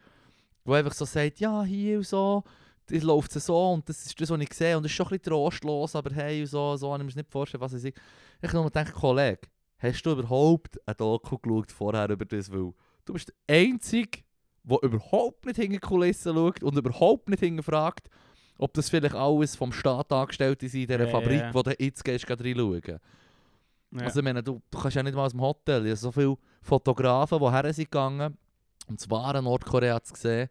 wo 0.64 0.72
einfach 0.72 0.92
so 0.92 1.04
sagt, 1.04 1.38
ja, 1.38 1.62
hier 1.62 1.98
und 1.98 2.06
so, 2.06 2.42
das 2.86 3.00
läuft 3.04 3.30
so 3.30 3.72
und 3.72 3.88
das 3.88 4.04
ist 4.06 4.20
das, 4.20 4.28
was 4.28 4.40
ich 4.40 4.52
sehe. 4.54 4.76
Und 4.76 4.82
das 4.82 4.90
ist 4.90 4.96
schon 4.96 5.06
ein 5.06 5.10
bisschen 5.10 5.30
trostlos, 5.30 5.94
aber 5.94 6.12
hey 6.12 6.40
und 6.40 6.48
so, 6.48 6.76
so 6.76 6.92
ich 6.96 7.02
mir 7.02 7.14
nicht 7.14 7.30
vorstellen, 7.30 7.60
was 7.60 7.74
ich 7.74 7.82
sehe. 7.82 7.94
Ich 8.42 8.52
habe 8.52 8.64
gedacht, 8.64 8.92
Kollege, 8.92 9.42
hast 9.78 10.02
du 10.02 10.10
überhaupt 10.10 10.80
ein 10.84 10.96
Doku 10.96 11.38
geschaut 11.38 11.70
vorher 11.70 12.10
über 12.10 12.24
das? 12.24 12.50
Weil 12.50 12.72
du 13.04 13.12
bist 13.12 13.32
der 13.48 13.56
Einzige, 13.56 14.24
der 14.64 14.82
überhaupt 14.82 15.46
nicht 15.46 15.58
hinter 15.58 15.74
die 15.74 15.78
Kulissen 15.78 16.34
schaut 16.34 16.64
und 16.64 16.76
überhaupt 16.76 17.28
nicht 17.28 17.38
hinterfragt, 17.38 18.10
ob 18.58 18.72
das 18.74 18.88
vielleicht 18.90 19.14
alles 19.14 19.54
vom 19.56 19.72
Staat 19.72 20.12
Angestellte 20.12 20.68
sind 20.68 20.82
in 20.82 20.86
dieser 20.88 21.04
Ja, 21.04 21.10
Fabrik, 21.10 21.40
ja. 21.40 21.54
wo 21.54 21.62
du 21.62 21.74
jetzt 21.78 22.04
gehst, 22.04 22.26
gerade 22.26 22.44
reinschauen. 22.44 22.82
Ja. 22.86 22.98
Also 24.04 24.20
ich 24.20 24.24
meine, 24.24 24.42
du, 24.42 24.60
du 24.70 24.78
kannst 24.78 24.96
ja 24.96 25.02
nicht 25.02 25.14
mal 25.14 25.24
aus 25.26 25.32
dem 25.32 25.40
Hotel. 25.40 25.84
Ich 25.86 25.90
habe 25.90 25.96
so 25.96 26.12
viele 26.12 26.36
Fotografen, 26.62 27.38
die 27.38 27.50
her 27.50 27.72
sind 27.72 27.84
gegangen, 27.90 28.36
um 28.88 28.96
das 28.96 29.08
wahre 29.10 29.42
Nordkorea 29.42 30.02
zu 30.02 30.14
sehen. 30.16 30.48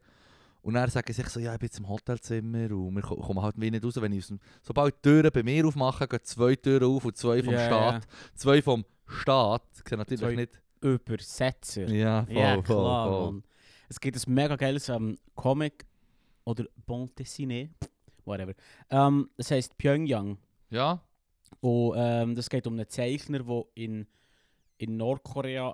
Und 0.62 0.74
dann 0.74 0.90
sagen 0.90 1.06
sie 1.14 1.22
sich 1.22 1.30
so, 1.30 1.40
ja, 1.40 1.54
ich 1.54 1.60
bin 1.60 1.68
jetzt 1.68 1.78
im 1.78 1.88
Hotelzimmer 1.88 2.72
und 2.72 2.96
wir 2.96 3.02
ko- 3.04 3.18
kommen 3.18 3.42
halt 3.42 3.54
wie 3.60 3.70
nicht 3.70 3.86
raus. 3.86 4.02
Wenn 4.02 4.14
ich 4.14 4.26
dem, 4.26 4.40
sobald 4.64 4.96
die 4.96 5.02
Türen 5.10 5.30
bei 5.32 5.44
mir 5.44 5.66
aufmachen, 5.68 6.08
gehen 6.10 6.20
zwei 6.24 6.56
Türen 6.56 6.86
auf 6.96 7.06
und 7.06 7.16
zwei 7.16 7.44
vom 7.44 7.54
Ja, 7.54 7.66
Staat. 7.68 8.08
Zwei 8.34 8.62
vom 8.64 8.84
Staat. 9.06 9.62
Sehe 9.88 9.98
natürlich 9.98 10.22
Zwei 10.22 10.36
nicht... 10.36 10.60
Übersetzer. 10.82 11.88
Ja, 11.88 12.26
voll, 12.26 12.36
ja, 12.36 12.54
voll, 12.56 12.64
klar, 12.64 13.08
voll. 13.10 13.44
Es 13.90 14.00
gibt 14.00 14.18
ein 14.28 14.34
mega 14.34 14.56
geiles 14.56 14.90
ähm, 14.90 15.18
Comic 15.36 15.86
oder 16.46 16.66
Bon 16.86 17.08
Dessiné, 17.10 17.70
whatever. 18.26 18.54
Ähm, 18.90 19.30
das 19.38 19.52
heisst 19.52 19.78
Pyongyang. 19.78 20.38
Ja? 20.70 21.02
Und 21.62 21.94
ähm, 21.98 22.36
das 22.36 22.50
geht 22.50 22.68
um 22.68 22.74
einen 22.74 22.90
Zeichner, 22.90 23.40
der 23.40 23.66
in, 23.76 24.08
in 24.78 24.98
Nordkorea 24.98 25.74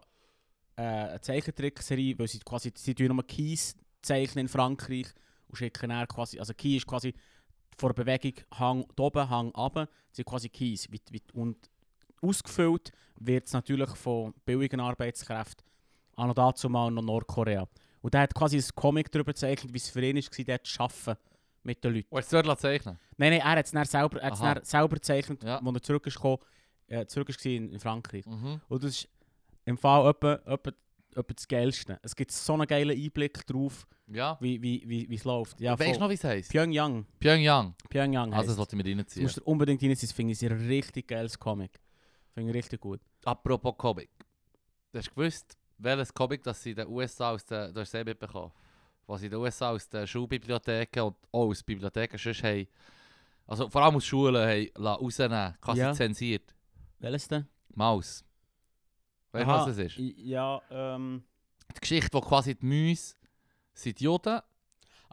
äh, 0.76 0.82
eine 0.82 1.22
Zeichentrickserie, 1.22 2.18
weil 2.18 2.28
sie 2.28 2.40
quasi 2.40 2.72
sie 2.76 2.96
tun 2.96 3.16
nur 3.16 3.26
Keys 3.26 3.76
zeichnen 4.02 4.46
in 4.46 4.50
Frankreich 4.50 5.08
und 5.48 5.56
schicken 5.56 5.90
dann 5.90 6.08
quasi, 6.08 6.40
also 6.40 6.54
Key 6.54 6.78
ist 6.78 6.88
quasi 6.88 7.14
vor 7.78 7.94
der 7.94 8.04
Bewegung 8.04 8.44
Hang 8.54 8.86
oben, 8.98 9.30
Hang 9.30 9.50
runter, 9.50 9.90
sind 10.12 10.26
quasi 10.26 10.50
Keys. 10.50 10.88
Und 11.34 11.58
ausgefüllt 12.22 12.92
wird 13.20 13.48
es 13.48 13.54
natürlich 13.54 13.90
von 13.92 14.34
billigen 14.46 14.80
Arbeitskräften 14.80 15.66
an 16.16 16.30
und 16.30 16.38
dazu 16.38 16.70
mal 16.70 16.92
noch 16.92 17.02
Nordkorea. 17.02 17.68
Und 18.02 18.14
der 18.14 18.22
hat 18.22 18.34
quasi 18.34 18.58
ein 18.58 18.66
Comic 18.76 19.12
darüber 19.12 19.34
gezeichnet, 19.34 19.74
wie 19.74 19.78
es 19.78 19.90
für 19.90 20.02
ihn 20.04 20.16
war, 20.16 20.46
dort 20.46 20.68
zu 20.68 20.80
arbeiten 20.82 21.22
mit 21.64 21.84
den 21.84 21.94
Leuten. 21.96 22.08
Und 22.10 22.20
jetzt 22.22 22.34
dort 22.34 22.60
zeichnen 22.60 22.98
Nein, 23.18 23.32
nein, 23.34 23.40
er 23.42 23.52
hat 23.52 23.66
es 23.66 23.72
dann 23.72 23.86
selber, 23.86 24.20
er 24.22 24.28
hat's 24.32 24.42
Aha. 24.42 24.56
dann 24.56 24.64
selber 24.64 24.96
gezeichnet, 24.96 25.44
Ja. 25.44 25.58
als 25.60 25.76
er 25.76 25.82
zurück 25.84 26.08
ist 26.08 26.16
gekommen, 26.16 26.38
äh, 26.88 27.06
zurück 27.06 27.30
ist 27.30 27.46
in, 27.46 27.72
in 27.72 27.80
Frankreich. 27.80 28.26
mhm. 28.26 28.62
Und 28.68 28.84
das 28.84 28.92
ist 28.92 29.10
im 29.66 29.78
Fall 29.78 30.10
etwa, 30.10 30.34
etwa, 30.46 30.72
etwa 31.16 31.34
das 31.34 31.48
Geilste. 31.48 32.00
Es 32.02 32.16
gibt 32.16 32.32
so 32.32 32.54
einen 32.54 32.66
geilen 32.68 32.98
Einblick 32.98 33.46
drauf, 33.46 33.86
Ja. 34.08 34.38
wie 34.42 34.62
wie 34.62 34.84
wie 34.88 35.10
wie 35.10 35.16
es 35.16 35.24
läuft. 35.24 35.60
Ja, 35.62 35.78
weißt 35.78 35.98
du 35.98 36.00
noch, 36.00 36.10
wie 36.10 36.14
es 36.16 36.24
heisst? 36.24 36.52
Pyongyang. 36.52 37.06
Pyongyang. 37.20 37.76
Pyongyang 37.90 38.34
Also, 38.34 38.42
das 38.42 38.50
heisst. 38.50 38.58
wollte 38.60 38.76
ich 38.76 38.78
mir 38.78 38.84
Das 38.96 39.00
reinziehen. 39.00 39.24
musst 39.24 39.38
du 39.38 39.44
unbedingt 39.44 39.82
reinziehen, 39.84 40.08
das 40.08 40.12
finde 40.12 40.34
ich 40.34 40.44
ein 40.46 40.68
richtig 40.68 41.08
geiles 41.08 41.38
Comic. 41.38 41.80
Finde 42.34 42.50
ich 42.50 42.56
richtig 42.56 42.80
gut. 42.82 43.02
Apropos 43.26 43.76
Comic. 43.78 44.10
Du 44.92 44.98
hast 45.00 45.10
gewusst, 45.14 45.58
welches 45.78 46.14
Comic 46.14 46.44
das 46.44 46.62
sie 46.64 46.72
in 46.72 46.76
den 46.78 46.88
USA 46.88 47.32
aus 47.32 47.46
den, 47.46 47.74
du 47.74 47.80
hast 47.82 47.94
es 47.94 48.06
mitbekommen, 48.06 48.52
was 49.08 49.22
in 49.24 49.30
den 49.30 49.40
USA 49.40 49.72
aus 49.72 49.88
den 49.90 50.06
Schulbibliotheken 50.08 51.02
und 51.02 51.16
auch 51.32 51.48
aus 51.50 51.64
Bibliotheken 51.64 52.18
sonst 52.18 52.44
haben, 52.44 52.68
also 53.48 53.70
vor 53.70 53.82
allem 53.84 53.96
aus 53.96 54.06
Schulen 54.06 54.36
haben 54.42 54.70
lassen 54.76 55.04
rausnehmen, 55.04 55.58
quasi 55.62 55.80
Ja. 55.82 55.94
zensiert. 55.94 56.54
Welches 57.00 57.28
denn? 57.28 57.48
Maus. 57.74 58.24
Weißt 59.32 59.46
du, 59.46 59.50
Aha, 59.50 59.60
was 59.60 59.66
das 59.76 59.78
ist? 59.86 59.98
i- 59.98 60.30
Ja, 60.30 60.62
ähm... 60.70 61.24
Die 61.76 61.80
Geschichte, 61.80 62.10
wo 62.14 62.22
quasi 62.22 62.54
die 62.56 62.66
Mäuse 62.66 63.16
sind 63.74 64.00
die 64.00 64.04
Juden 64.04 64.42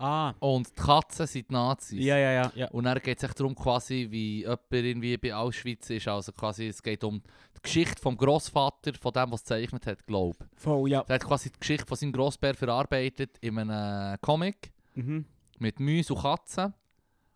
Ah, 0.00 0.34
und 0.38 0.68
die 0.68 0.80
Katzen 0.80 1.26
sind 1.26 1.50
die 1.50 1.52
Nazis. 1.54 1.98
ja, 2.04 2.16
ja, 2.16 2.30
ja. 2.32 2.52
ja. 2.54 2.68
Und 2.70 2.84
dann 2.84 2.98
geht 3.00 3.18
es 3.18 3.24
echt 3.24 3.38
darum, 3.40 3.54
quasi, 3.54 4.06
wie 4.11 4.40
jemand 4.42 4.61
irgendwie 4.70 5.16
bei 5.16 5.34
Auschwitz 5.34 5.90
ist. 5.90 6.06
Also 6.06 6.30
quasi, 6.32 6.68
es 6.68 6.82
geht 6.82 7.02
um 7.02 7.20
die 7.56 7.62
Geschichte 7.62 8.00
vom 8.00 8.16
Großvater, 8.16 8.94
von 8.94 9.12
dem, 9.12 9.32
was 9.32 9.40
gezeichnet 9.42 9.87
hat, 9.87 10.06
glaube 10.06 10.37
ich. 10.54 10.61
Voll, 10.61 10.88
ja. 10.90 11.04
Er 11.08 11.14
hat 11.16 11.24
quasi 11.24 11.50
die 11.50 11.58
Geschichte 11.58 11.84
von 11.87 11.96
seinem 11.96 12.12
Grossbär 12.12 12.54
verarbeitet 12.54 13.38
in 13.40 13.58
einem 13.58 14.16
Comic 14.20 14.72
Mhm. 14.94 15.24
mit 15.58 15.80
Mäusen 15.80 16.14
und 16.16 16.22
Katzen. 16.22 16.72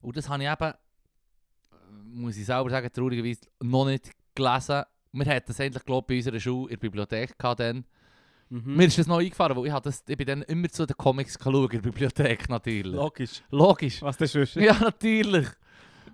Und 0.00 0.16
das 0.16 0.28
habe 0.28 0.42
ich 0.44 0.48
eben, 0.50 0.62
äh, 0.70 0.74
muss 2.14 2.36
ich 2.36 2.46
selber 2.46 2.70
sagen, 2.70 2.90
traurigerweise 2.92 3.40
noch 3.60 3.86
nicht 3.86 4.10
gelesen. 4.34 4.82
Wir 5.12 5.26
hatten 5.26 5.44
das 5.46 5.60
eigentlich, 5.60 5.84
glaube 5.84 6.04
ich, 6.14 6.24
bei 6.24 6.28
unserer 6.30 6.40
Schule 6.40 6.64
in 6.64 6.70
der 6.70 6.76
Bibliothek 6.78 7.38
gehabt 7.38 7.60
dann. 7.60 7.84
Mhm. 8.52 8.76
Mir 8.76 8.86
ist 8.86 8.98
das 8.98 9.06
noch 9.06 9.18
eingefahren, 9.18 9.56
weil 9.56 9.66
ich, 9.66 9.72
das, 9.72 10.04
ich 10.06 10.16
bin 10.16 10.26
dann 10.26 10.42
immer 10.42 10.68
zu 10.68 10.84
den 10.84 10.94
Comics 10.94 11.38
geschaut, 11.38 11.72
in 11.72 11.80
der 11.80 11.90
Bibliothek 11.90 12.50
natürlich. 12.50 12.92
Logisch. 12.92 13.42
Logisch. 13.50 14.02
Was 14.02 14.18
das 14.18 14.34
ist? 14.34 14.56
Ja, 14.56 14.78
natürlich. 14.78 15.48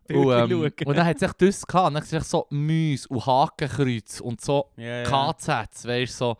Und, 0.08 0.30
ähm, 0.30 0.48
schauen. 0.48 0.72
und 0.86 0.96
dann 0.96 1.04
hat 1.04 1.16
es 1.16 1.22
echt 1.22 1.42
das 1.42 1.66
gehabt. 1.66 1.86
Dann 1.88 1.96
hat 1.96 2.12
es 2.12 2.30
so 2.30 2.46
Mäuse 2.50 3.08
und 3.08 3.26
Hakenkreuz 3.26 4.20
und 4.20 4.40
so 4.40 4.70
Ja, 4.76 5.02
ja. 5.02 5.02
KZ, 5.02 5.84
weißt 5.84 6.16
so. 6.16 6.36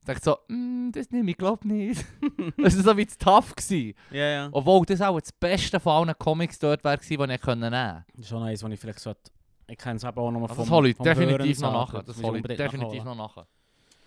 Ich 0.00 0.06
dachte 0.06 0.20
so, 0.24 0.38
mm, 0.48 0.90
das 0.90 1.10
nehme 1.10 1.30
ich 1.30 1.36
glaube 1.36 1.68
nicht. 1.68 2.02
das 2.56 2.74
war 2.76 2.84
so 2.84 2.96
wie 2.96 3.06
zu 3.06 3.18
tough. 3.18 3.54
Gewesen. 3.54 3.94
Ja, 4.10 4.24
ja. 4.24 4.48
Obwohl 4.52 4.86
das 4.86 5.02
auch 5.02 5.20
das 5.20 5.32
Beste 5.32 5.78
von 5.78 6.08
allen 6.08 6.18
Comics 6.18 6.58
dort 6.58 6.82
gewesen, 6.82 7.06
die 7.08 7.14
ich 7.14 7.18
nehmen 7.18 7.40
konnte. 7.40 7.70
Das 7.70 8.04
ist 8.16 8.28
schon 8.28 8.42
eins, 8.42 8.62
was 8.62 8.72
ich 8.72 8.80
vielleicht 8.80 9.00
sollte... 9.00 9.30
Ich 9.68 9.78
kenne 9.78 9.96
es 9.96 10.04
eben 10.04 10.18
auch 10.18 10.30
nochmal 10.30 10.48
Also 10.48 10.54
vom 10.54 10.64
das 10.64 10.70
hole 10.72 10.88
ich 10.88 10.96
definitiv 10.96 11.60
Hören 11.60 11.72
noch 11.72 11.92
nachher. 11.92 12.02
Das 12.02 12.22
hole 12.22 12.38
ich 12.38 12.44
definitiv 12.44 13.04
noch 13.04 13.14
nachher. 13.14 13.46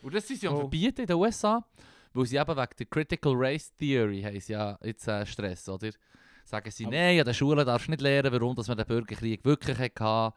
Und 0.05 0.13
das 0.13 0.27
sie 0.27 0.47
am 0.47 0.53
Oh. 0.55 0.59
Verbieten 0.59 1.01
in 1.01 1.07
den 1.07 1.15
USA, 1.15 1.65
weil 2.13 2.25
sie 2.27 2.37
eben 2.37 2.55
wegen 2.55 2.69
der 2.77 2.85
Critical 2.85 3.33
Race 3.35 3.73
Theory 3.75 4.21
haben 4.21 4.39
sie 4.39 4.53
ja 4.53 4.77
jetzt 4.83 5.07
äh, 5.07 5.25
Stress, 5.25 5.67
oder? 5.67 5.89
Sagen 6.45 6.69
sie, 6.69 6.85
Aber- 6.85 6.95
nein, 6.95 7.19
an 7.19 7.25
der 7.25 7.33
Schule 7.33 7.65
darfst 7.65 7.87
du 7.87 7.91
nicht 7.91 8.01
lernen, 8.01 8.31
warum 8.31 8.55
dass 8.55 8.67
man 8.67 8.77
den 8.77 8.85
Bürgerkrieg 8.85 9.43
wirklich 9.43 9.79
hatte. 9.79 10.35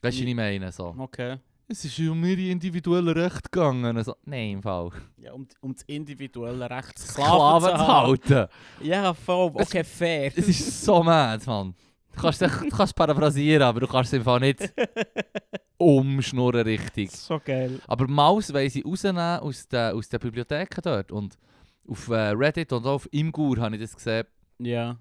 Weißt 0.00 0.16
du, 0.18 0.22
was 0.22 0.28
ich 0.28 0.34
meine? 0.34 0.70
So. 0.70 0.94
Okay. 0.96 1.38
Es 1.68 1.84
ist 1.84 1.98
um 2.00 2.22
ihre 2.24 2.50
individuellen 2.50 3.08
Rechte 3.16 3.48
gegangen. 3.50 3.96
Also, 3.96 4.14
nein, 4.24 4.52
im 4.52 4.62
Fall. 4.62 4.90
Ja, 5.16 5.32
um, 5.32 5.46
um 5.60 5.72
das 5.74 5.82
individuelle 5.84 6.68
Recht 6.70 6.98
Sklaven 6.98 7.70
zu 7.70 7.86
halten. 7.88 8.46
Ja, 8.82 9.12
voll. 9.14 9.52
Es- 9.56 9.68
Okay, 9.68 9.82
fair. 9.84 10.32
Es 10.36 10.48
ist 10.48 10.84
so 10.84 11.02
mad, 11.02 11.42
Mann. 11.46 11.74
Du 12.14 12.20
kannst, 12.20 12.42
du 12.42 12.48
kannst 12.68 12.94
paraphrasieren, 12.94 13.62
aber 13.62 13.80
du 13.80 13.86
kannst 13.88 14.12
es 14.12 14.18
im 14.18 14.22
Fall 14.24 14.40
nicht 14.40 14.60
umschnurren 15.82 16.62
richtig. 16.62 17.10
so 17.10 17.40
geil. 17.44 17.80
Aber 17.86 18.06
Maus 18.08 18.52
wollen 18.52 18.70
sie 18.70 18.82
rausnehmen 18.82 19.40
aus 19.40 19.66
den, 19.68 19.94
aus 19.94 20.08
den 20.08 20.20
Bibliotheken 20.20 20.80
dort. 20.82 21.12
Und 21.12 21.36
auf 21.88 22.08
äh, 22.08 22.14
Reddit 22.30 22.72
und 22.72 22.86
auch 22.86 22.94
auf 22.94 23.08
Imgur 23.12 23.58
habe 23.58 23.74
ich 23.76 23.82
das 23.82 23.94
gesehen, 23.96 24.24
Ja. 24.58 24.96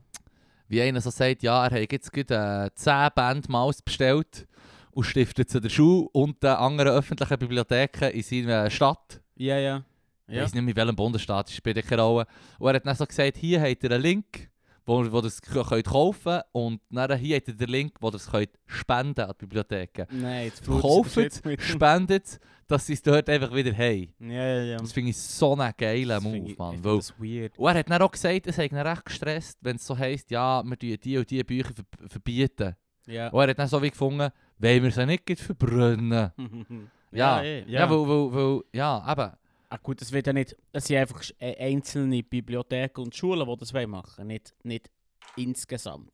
wie 0.68 0.82
einer 0.82 1.00
so 1.02 1.10
sagt, 1.10 1.44
ja, 1.44 1.66
er 1.68 1.82
hat 1.82 1.92
jetzt 1.92 2.12
gerade 2.12 2.68
äh, 2.68 2.76
10 2.76 3.10
Band 3.16 3.50
Maus 3.50 3.82
bestellt 3.82 4.48
und 4.92 5.04
stiftet 5.06 5.50
sie 5.50 5.62
der 5.62 5.70
Schule 5.70 6.08
und 6.12 6.42
den 6.44 6.50
anderen 6.52 6.92
öffentlichen 6.94 7.38
Bibliotheken 7.40 8.10
in 8.12 8.24
seiner 8.24 8.70
Stadt. 8.70 9.22
Ja, 9.36 9.58
ja. 9.58 9.84
Ich 10.28 10.36
Ja. 10.36 10.44
weiß 10.44 10.54
nicht 10.54 10.64
mehr, 10.64 10.72
in 10.72 10.76
welchem 10.78 10.96
Bundesstaat, 10.96 11.48
das 11.48 11.56
spielt 11.56 11.86
keine 11.88 12.02
Rolle. 12.04 12.26
Und 12.60 12.70
er 12.70 12.76
hat 12.76 12.86
dann 12.86 12.96
so 12.96 13.06
gesagt, 13.06 13.38
hier 13.38 13.62
habt 13.62 13.84
ihr 13.84 13.92
einen 13.92 14.02
Link, 14.02 14.50
wo, 14.86 15.12
wo 15.12 15.18
ihr 15.20 15.26
es 15.26 15.42
könnt 15.42 15.86
kaufen 15.86 16.42
und 16.52 16.82
dann 16.90 17.18
hier 17.18 17.38
habt 17.38 17.48
ihr 17.48 17.56
den 17.56 17.70
Link, 17.70 17.94
wo 18.00 18.10
ihr 18.10 18.16
es 18.16 18.30
könnt 18.30 18.50
spenden 18.66 19.22
an 19.22 19.34
die 19.34 19.46
Bibliotheken. 19.46 20.06
Nein, 20.12 20.46
jetzt 20.46 20.66
Kauft 20.66 21.18
spendet 21.60 22.40
dass 22.72 22.86
sie 22.86 22.94
es 22.94 23.02
dort 23.02 23.30
einfach 23.30 23.54
wieder 23.54 23.74
haben. 23.74 24.14
Ja, 24.20 24.30
ja, 24.30 24.64
ja. 24.64 24.78
Das 24.78 24.94
finde 24.94 25.10
ich 25.10 25.18
so 25.18 25.54
einen 25.54 25.74
geilen 25.78 26.24
Move, 26.24 26.56
Mann. 26.58 26.84
Weil, 26.84 26.98
das 26.98 27.14
weird. 27.20 27.58
und 27.60 27.68
er 27.68 27.80
hat 27.80 27.90
dann 27.90 28.02
auch 28.02 28.12
gesagt, 28.12 28.48
es 28.48 28.58
hat 28.58 28.72
ihn 28.72 28.78
recht 28.78 29.06
gestresst, 29.06 29.58
wenn 29.62 29.76
es 29.76 29.86
so 29.86 29.98
heisst, 29.98 30.32
ja, 30.32 30.64
wir 30.64 30.80
tun 30.80 30.98
die 31.04 31.18
und 31.18 31.30
die 31.30 31.44
Bücher 31.44 31.74
ver 31.74 32.08
verbieten. 32.08 32.76
Ja. 33.08 33.28
Und 33.30 33.42
er 33.42 33.50
hat 33.50 33.60
dann 33.60 33.68
so 33.68 33.82
wie 33.82 33.90
gefunden, 33.90 34.32
wollen 34.58 34.84
wir 34.84 34.92
sie 34.92 35.06
nicht 35.06 35.40
verbrennen? 35.40 36.32
Ja, 37.14 37.42
ja, 37.44 37.66
Ja, 37.68 37.90
weil, 37.90 38.08
weil, 38.08 38.34
weil, 38.34 38.62
ja, 38.72 39.12
eben. 39.12 39.32
Ah, 39.74 39.78
gut, 39.82 40.02
es 40.02 40.12
wird 40.12 40.28
ja 40.28 40.34
nicht. 40.34 40.54
Es 40.74 40.86
sind 40.86 40.98
einfach 40.98 41.22
äh, 41.40 41.56
einzelne 41.58 42.22
Bibliotheken 42.24 43.04
und 43.04 43.16
Schulen, 43.16 43.48
die 43.48 43.58
das 43.58 43.74
wollen 43.74 43.90
machen 43.90 44.28
nicht, 44.28 44.54
nicht 44.64 44.90
insgesamt. 45.38 46.12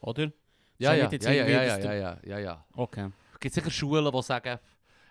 Oder? 0.00 0.30
Ja, 0.78 0.94
ja, 0.94 1.10
ja, 1.10 1.32
ja, 1.32 1.48
ja, 1.48 1.78
ja, 1.78 1.94
ja, 1.94 2.18
ja, 2.24 2.38
ja. 2.38 2.66
Okay. 2.74 3.10
Es 3.34 3.40
gibt 3.40 3.54
sicher 3.56 3.70
Schulen, 3.72 4.12
die 4.12 4.22
sagen, 4.22 4.58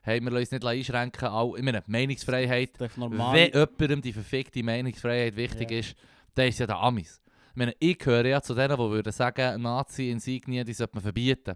hey, 0.03 0.21
wir 0.21 0.31
lassen 0.31 0.39
uns 0.39 0.51
nicht 0.51 0.65
einschränken. 0.65 1.27
Auch, 1.27 1.55
ich 1.55 1.63
meine, 1.63 1.83
Meinungsfreiheit. 1.85 2.79
Wenn 2.79 3.51
jemandem 3.51 4.01
die 4.01 4.13
verfickte 4.13 4.63
Meinungsfreiheit 4.63 5.35
wichtig 5.35 5.71
Ja. 5.71 5.79
ist, 5.79 5.95
dann 6.33 6.47
ist 6.47 6.59
ja 6.59 6.67
der 6.67 6.77
Amis. 6.77 7.21
Ich 7.51 7.55
meine, 7.57 7.75
ich 7.77 7.99
gehöre 7.99 8.25
ja 8.25 8.41
zu 8.41 8.53
denen, 8.55 8.77
die 8.77 8.77
würden 8.89 9.11
sagen, 9.11 9.61
Nazi-Insignien, 9.61 10.65
die 10.65 10.73
sollte 10.73 10.95
man 10.95 11.03
verbieten. 11.03 11.55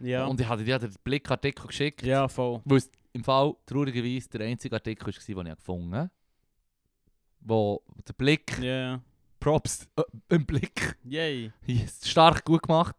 ja. 0.00 0.26
Und 0.26 0.40
ich 0.40 0.48
hatte 0.48 0.64
dir 0.64 0.80
den 0.80 0.92
Blickartikel 1.04 1.68
geschickt, 1.68 2.02
ja, 2.02 2.26
voll. 2.26 2.60
weil 2.64 2.78
es 2.78 2.90
im 3.12 3.24
Fall 3.24 3.54
traurigerweise 3.66 4.28
der 4.30 4.46
einzige 4.46 4.74
Artikel 4.74 5.06
war, 5.06 5.44
den 5.44 5.52
ich 5.52 5.58
gefunden 5.58 5.94
habe. 5.94 6.10
Wo 7.40 7.82
der 8.06 8.12
Blick, 8.14 8.58
ja. 8.60 9.00
Props 9.40 9.88
äh, 9.96 10.02
im 10.28 10.46
Blick, 10.46 10.96
Yay. 11.04 11.52
stark 12.02 12.44
gut 12.44 12.62
gemacht, 12.62 12.94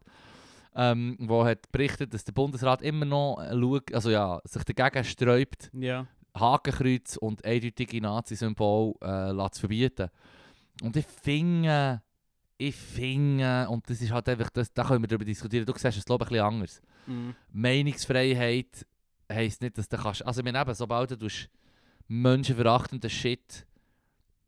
ähm, 0.76 1.16
wo 1.20 1.46
hat 1.46 1.72
berichtet, 1.72 2.14
dass 2.14 2.26
der 2.26 2.34
Bundesrat 2.34 2.82
immer 2.82 3.06
noch 3.06 3.38
äh, 3.40 3.54
schaut, 3.54 3.94
also 3.94 4.10
ja, 4.10 4.42
sich 4.44 4.64
dagegen 4.64 5.04
sträubt, 5.06 5.72
Ja. 5.74 6.06
Hakenkreuz 6.36 7.16
und 7.18 7.46
eindeutige 7.46 8.02
Nazi-Symbol 8.02 8.96
äh, 9.02 9.50
zu 9.52 9.60
verbieten. 9.62 10.10
Und 10.82 10.98
ich 10.98 11.06
finde, 11.06 12.02
ich 12.58 12.76
finde, 12.76 13.68
und 13.70 13.90
das 13.90 14.02
ist 14.02 14.12
halt 14.12 14.28
einfach, 14.28 14.50
das, 14.50 14.74
da 14.74 14.84
können 14.84 15.04
wir 15.04 15.08
darüber 15.08 15.26
diskutieren, 15.26 15.66
du 15.66 15.74
siehst 15.78 15.98
es 15.98 16.06
glaube 16.06 16.26
ich 16.26 16.32
ein 16.32 16.34
bisschen 16.34 16.46
anders. 16.46 16.82
Mhm. 17.06 17.36
Meinungsfreiheit 17.52 18.86
heisst 19.32 19.62
nicht, 19.62 19.78
dass 19.78 19.90
du 19.90 19.98
kannst, 19.98 20.26
also 20.26 20.42
meine 20.44 20.60
eben, 20.60 20.74
sobald 20.74 21.12
du 21.12 21.28
menschenverachtenden 22.08 23.10
Shit 23.10 23.66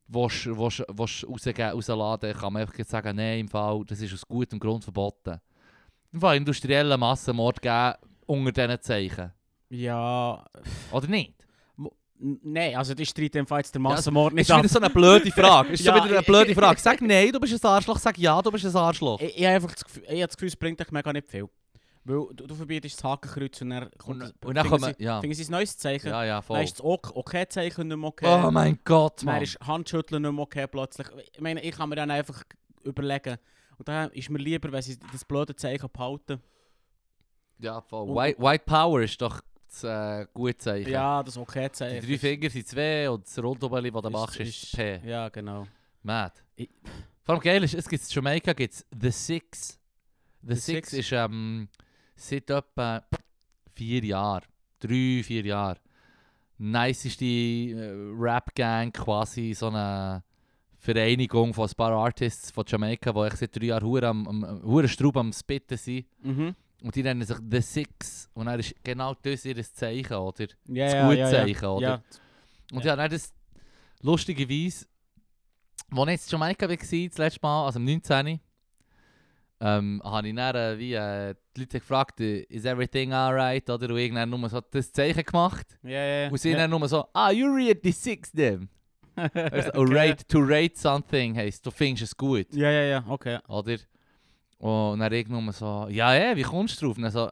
willst, 0.08 0.46
willst, 0.46 0.84
willst 0.88 1.28
rausgeben, 1.28 1.70
rausladen, 1.72 2.34
kann 2.34 2.54
man 2.54 2.62
einfach 2.64 2.86
sagen, 2.86 3.16
nein, 3.16 3.40
im 3.40 3.48
Fall, 3.48 3.84
das 3.88 4.02
ist 4.02 4.14
aus 4.14 4.28
gutem 4.28 4.60
Grund 4.60 4.84
verboten. 4.84 5.40
Im 6.12 6.22
Fall 6.22 6.38
industriellen 6.38 7.00
Massenmord 7.00 7.62
geben 7.62 7.94
unter 8.26 8.52
diesen 8.52 8.82
Zeichen. 8.82 9.32
Ja. 9.70 10.46
Oder 10.92 11.08
nicht? 11.08 11.34
Nein, 12.18 12.76
also 12.78 12.94
die 12.94 13.06
streiten 13.06 13.40
im 13.40 13.48
Fall 13.48 13.60
jetzt 13.60 13.76
der 13.76 13.82
Ja, 13.82 13.90
Massenmord 13.90 14.34
Ist 14.34 14.38
nicht 14.38 14.50
wieder 14.50 14.60
ab. 14.60 14.68
so 14.70 14.80
eine 14.80 14.90
blöde 14.90 15.32
Frage. 15.32 15.74
Ist 15.74 15.84
Ja, 15.84 15.98
so 15.98 16.06
wieder 16.06 16.18
eine 16.18 16.26
blöde 16.26 16.56
Frage. 16.56 16.80
Sag 16.80 17.02
nein, 17.02 17.30
du 17.32 17.40
bist 17.42 17.54
ein 17.62 17.70
Arschloch. 17.70 18.00
Sag 18.00 18.18
ja, 18.18 18.42
du 18.42 18.52
bist 18.52 18.66
ein 18.66 18.76
Arschloch. 18.76 19.20
Ich, 19.20 19.38
ich 19.38 19.44
habe 19.44 19.56
einfach 19.56 19.74
das 19.74 19.84
Gefühl, 19.84 20.04
ich 20.04 20.10
habe 20.12 20.28
das 20.28 20.38
Gefühl, 20.38 20.48
es 20.48 20.56
bringt 20.56 20.82
euch 20.82 20.92
mega 20.92 21.12
nicht 21.12 21.30
viel. 21.30 21.50
Weil 22.08 22.28
du, 22.36 22.46
du 22.48 22.54
verbietest 22.56 22.98
das 22.98 23.04
Hakenkreuz 23.04 23.62
und 23.62 23.72
dann 23.72 23.90
kommt 23.98 24.34
Und, 24.46 24.56
dann 24.56 24.68
kommen... 24.68 24.94
sie, 24.98 25.04
Ja, 25.04 25.20
finden 25.22 25.36
sie 25.36 25.44
ein 25.46 25.52
neues 25.52 25.76
Zeichen. 25.78 26.08
ja, 26.10 26.24
ja, 26.24 26.36
Dann 26.36 26.44
voll. 26.44 26.62
ist 26.64 26.74
das 26.76 26.82
OK- 26.86 27.16
Okay-Zeichen 27.16 27.88
nicht 27.88 27.98
mehr 27.98 28.08
okay. 28.10 28.26
Oh 28.48 28.52
mein 28.52 28.78
Gott, 28.84 29.20
Dann 29.22 29.26
Mann. 29.26 29.42
ist 29.42 29.60
Handschütteln 29.60 30.22
nicht 30.22 30.32
mehr 30.32 30.44
okay 30.44 30.68
plötzlich. 30.68 31.08
Ich 31.34 31.42
meine, 31.42 31.62
ich 31.64 31.76
kann 31.76 31.90
mir 31.90 31.96
dann 31.96 32.12
einfach 32.12 32.44
überlegen. 32.84 33.38
Und 33.78 33.88
dann 33.88 34.12
ist 34.12 34.30
mir 34.30 34.38
lieber, 34.38 34.72
wenn 34.72 34.82
sie 34.84 34.98
das 35.12 35.26
blöde 35.26 35.56
Zeichen 35.56 35.90
behalten. 35.92 36.40
Ja, 37.60 37.82
voll. 37.82 38.08
Und- 38.10 38.16
White, 38.16 38.40
White 38.42 38.64
Power 38.66 39.02
ist 39.02 39.20
doch 39.22 39.42
das 39.68 39.84
äh, 39.84 40.28
gute 40.34 40.58
Zeichen. 40.58 40.90
Ja, 40.92 41.24
das 41.24 41.34
Die 41.34 41.40
Okay-Zeichen. 41.40 42.08
drei 42.08 42.18
Finger 42.18 42.50
sind 42.52 42.68
zwei 42.68 43.10
und 43.10 43.26
das 43.26 43.38
Rundumeli, 43.42 43.92
das 43.92 44.02
du 44.04 44.08
Ist- 44.10 44.14
machst, 44.14 44.40
ist, 44.40 44.64
ist- 44.64 44.76
P. 44.76 45.02
Ja, 45.06 45.30
genau. 45.30 45.66
Mad. 46.04 46.34
Ich- 46.56 46.70
Vor 47.24 47.34
allem 47.36 47.42
geil 47.42 47.64
ist, 47.64 47.74
es 47.74 47.88
gibt 47.90 48.04
in 48.04 48.10
Jamaica 48.12 48.54
gibt's 48.54 48.86
The 49.02 49.10
Six. 49.12 49.80
The, 50.44 50.54
The 50.54 50.60
Six, 50.62 50.90
Six? 50.92 50.94
ist 50.94 51.12
ähm, 51.12 51.68
seit 52.16 52.50
etwa 52.50 53.04
vier 53.74 54.04
Jahren, 54.04 54.46
drei, 54.80 55.22
vier 55.24 55.46
Jahren, 55.46 55.80
niceste 56.58 57.26
äh, 57.26 58.14
Rap-Gang, 58.18 58.92
quasi 58.94 59.54
so 59.54 59.68
eine 59.68 60.24
Vereinigung 60.78 61.54
von 61.54 61.68
ein 61.68 61.76
paar 61.76 61.92
Artists 61.92 62.52
von 62.52 62.64
Jamaica, 62.68 63.12
die 63.12 63.28
ich 63.28 63.34
seit 63.40 63.56
drei 63.56 63.66
Jahren 63.66 63.84
hure 63.86 64.08
am, 64.08 64.28
am, 64.28 64.64
hure 64.64 64.88
Straub 64.88 65.18
am 65.18 65.34
Spitten 65.34 65.78
sind. 65.78 66.06
Mhm. 66.22 66.56
Und 66.84 66.96
die 66.96 67.02
nennen 67.04 67.24
sich 67.26 67.38
The 67.50 67.62
Six. 67.62 68.30
Und 68.34 68.46
dann 68.46 68.60
ist 68.60 68.76
genau 68.84 69.16
das 69.16 69.46
ihr 69.46 69.62
Zeichen, 69.64 70.14
oder? 70.14 70.46
Ja, 70.68 70.86
Das 70.86 70.94
ja, 70.94 71.08
gute 71.08 71.18
ja, 71.20 71.30
Zeichen, 71.30 71.64
ja. 71.64 71.72
oder? 71.72 71.88
Ja. 71.88 72.04
Und 72.72 72.84
Ja. 72.84 72.92
ja, 72.92 72.96
dann 72.96 73.10
das 73.12 73.34
lustigerweise, 74.02 74.86
als 75.92 76.02
ich 76.08 76.12
jetzt 76.12 76.28
in 76.28 76.40
Jamaika 76.40 76.70
war, 76.70 76.76
das 76.78 77.18
letzte 77.18 77.40
Mal, 77.42 77.66
also 77.66 77.80
am 77.80 77.86
19. 77.86 78.40
Ähm, 79.62 80.02
habe 80.04 80.28
ich 80.28 80.36
dann 80.36 80.56
äh, 80.56 80.78
wie 80.78 80.94
äh, 80.94 81.34
die 81.56 81.62
Leute 81.62 81.80
gefragt, 81.80 82.20
is 82.20 82.66
everything 82.66 83.14
alright? 83.14 83.70
Oder 83.70 83.90
und 83.90 83.98
irgendwann 83.98 84.30
nur 84.30 84.50
so 84.50 84.60
das 84.60 84.92
Zeichen 84.92 85.24
gemacht. 85.24 85.78
Ja, 85.84 85.90
ja, 85.92 86.24
ja. 86.24 86.30
Und 86.30 86.38
sie 86.38 86.52
ja. 86.52 86.58
dann 86.58 86.72
nur 86.72 86.88
so, 86.88 87.06
ah, 87.14 87.32
you 87.32 87.48
read 87.48 87.80
the 87.84 87.92
six 87.92 88.32
them. 88.32 88.70
Also, 89.16 89.72
oh, 89.76 89.84
Okay. 89.84 89.94
rate, 89.94 90.28
to 90.28 90.40
rate 90.40 90.78
something 90.78 91.38
heisst, 91.38 91.66
du 91.66 91.72
findest 91.72 92.04
es 92.04 92.18
gut, 92.18 92.48
Ja, 92.54 92.70
ja, 92.70 92.82
ja, 92.82 93.04
okay. 93.08 93.40
oder? 93.48 93.78
Und 94.58 95.00
dann 95.00 95.14
ich 95.14 95.28
nur 95.30 95.54
so, 95.54 95.88
ja, 95.90 96.14
ja, 96.14 96.36
wie 96.36 96.42
kommst 96.42 96.82
du 96.82 96.88
drauf? 96.88 96.98
Und 96.98 97.04
dann 97.04 97.12
so, 97.12 97.30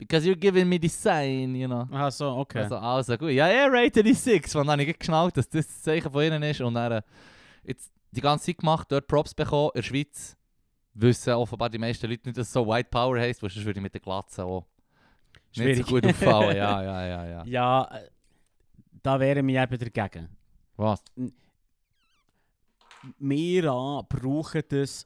because 0.00 0.26
you're 0.26 0.34
giving 0.34 0.68
me 0.68 0.78
the 0.80 0.88
sign, 0.88 1.54
you 1.54 1.68
know. 1.68 1.86
Aha, 1.92 2.10
so, 2.10 2.36
okay. 2.38 2.62
Also, 2.62 2.76
also 2.76 3.16
gut. 3.18 3.30
Ja, 3.30 3.48
ja, 3.48 3.66
rate 3.68 4.02
die 4.02 4.14
6. 4.14 4.56
Und 4.56 4.66
dann 4.66 4.80
habe 4.80 4.90
ich 4.90 4.98
geschnallt, 4.98 5.36
dass 5.36 5.48
das 5.48 5.66
das 5.66 5.82
Zeichen 5.82 6.10
von 6.10 6.24
ihnen 6.24 6.42
ist. 6.42 6.60
Und 6.62 6.74
dann 6.74 6.92
äh, 6.92 7.02
jetzt 7.64 7.92
die 8.10 8.20
ganze 8.20 8.46
Zeit 8.46 8.58
gemacht, 8.58 8.90
dort 8.90 9.06
Props 9.06 9.34
bekommen. 9.34 9.70
In 9.74 9.80
der 9.80 9.86
Schweiz 9.86 10.36
wissen 10.94 11.32
offenbar 11.34 11.70
die 11.70 11.78
meisten 11.78 12.08
Leute 12.08 12.26
nicht, 12.28 12.36
dass 12.38 12.46
es 12.48 12.52
so 12.52 12.66
White 12.66 12.88
Power 12.90 13.18
heisst, 13.18 13.42
weil 13.42 13.50
sonst 13.50 13.64
würde 13.64 13.78
ich 13.78 13.82
mit 13.82 13.94
der 13.94 14.00
Glatze 14.00 14.44
auch 14.44 14.66
nicht 15.56 15.56
so 15.56 15.62
Schwierig. 15.62 15.86
gut 15.86 16.06
auffallen. 16.06 16.56
Ja, 16.56 16.82
ja, 16.82 17.06
ja, 17.06 17.26
ja. 17.26 17.44
Ja, 17.44 17.84
äh, 17.96 18.08
da 19.02 19.18
wären 19.18 19.46
wir 19.46 19.62
eben 19.62 19.78
dagegen. 19.92 20.28
Was? 20.76 21.02
Mira 23.18 24.02
brauchen 24.08 24.62
das. 24.68 25.04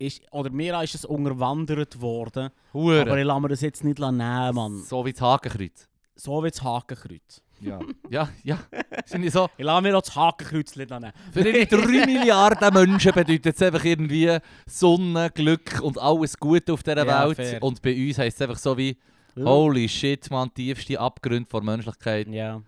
Ist, 0.00 0.22
oder 0.32 0.50
Mira 0.50 0.82
ist 0.84 0.94
es 0.94 1.04
unterwandert 1.04 2.00
worden. 2.00 2.50
Aber 2.72 2.72
Hure. 2.72 3.18
ich 3.20 3.26
lasse 3.26 3.40
mir 3.40 3.48
das 3.48 3.60
jetzt 3.62 3.82
nicht 3.82 3.98
nehmen, 3.98 4.54
Mann. 4.54 4.78
So 4.84 5.04
wie 5.04 5.12
das 5.12 5.20
Hakenkreuz. 5.20 5.88
So 6.14 6.42
wie 6.44 6.50
das 6.50 6.62
Hakenkreuz. 6.62 7.42
Ja. 7.60 7.80
ja, 8.10 8.28
ja. 8.44 8.58
Sind 9.06 9.22
die 9.22 9.30
so? 9.30 9.48
Ich 9.56 9.64
lasse 9.64 9.82
mir 9.82 9.96
auch 9.96 10.02
das 10.02 10.14
Hakenkreuz 10.14 10.76
nicht 10.76 10.90
nehmen. 10.90 11.12
Für 11.32 11.42
die 11.44 11.66
3 11.66 11.76
Milliarden 12.06 12.72
Menschen 12.74 13.12
bedeutet 13.12 13.54
es 13.56 13.62
einfach 13.62 13.84
irgendwie 13.84 14.38
Sonne, 14.66 15.30
Glück 15.30 15.80
und 15.82 15.98
alles 15.98 16.36
Gute 16.38 16.72
auf 16.72 16.82
dieser 16.82 17.04
Ja, 17.06 17.26
Welt. 17.26 17.36
fair. 17.36 17.62
Und 17.62 17.82
bei 17.82 17.94
uns 18.06 18.18
heisst 18.18 18.36
es 18.36 18.42
einfach 18.42 18.58
so 18.58 18.76
wie, 18.76 18.96
holy 19.36 19.88
shit, 19.88 20.30
man, 20.30 20.52
tiefste 20.54 20.98
Abgründe 21.00 21.48
der 21.52 21.62
Menschlichkeit. 21.62 22.28
Ja. 22.28 22.62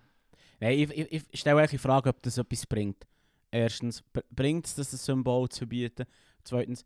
Nein, 0.59 0.77
ich, 0.79 0.91
ich, 0.91 1.23
ich 1.31 1.39
stelle 1.39 1.57
euch 1.61 1.69
die 1.71 1.77
Frage, 1.77 2.09
ob 2.09 2.21
das 2.21 2.37
etwas 2.37 2.65
bringt. 2.67 3.05
Erstens, 3.49 4.01
br- 4.13 4.21
bringt 4.29 4.65
es 4.67 4.75
das, 4.75 4.91
das 4.91 5.03
Symbol 5.05 5.49
zu 5.49 5.59
verbieten? 5.59 6.05
Zweitens, 6.43 6.85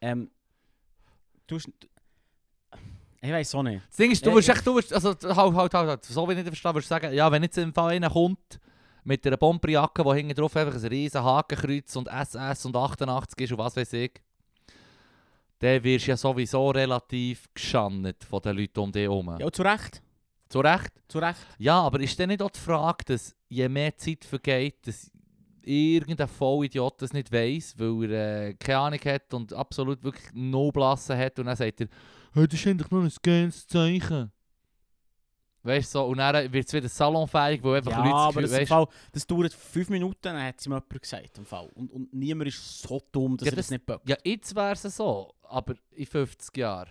ähm, 0.00 0.30
du, 1.46 1.58
ich 3.22 3.30
weiß 3.32 3.54
auch 3.54 3.62
nicht. 3.62 3.82
Das 3.88 3.96
Ding 3.96 4.10
ist, 4.10 4.24
du 4.26 4.30
Ja, 4.30 4.36
wirst 4.36 4.48
ich- 4.48 4.54
echt, 4.56 4.66
du 4.66 4.74
wirst, 4.76 4.92
also 4.92 5.10
halt, 5.10 5.24
halt, 5.34 5.56
halt, 5.74 5.74
halt, 5.88 6.04
so 6.04 6.28
wie 6.28 6.32
ich 6.32 6.38
nicht 6.38 6.48
verstehe, 6.48 6.74
würdest 6.74 6.90
du 6.90 6.94
sagen, 6.94 7.14
ja, 7.14 7.30
wenn 7.32 7.42
jetzt 7.42 7.56
im 7.56 7.72
Fall 7.72 7.92
einer 7.92 8.10
kommt 8.10 8.58
mit 9.04 9.26
einer 9.26 9.36
Bomberjacke, 9.36 10.04
wo 10.04 10.12
hinten 10.14 10.34
drauf 10.34 10.56
einfach 10.56 10.74
ein 10.74 10.86
riesen 10.88 11.22
Hakenkreuz 11.22 11.96
und 11.96 12.08
SS 12.08 12.66
und 12.66 12.76
88 12.76 13.40
ist 13.44 13.52
und 13.52 13.58
was 13.58 13.76
weiß 13.76 13.92
ich, 13.94 14.12
dann 15.58 15.82
wirst 15.84 16.06
du 16.06 16.10
ja 16.10 16.16
sowieso 16.16 16.70
relativ 16.70 17.46
geschandet 17.54 18.24
von 18.24 18.40
den 18.42 18.56
Leuten 18.56 18.80
um 18.80 18.92
dich 18.92 19.02
herum. 19.02 19.36
Ja, 19.38 19.50
zu 19.50 19.62
Recht. 19.62 20.02
Zu 20.48 20.60
Recht? 20.60 20.90
Zu 21.08 21.18
Recht. 21.18 21.38
Ja, 21.58 21.80
aber 21.82 22.00
ist 22.00 22.18
dann 22.18 22.28
nicht 22.28 22.42
auch 22.42 22.50
die 22.50 22.58
Frage, 22.60 23.04
dass 23.06 23.34
je 23.48 23.68
mehr 23.68 23.96
Zeit 23.96 24.24
vergeht, 24.24 24.86
dass 24.86 25.10
irgendein 25.62 26.26
Vollidiot 26.28 27.00
das 27.00 27.12
nicht 27.12 27.30
weiss, 27.32 27.74
weil 27.78 28.10
er 28.12 28.48
äh, 28.48 28.54
keine 28.54 28.78
Ahnung 28.78 28.98
hat 29.04 29.32
und 29.32 29.52
absolut 29.52 30.02
wirklich 30.02 30.26
no 30.34 30.72
Blassen 30.72 31.16
hat 31.16 31.38
und 31.38 31.46
dann 31.46 31.56
sagt 31.56 31.80
er, 31.82 31.86
hey, 32.34 32.46
das 32.48 32.60
ist 32.60 32.66
eigentlich 32.66 32.90
nur 32.90 33.02
ein 33.04 33.12
geiles 33.22 33.66
Zeichen. 33.66 34.32
Weißt 35.64 35.94
du, 35.94 35.98
so, 35.98 36.06
und 36.06 36.18
dann 36.18 36.52
wird 36.52 36.66
es 36.66 36.72
wieder 36.72 36.88
salonfähig, 36.88 37.62
weil 37.62 37.76
einfach 37.76 37.92
ja, 37.92 37.98
Leute 37.98 38.10
das 38.10 38.20
aber 38.20 38.42
das, 38.42 38.50
im 38.50 38.56
weisst- 38.58 38.68
Fall, 38.68 38.86
das 39.12 39.26
dauert 39.28 39.52
fünf 39.54 39.88
Minuten, 39.90 40.18
dann 40.22 40.42
hat 40.42 40.58
es 40.58 40.66
ihm 40.66 40.72
jemand 40.72 41.00
gesagt. 41.00 41.38
Im 41.38 41.46
Fall. 41.46 41.68
Und, 41.74 41.92
und 41.92 42.12
niemand 42.12 42.48
ist 42.48 42.80
so 42.82 43.00
dumm, 43.12 43.36
dass 43.36 43.46
Ja, 43.46 43.52
er 43.52 43.56
das 43.56 43.66
das- 43.66 43.70
nicht 43.70 43.86
böckt. 43.86 44.08
Ja, 44.08 44.16
jetzt 44.24 44.54
wäre 44.56 44.72
es 44.72 44.82
so, 44.82 45.32
aber 45.42 45.74
in 45.92 46.06
50 46.06 46.56
Jahren. 46.56 46.90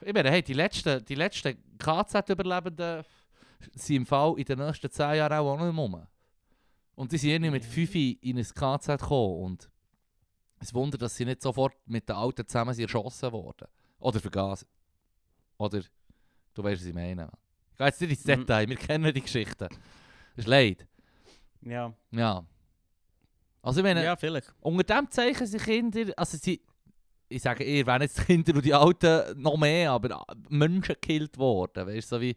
Ich 0.00 0.12
meine, 0.12 0.28
hey, 0.30 0.42
die 0.42 0.54
letzten, 0.54 1.04
die 1.04 1.14
letzten 1.14 1.56
KZ-Überlebenden 1.78 3.04
sind 3.74 3.96
im 3.96 4.06
Fall 4.06 4.34
in 4.38 4.44
den 4.44 4.58
nächsten 4.58 4.90
10 4.90 5.14
Jahren 5.16 5.32
auch 5.34 5.56
noch 5.56 5.64
nicht 5.66 5.74
mehr 5.74 5.84
rum. 5.84 6.06
Und 6.96 7.12
die 7.12 7.18
sind 7.18 7.30
irgendwie 7.30 7.50
mit 7.52 7.64
Ja. 7.64 7.70
5 7.70 7.94
in 7.94 8.38
ein 8.38 8.44
KZ 8.44 8.98
gekommen. 9.00 9.42
Und 9.44 9.70
es 10.58 10.74
Wunder, 10.74 10.98
dass 10.98 11.14
sie 11.14 11.24
nicht 11.26 11.42
sofort 11.42 11.74
mit 11.86 12.08
den 12.08 12.16
Alten 12.16 12.44
zusammen 12.46 12.76
erschossen 12.76 13.30
wurden. 13.30 13.68
Oder 14.00 14.18
vergasen. 14.20 14.66
Oder, 15.58 15.82
du 16.54 16.62
weißt, 16.62 16.80
was 16.80 16.86
ich 16.88 16.94
meine. 16.94 17.30
Ich 17.72 17.76
gehe 17.78 17.86
jetzt 17.86 18.00
nicht 18.00 18.10
ins 18.10 18.24
Mhm. 18.24 18.40
Detail, 18.40 18.68
wir 18.68 18.76
kennen 18.76 19.14
die 19.14 19.20
Geschichten. 19.20 19.68
Das 19.68 19.78
ist 20.36 20.48
leid. 20.48 20.86
Ja. 21.62 21.92
Ja. 22.10 22.44
Also 23.62 23.80
ich 23.80 23.84
meine, 23.84 24.02
ja, 24.02 24.16
vielleicht. 24.16 24.54
unter 24.60 24.82
dem 24.82 25.10
Zeichen 25.10 25.46
sind 25.46 25.62
Kinder, 25.62 26.12
also 26.16 26.38
sie, 26.38 26.62
ich 27.28 27.42
sage 27.42 27.62
eher, 27.62 27.86
wären 27.86 28.00
jetzt 28.02 28.18
die 28.18 28.24
Kinder 28.24 28.54
und 28.54 28.64
die 28.64 28.72
Alten 28.72 29.40
noch 29.40 29.58
mehr, 29.58 29.90
aber 29.92 30.24
Menschen 30.48 30.94
gekillt 30.94 31.36
worden, 31.36 31.86
weißt 31.86 32.10
du, 32.10 32.16
so 32.16 32.20
wie, 32.22 32.34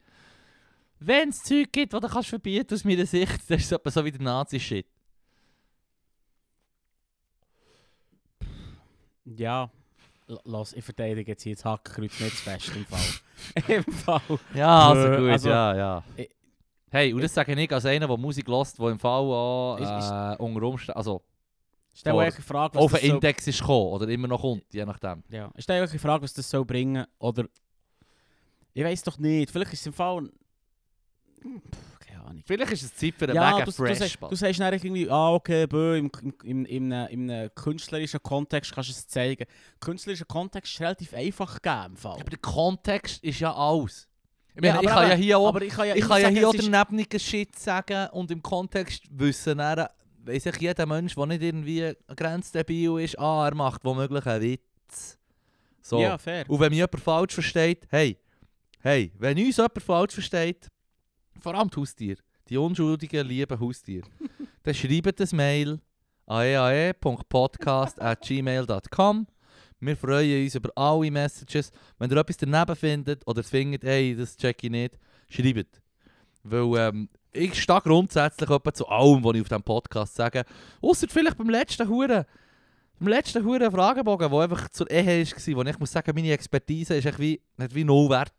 wenn 0.99 1.29
es 1.29 1.41
Zeug 1.43 1.71
gibt, 1.71 1.93
das 1.93 2.01
du 2.01 2.07
kannst 2.09 2.29
verbieten 2.29 2.73
aus 2.73 2.83
meiner 2.83 3.05
Sicht, 3.05 3.49
das 3.49 3.61
ist 3.61 3.71
etwa 3.71 3.89
so 3.89 4.03
wie 4.03 4.11
der 4.11 4.21
Nazi-Shit. 4.21 4.85
Ja. 9.25 9.71
L- 10.27 10.39
Lass, 10.45 10.73
ich 10.73 10.83
verteidige 10.83 11.31
jetzt 11.31 11.43
hier 11.43 11.55
das 11.55 11.65
Hackenkreuz 11.65 12.19
nicht 12.19 12.37
zu 12.37 12.43
fest 12.43 12.71
im 12.75 12.85
Fall. 12.85 12.99
Im 13.75 13.83
Fall. 13.83 14.21
Ja, 14.53 14.89
also 14.89 15.07
Nö, 15.09 15.17
gut, 15.17 15.29
also, 15.31 15.49
ja, 15.49 15.75
ja. 15.75 16.03
ich- 16.15 16.29
Hey, 16.89 17.11
und 17.13 17.21
das 17.23 17.33
sage 17.33 17.59
ich 17.59 17.71
als 17.71 17.85
einer, 17.85 18.07
der 18.07 18.17
Musik 18.17 18.47
hört, 18.47 18.77
der 18.77 18.87
im 18.89 18.99
Fall 18.99 19.11
auch 19.23 19.77
Ist- 19.79 19.89
ist- 19.89 20.11
äh, 20.11 20.35
unter 20.43 20.61
Umständen, 20.67 20.97
also 20.97 21.21
Stell 21.95 22.13
euch 22.13 22.33
eine 22.35 22.43
Frage, 22.43 22.75
was 22.75 22.83
auf 22.83 22.91
den 22.99 23.11
Index 23.15 23.47
ist 23.47 23.59
gekommen, 23.59 23.91
oder 23.93 24.07
immer 24.07 24.27
noch 24.27 24.41
kommt, 24.41 24.63
je 24.73 24.85
nachdem. 24.85 25.23
ja. 25.29 25.51
Stell 25.57 25.83
euch 25.83 25.89
eine 25.91 25.99
Frage, 25.99 26.23
was 26.23 26.33
das 26.33 26.49
soll 26.49 26.65
bringen. 26.65 27.05
Oder... 27.19 27.45
Ich 28.73 28.83
weiß 28.83 29.03
doch 29.03 29.17
nicht. 29.19 29.51
Vielleicht 29.51 29.73
ist 29.73 29.81
es 29.81 29.85
im 29.87 29.93
Fall... 29.93 30.29
Ahnung. 32.25 32.43
Vielleicht 32.45 32.71
ist 32.71 32.83
es 32.83 32.95
Zeit 32.95 33.13
für 33.17 33.25
einen 33.25 33.35
Ja, 33.35 33.51
mega 33.51 33.65
du, 33.65 33.71
du, 33.71 33.77
fresh 33.77 33.97
sagst, 33.99 34.19
Ball. 34.19 34.29
du 34.29 34.35
sagst 34.35 34.59
dann 34.59 34.73
irgendwie, 34.73 35.09
ah 35.09 35.31
okay, 35.33 35.67
bö, 35.67 35.97
im, 35.97 36.11
im, 36.43 36.65
im, 36.65 36.91
im, 37.29 37.49
künstlerischen 37.55 38.21
Kontext 38.21 38.73
kannst 38.73 38.89
du 38.89 38.93
es 38.93 39.07
zeigen. 39.07 39.45
Künstlerischer 39.79 40.25
Kontext 40.25 40.73
ist 40.73 40.81
relativ 40.81 41.13
einfach 41.13 41.61
gegeben 41.61 41.85
im 41.91 41.97
Fall. 41.97 42.15
Ja, 42.15 42.21
aber 42.21 42.29
der 42.29 42.39
Kontext 42.39 43.23
ist 43.23 43.39
ja 43.39 43.53
alles. 43.53 44.07
Ich, 44.55 44.63
Ja, 44.63 44.73
meine, 44.75 44.83
ich 44.85 44.91
aber 44.91 45.01
kann 45.01 45.09
ja 45.09 45.15
hier 45.15 45.37
auch 45.39 45.61
ich 45.61 45.73
kann 45.73 45.87
ja, 45.87 45.95
Ich 45.95 46.01
kann 46.01 46.17
ja 46.17 46.23
sagen, 46.23 46.35
hier 46.35 46.47
auch 46.49 46.53
ist- 46.53 46.69
daneben 46.71 47.19
Shit 47.19 47.57
sagen 47.57 48.09
und 48.11 48.29
im 48.31 48.41
Kontext 48.43 49.03
wissen 49.09 49.57
dann, 49.57 49.87
weiss 50.25 50.45
ich, 50.45 50.55
jeder 50.57 50.85
Mensch, 50.85 51.15
der 51.15 51.25
nicht 51.25 51.41
irgendwie 51.41 51.93
grenzdebil 52.15 52.99
ist, 52.99 53.17
ah, 53.19 53.47
er 53.47 53.55
macht 53.55 53.83
womöglich 53.83 54.25
einen 54.25 54.43
Witz. 54.43 55.17
So. 55.81 55.99
Ja, 55.99 56.17
fair. 56.17 56.45
Und 56.47 56.59
wenn 56.59 56.69
mich 56.69 56.77
jemand 56.77 56.99
falsch 57.01 57.33
versteht, 57.33 57.87
hey, 57.89 58.17
hey, 58.79 59.11
wenn 59.17 59.37
uns 59.37 59.57
jemand 59.57 59.81
falsch 59.81 60.13
versteht, 60.13 60.67
vor 61.43 61.53
allem 61.55 61.69
die 61.69 61.75
Haustiere, 61.75 62.21
die 62.49 62.57
unschuldigen, 62.57 63.27
lieben 63.27 63.59
Haustiere, 63.59 64.07
dann 64.63 64.73
schreibt 64.73 65.21
ein 65.21 65.27
Mail 65.35 65.79
an 66.25 66.45
eae.podcast.gmail.com. 66.45 69.27
Wir 69.81 69.97
freuen 69.97 70.45
uns 70.45 70.55
über 70.55 70.69
alle 70.75 71.11
Messages. 71.11 71.73
Wenn 71.99 72.09
ihr 72.09 72.15
etwas 72.15 72.37
daneben 72.37 72.75
findet 72.77 73.27
oder 73.27 73.43
findet, 73.43 73.83
hey, 73.83 74.15
das 74.15 74.37
check 74.37 74.63
ich 74.63 74.71
nicht, 74.71 74.97
schreibt. 75.27 75.81
Weil 76.43 76.77
ähm, 76.77 77.09
ich 77.33 77.61
stehe 77.61 77.81
grundsätzlich 77.81 78.49
zu 78.73 78.87
allem, 78.87 79.21
was 79.23 79.35
ich 79.35 79.41
auf 79.41 79.49
diesem 79.49 79.63
Podcast 79.63 80.15
sage. 80.15 80.45
Außer 80.81 81.07
vielleicht 81.09 81.37
beim 81.37 81.49
letzten 81.49 81.89
Huren. 81.89 82.23
Beim 82.99 83.07
letzten 83.09 83.43
Huren 83.43 83.69
Fragebogen, 83.69 84.31
der 84.31 84.39
einfach 84.39 84.69
zur 84.69 84.89
Ehe 84.89 85.25
war, 85.25 85.55
wo 85.57 85.63
ich 85.63 85.79
muss 85.79 85.91
sagen, 85.91 86.15
meine 86.15 86.31
Expertise 86.31 86.95
ist 86.95 87.05
echt 87.05 87.19
wie, 87.19 87.41
hat 87.59 87.75
wie 87.75 87.83
null 87.83 88.09
Wert. 88.09 88.31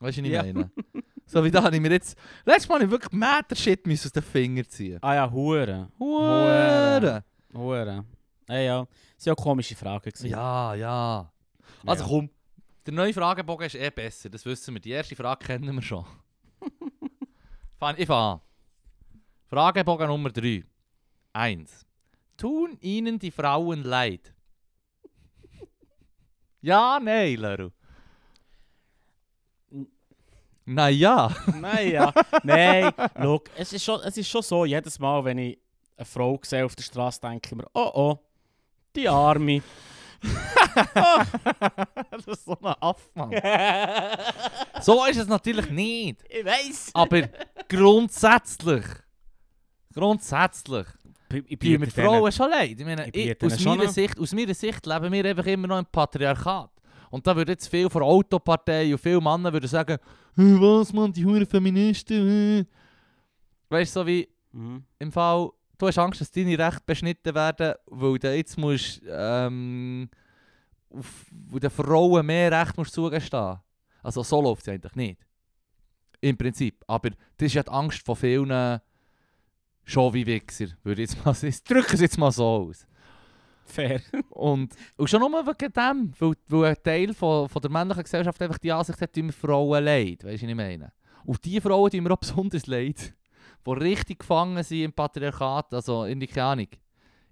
Weißt 0.00 0.18
du, 0.18 0.22
was 0.22 0.28
ich 0.28 0.42
meine? 0.42 0.70
so 1.26 1.42
wie 1.44 1.50
da 1.50 1.62
habe 1.62 1.74
ich 1.74 1.82
mir 1.82 1.90
jetzt... 1.90 2.16
Letztes 2.44 2.68
Mal 2.68 2.76
habe 2.76 2.84
ich 2.84 2.90
wirklich 2.90 3.12
Meter-Shit 3.12 3.86
müssen 3.86 4.08
aus 4.08 4.12
den 4.12 4.22
Fingern 4.22 4.68
ziehen. 4.68 4.98
Ah 5.02 5.14
ja, 5.14 5.30
Hure. 5.30 5.88
Hure! 5.98 7.24
Hure. 7.54 8.04
Ja, 8.48 8.58
ja. 8.58 8.80
Das 9.16 9.26
waren 9.26 9.34
ja 9.36 9.42
komische 9.42 9.74
Fragen. 9.74 10.10
gewesen. 10.10 10.28
Ja, 10.28 10.74
ja. 10.74 11.32
Also 11.86 12.04
komm, 12.04 12.30
der 12.86 12.92
neue 12.92 13.14
Fragebogen 13.14 13.66
ist 13.66 13.74
eh 13.74 13.90
besser, 13.90 14.28
das 14.28 14.44
wissen 14.44 14.74
wir. 14.74 14.80
Die 14.80 14.90
erste 14.90 15.16
Frage 15.16 15.44
kennen 15.44 15.74
wir 15.74 15.82
schon. 15.82 16.04
Ich 17.98 18.06
fange 18.06 18.08
an. 18.08 18.40
Fragebogen 19.46 20.06
Nummer 20.06 20.30
3. 20.30 20.64
1. 21.34 21.86
Tun 22.38 22.78
Ihnen 22.80 23.18
die 23.18 23.30
Frauen 23.30 23.82
leid? 23.82 24.32
ja, 26.62 26.98
nein, 27.02 27.36
Leru. 27.36 27.70
N- 30.66 30.74
Naja. 31.60 32.12
Nein, 32.42 32.92
schau, 33.20 33.42
es 33.56 33.72
ist, 33.72 33.84
schon, 33.84 34.00
es 34.00 34.16
ist 34.16 34.28
schon 34.28 34.42
so, 34.42 34.64
jedes 34.64 34.98
Mal, 34.98 35.24
wenn 35.24 35.38
ich 35.38 35.58
eine 35.96 36.04
Frau 36.04 36.38
sehe 36.42 36.64
auf 36.64 36.74
der 36.74 36.82
Straße, 36.82 37.20
denke 37.20 37.48
ich 37.50 37.56
mir, 37.56 37.66
oh 37.74 37.90
oh, 37.94 38.18
die 38.96 39.08
Arme. 39.08 39.62
das 42.10 42.26
ist 42.26 42.44
so 42.46 42.56
ein 42.62 42.74
Affmann. 42.80 43.30
so 44.80 45.04
ist 45.04 45.18
es 45.18 45.26
natürlich 45.26 45.68
nicht. 45.70 46.22
ich 46.28 46.44
weiß. 46.44 46.90
Aber 46.94 47.28
grundsätzlich. 47.68 48.84
Grundsätzlich. 49.92 50.86
ich 51.46 51.58
Die 51.58 51.78
mit 51.78 51.92
Frauen 51.92 52.32
schon 52.32 52.50
leid. 52.50 52.78
Ich 52.78 52.84
meine, 52.84 53.08
Ich 53.12 53.42
aus, 53.42 53.64
meiner. 53.64 53.88
Sicht, 53.88 54.18
aus 54.18 54.32
meiner 54.32 54.54
Sicht 54.54 54.86
leben 54.86 55.12
wir 55.12 55.24
einfach 55.24 55.46
immer 55.46 55.68
noch 55.68 55.78
im 55.78 55.86
Patriarchat. 55.86 56.70
Und 57.14 57.24
da 57.28 57.36
würde 57.36 57.52
jetzt 57.52 57.68
viel 57.68 57.88
von 57.88 58.02
Autopartei 58.02 58.92
und 58.92 58.98
viele 59.00 59.20
Männer 59.20 59.52
würden 59.52 59.68
sagen, 59.68 59.98
«Hey, 60.34 60.60
was 60.60 60.92
man, 60.92 61.12
die 61.12 61.24
huren 61.24 61.46
Feministen. 61.46 62.66
Weißt 63.68 63.94
du, 63.94 64.00
so 64.00 64.06
wie 64.08 64.28
Mhm. 64.50 64.82
im 64.98 65.12
Fall, 65.12 65.50
du 65.78 65.86
hast 65.86 65.98
Angst, 65.98 66.20
dass 66.20 66.32
deine 66.32 66.58
Rechte 66.58 66.82
beschnitten 66.84 67.32
werden, 67.32 67.74
weil 67.86 68.18
du 68.18 68.34
jetzt 68.34 68.58
musst, 68.58 69.00
ähm, 69.08 70.08
auf, 70.90 71.26
wo 71.30 71.60
den 71.60 71.70
Frauen 71.70 72.26
mehr 72.26 72.50
Recht 72.50 72.76
musst 72.76 72.92
zugestehen. 72.94 73.60
Also 74.02 74.24
so 74.24 74.42
läuft 74.42 74.62
es 74.62 74.68
eigentlich 74.68 74.94
nicht. 74.96 75.20
Im 76.20 76.36
Prinzip. 76.36 76.82
Aber 76.88 77.10
das 77.10 77.46
ist 77.46 77.54
ja 77.54 77.62
die 77.62 77.70
Angst 77.70 78.04
von 78.04 78.16
vielen 78.16 78.80
schon 79.84 80.14
wie 80.14 80.26
Wichser, 80.26 80.66
würde 80.82 81.02
ich 81.02 81.10
jetzt 81.10 81.24
mal 81.24 81.32
sagen. 81.32 81.54
Drücken 81.68 81.94
es 81.94 82.00
jetzt 82.00 82.18
mal 82.18 82.32
so 82.32 82.44
aus. 82.44 82.88
Fair. 83.64 84.00
Und, 84.30 84.74
und 84.96 85.08
schon 85.08 85.20
nur 85.20 85.46
wegen 85.46 85.72
dem, 85.72 86.12
weil, 86.18 86.32
weil 86.48 86.70
ein 86.70 86.76
Teil 86.82 87.14
von, 87.14 87.48
von 87.48 87.62
der 87.62 87.70
männlichen 87.70 88.02
Gesellschaft 88.02 88.42
einfach 88.42 88.58
die 88.58 88.72
Ansicht 88.72 89.00
hat, 89.00 89.12
tun 89.12 89.26
wir 89.26 89.32
Frauen 89.32 89.84
leid, 89.84 90.24
weißt 90.24 90.42
du, 90.42 90.46
was 90.46 90.50
ich 90.50 90.54
meine? 90.54 90.92
Und 91.24 91.44
die 91.44 91.60
Frauen 91.60 91.90
tun 91.90 92.02
mir 92.02 92.10
auch 92.10 92.18
besonders 92.18 92.66
leid, 92.66 93.14
die 93.66 93.70
richtig 93.70 94.20
gefangen 94.20 94.62
sind 94.62 94.82
im 94.82 94.92
Patriarchat, 94.92 95.72
also 95.72 96.04
in 96.04 96.20
die 96.20 96.40
Ahnung, 96.40 96.68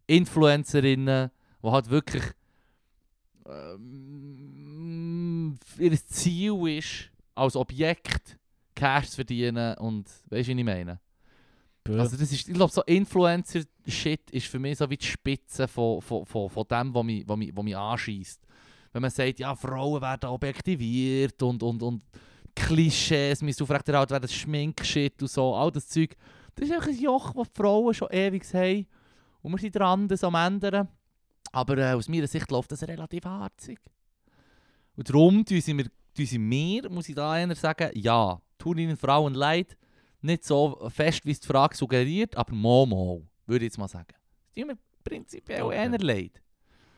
Influencerinnen, 0.06 1.30
die 1.62 1.68
halt 1.68 1.90
wirklich 1.90 2.24
ähm, 3.46 4.78
ihr 5.78 6.06
Ziel 6.06 6.68
ist, 6.68 7.10
als 7.34 7.56
Objekt 7.56 8.38
Cash 8.74 9.10
zu 9.10 9.16
verdienen 9.16 9.76
und 9.78 10.08
weißt 10.30 10.48
du, 10.48 10.52
was 10.52 10.58
ich 10.58 10.64
meine? 10.64 11.00
Also 11.88 12.16
das 12.16 12.32
ist, 12.32 12.48
ich 12.48 12.54
glaube, 12.54 12.72
so 12.72 12.82
Influencer-Shit 12.82 14.30
ist 14.30 14.46
für 14.46 14.58
mich 14.58 14.78
so 14.78 14.88
wie 14.88 14.96
die 14.96 15.06
Spitze 15.06 15.66
von, 15.66 16.00
von, 16.00 16.24
von, 16.24 16.48
von 16.48 16.64
dem, 16.70 16.94
was 16.94 17.04
mich, 17.04 17.28
was 17.28 17.36
mich, 17.36 17.50
was 17.54 17.64
mich 17.64 17.76
anschießt. 17.76 18.40
Wenn 18.92 19.02
man 19.02 19.10
sagt, 19.10 19.40
ja, 19.40 19.54
Frauen 19.56 20.00
werden 20.00 20.30
objektiviert 20.30 21.42
und, 21.42 21.62
und, 21.62 21.82
und 21.82 22.02
Klischees 22.54 23.42
müssen 23.42 23.62
aufrechterhalten 23.62 24.12
werden, 24.12 24.28
Schminkshit 24.28 25.20
und 25.22 25.28
so, 25.28 25.54
all 25.54 25.72
das 25.72 25.88
Zeug. 25.88 26.14
Das 26.54 26.68
ist 26.68 26.74
einfach 26.74 26.88
ein 26.88 27.00
Joch, 27.00 27.32
das 27.32 27.48
die 27.48 27.56
Frauen 27.56 27.94
schon 27.94 28.08
ewig 28.10 28.44
haben. 28.54 28.86
Und 29.40 29.52
wir 29.52 29.58
sind 29.58 29.74
dran, 29.74 30.06
das 30.06 30.22
am 30.22 30.34
ändern. 30.34 30.88
Aber 31.50 31.78
äh, 31.78 31.92
aus 31.92 32.08
meiner 32.08 32.26
Sicht 32.26 32.50
läuft 32.50 32.72
das 32.72 32.86
relativ 32.86 33.24
harzig. 33.24 33.80
Und 34.96 35.08
darum 35.08 35.44
tun 35.44 35.60
sie 35.60 35.74
mir, 35.74 35.86
tun 36.14 36.26
sie 36.26 36.38
mir, 36.38 36.88
muss 36.90 37.08
ich 37.08 37.14
da 37.14 37.32
einer 37.32 37.54
sagen, 37.54 37.90
ja, 37.94 38.40
tun 38.58 38.78
ihnen 38.78 38.96
Frauen 38.96 39.34
leid, 39.34 39.76
nicht 40.22 40.44
so 40.44 40.88
fest, 40.90 41.24
wie 41.24 41.30
es 41.32 41.40
die 41.40 41.46
Frage 41.48 41.76
suggeriert, 41.76 42.36
aber 42.36 42.54
mal, 42.54 43.22
würde 43.46 43.64
ich 43.64 43.70
jetzt 43.70 43.78
mal 43.78 43.88
sagen. 43.88 44.14
Es 44.48 44.54
tut 44.54 44.66
mir 44.66 44.78
prinzipiell 45.04 45.62
Okay. 45.62 45.76
eher 45.76 45.98
leid. 45.98 46.42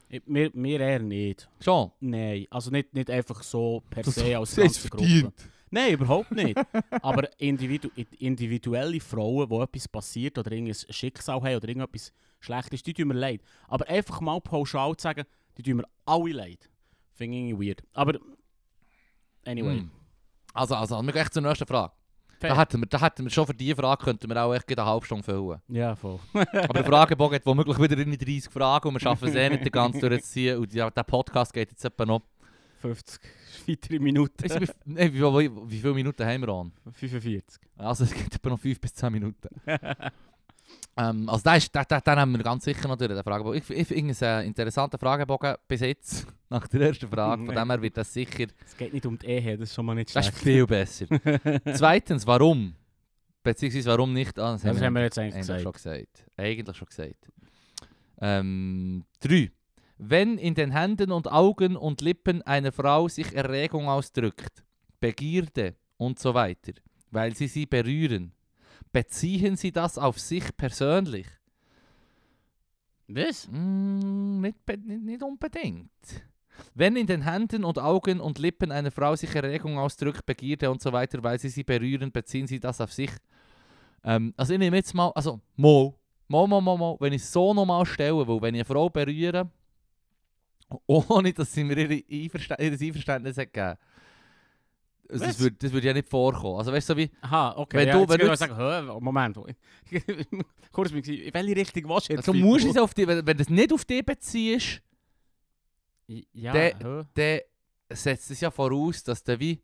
Ich- 0.08 0.26
Mir, 0.26 0.50
mir 0.54 0.80
eher 0.80 0.98
nicht. 1.00 1.48
Schon. 1.60 1.90
Nein, 2.00 2.46
also 2.50 2.70
nicht, 2.70 2.92
nicht 2.94 3.10
einfach 3.10 3.42
so 3.42 3.82
per 3.90 4.02
Das- 4.02 4.14
se 4.14 4.36
als 4.36 4.54
ganze 4.54 4.88
Gruppe. 4.88 5.04
verdient. 5.06 5.34
Nein, 5.70 5.94
überhaupt 5.94 6.30
nicht. 6.30 6.56
Aber 7.02 7.28
individu 7.40 7.88
individuelle 8.18 9.00
Frauen, 9.00 9.50
wo 9.50 9.60
etwas 9.62 9.88
passiert 9.88 10.38
oder 10.38 10.52
irgendein 10.52 10.76
Schicksal 10.90 11.36
haben 11.42 11.56
oder 11.56 11.66
irgendetwas 11.68 12.12
Schlechtes, 12.38 12.82
die 12.82 12.94
tun 12.94 13.08
mir 13.08 13.14
leid. 13.14 13.40
Aber 13.66 13.88
einfach 13.88 14.20
mal 14.20 14.40
pauschal 14.40 14.94
zu 14.96 15.02
sagen, 15.02 15.24
die 15.56 15.62
tun 15.62 15.78
mir 15.78 15.84
alle 16.04 16.32
leid. 16.32 16.70
Finde 17.14 17.36
ich 17.38 17.42
irgendwie 17.44 17.68
weird. 17.68 17.82
Aber 17.92 18.18
anyway. 19.46 19.78
Hm. 19.80 19.90
Also, 20.52 20.74
also, 20.76 21.02
wir 21.02 21.12
gehen 21.12 21.30
zur 21.32 21.42
nächsten 21.42 21.66
Frage. 21.66 21.92
Da 22.48 22.58
hätten, 22.58 22.80
wir, 22.80 22.86
da 22.86 23.00
hätten 23.00 23.24
wir 23.24 23.30
schon 23.30 23.46
für 23.46 23.54
diese 23.54 23.76
Frage 23.76 24.04
könnten 24.04 24.28
wir 24.28 24.42
auch 24.42 24.54
echt 24.54 24.70
eine 24.70 24.86
halbe 24.86 25.04
Stunde 25.06 25.24
füllen. 25.24 25.60
Ja, 25.68 25.94
voll. 25.96 26.18
Aber 26.34 26.74
der 26.74 26.84
Fragebogen 26.84 27.36
hat 27.36 27.46
womöglich 27.46 27.78
wieder 27.78 27.98
in 27.98 28.12
30 28.12 28.50
Fragen 28.50 28.88
und 28.88 28.94
wir 28.94 29.00
schaffen 29.00 29.28
es 29.28 29.34
eh 29.34 29.48
nicht, 29.48 29.64
den 29.64 29.72
ganzen 29.72 30.00
durchzuziehen. 30.00 30.58
Und 30.58 30.72
ja, 30.74 30.90
der 30.90 31.02
Podcast 31.02 31.52
geht 31.52 31.70
jetzt 31.70 31.84
etwa 31.84 32.04
noch... 32.06 32.22
50 32.80 33.20
weitere 33.68 33.98
Minuten. 33.98 34.46
Du, 34.46 34.60
wie, 34.60 34.66
nee, 34.84 35.12
wie, 35.12 35.20
wie, 35.20 35.70
wie 35.70 35.78
viele 35.78 35.94
Minuten 35.94 36.26
haben 36.26 36.42
wir 36.42 36.48
an? 36.50 36.72
45. 36.92 37.60
Also 37.78 38.04
es 38.04 38.12
geht 38.12 38.34
etwa 38.34 38.50
noch 38.50 38.58
5 38.58 38.80
bis 38.80 38.94
10 38.94 39.12
Minuten. 39.12 39.48
ähm, 40.96 41.28
also 41.28 41.42
den, 41.42 41.54
ist, 41.56 41.74
den, 41.74 41.84
den 41.88 42.16
haben 42.16 42.32
wir 42.32 42.42
ganz 42.42 42.64
sicher 42.64 42.86
noch 42.88 42.96
durch, 42.96 43.10
den 43.10 43.22
Fragebogen. 43.22 43.58
Ich, 43.58 43.70
ich 43.70 43.88
finde 43.88 44.12
es 44.12 44.22
ein 44.22 44.46
interessanter 44.46 44.98
Fragebogen 44.98 45.56
bis 45.66 45.80
jetzt, 45.80 46.26
nach 46.48 46.66
der 46.68 46.80
ersten 46.82 47.08
Frage. 47.08 47.44
Von 47.46 47.54
dem 47.54 47.70
her 47.70 47.82
wird 47.82 47.96
das 47.96 48.12
sicher... 48.12 48.46
Es 48.64 48.76
geht 48.76 48.92
nicht 48.92 49.06
um 49.06 49.18
die 49.18 49.26
Ehe, 49.26 49.56
das 49.58 49.70
ist 49.70 49.74
schon 49.74 49.86
mal 49.86 49.94
nicht 49.94 50.14
Das 50.14 50.26
schlecht. 50.26 50.36
ist 50.38 50.42
viel 50.44 50.66
besser. 50.66 51.06
Zweitens, 51.74 52.26
warum? 52.26 52.74
Beziehungsweise 53.42 53.90
warum 53.90 54.12
nicht? 54.12 54.38
Ah, 54.38 54.52
das 54.52 54.62
das 54.62 54.80
haben 54.80 54.94
wir 54.94 55.02
jetzt 55.02 55.18
eigentlich 55.18 55.34
eigentlich 55.34 55.62
schon 55.62 55.72
gesagt. 55.72 56.14
gesagt. 56.14 56.30
Eigentlich 56.38 56.76
schon 56.76 56.86
gesagt. 56.88 57.28
Ähm, 58.20 59.04
drei. 59.20 59.50
Wenn 59.98 60.38
in 60.38 60.54
den 60.54 60.70
Händen 60.72 61.12
und 61.12 61.30
Augen 61.30 61.76
und 61.76 62.00
Lippen 62.00 62.42
einer 62.42 62.72
Frau 62.72 63.08
sich 63.08 63.34
Erregung 63.34 63.88
ausdrückt, 63.88 64.64
Begierde 65.00 65.74
und 65.98 66.18
so 66.18 66.34
weiter, 66.34 66.72
weil 67.10 67.34
sie 67.36 67.46
sie 67.46 67.66
berühren, 67.66 68.32
beziehen 68.92 69.56
sie 69.56 69.72
das 69.72 69.98
auf 69.98 70.18
sich 70.18 70.56
persönlich? 70.56 71.26
Was? 73.08 73.48
Mm, 73.50 74.40
nicht, 74.40 74.56
nicht, 74.66 75.02
nicht 75.02 75.22
unbedingt. 75.22 75.90
Wenn 76.74 76.96
in 76.96 77.06
den 77.06 77.22
Händen 77.22 77.64
und 77.64 77.78
Augen 77.78 78.20
und 78.20 78.38
Lippen 78.38 78.72
einer 78.72 78.90
Frau 78.90 79.16
sich 79.16 79.34
Erregung 79.34 79.78
ausdrückt, 79.78 80.24
Begierde 80.24 80.70
und 80.70 80.80
so 80.80 80.92
weiter, 80.92 81.22
weil 81.22 81.38
sie 81.38 81.48
sie 81.48 81.64
berühren, 81.64 82.12
beziehen 82.12 82.46
sie 82.46 82.60
das 82.60 82.80
auf 82.80 82.92
sich. 82.92 83.10
Ähm, 84.04 84.32
also 84.36 84.52
ich 84.52 84.58
nehme 84.58 84.76
jetzt 84.76 84.94
mal, 84.94 85.10
also 85.14 85.40
mo, 85.56 85.98
mo, 86.28 86.46
mo, 86.46 86.60
mo, 86.60 86.76
mo, 86.76 86.96
wenn 87.00 87.12
ich 87.12 87.22
es 87.22 87.32
so 87.32 87.52
nochmal 87.52 87.84
stelle, 87.86 88.26
weil 88.26 88.42
wenn 88.42 88.54
ich 88.54 88.60
eine 88.60 88.64
Frau 88.64 88.88
berühre, 88.88 89.50
ohne 90.86 91.32
dass 91.32 91.52
sie 91.52 91.64
mir 91.64 91.76
ihre 91.76 92.04
Einverstä 92.10 92.56
ihr 92.58 92.72
Einverständnis 92.72 93.38
hat 93.38 93.52
gegeben, 93.52 93.78
also 95.08 95.24
das 95.24 95.34
Was? 95.34 95.40
würde 95.40 95.56
das 95.58 95.72
würd 95.72 95.84
ja 95.84 95.92
nicht 95.92 96.08
vorkommen. 96.08 96.58
Also 96.58 96.72
weißt 96.72 96.88
du, 96.88 96.92
so 96.94 96.96
wie, 96.98 97.10
Aha, 97.20 97.54
okay. 97.56 97.76
Wenn 97.78 97.88
ja, 97.88 97.98
du- 98.04 98.08
wenn 98.08 98.18
du 98.18 98.36
sagen, 98.36 98.56
hä, 98.56 99.00
Moment. 99.00 99.36
Kurz 100.72 100.90
mal, 100.92 100.98
in 101.08 101.34
welche 101.34 101.56
Richtung 101.56 101.84
willst 101.88 102.08
du 102.08 102.12
jetzt? 102.14 102.28
also 102.28 102.34
musst 102.34 102.64
du 102.64 102.70
es 102.70 102.76
auf 102.78 102.94
die, 102.94 103.06
wenn, 103.06 103.26
wenn 103.26 103.36
du 103.36 103.42
es 103.42 103.50
nicht 103.50 103.72
auf 103.72 103.84
dich 103.84 104.04
beziehst, 104.04 104.82
Ja, 106.32 106.52
Der- 106.52 106.78
hä? 106.78 107.04
dann 107.14 107.96
setzt 107.96 108.30
es 108.30 108.40
ja 108.40 108.50
voraus, 108.50 109.02
dass 109.04 109.22
du 109.22 109.38
wie, 109.38 109.60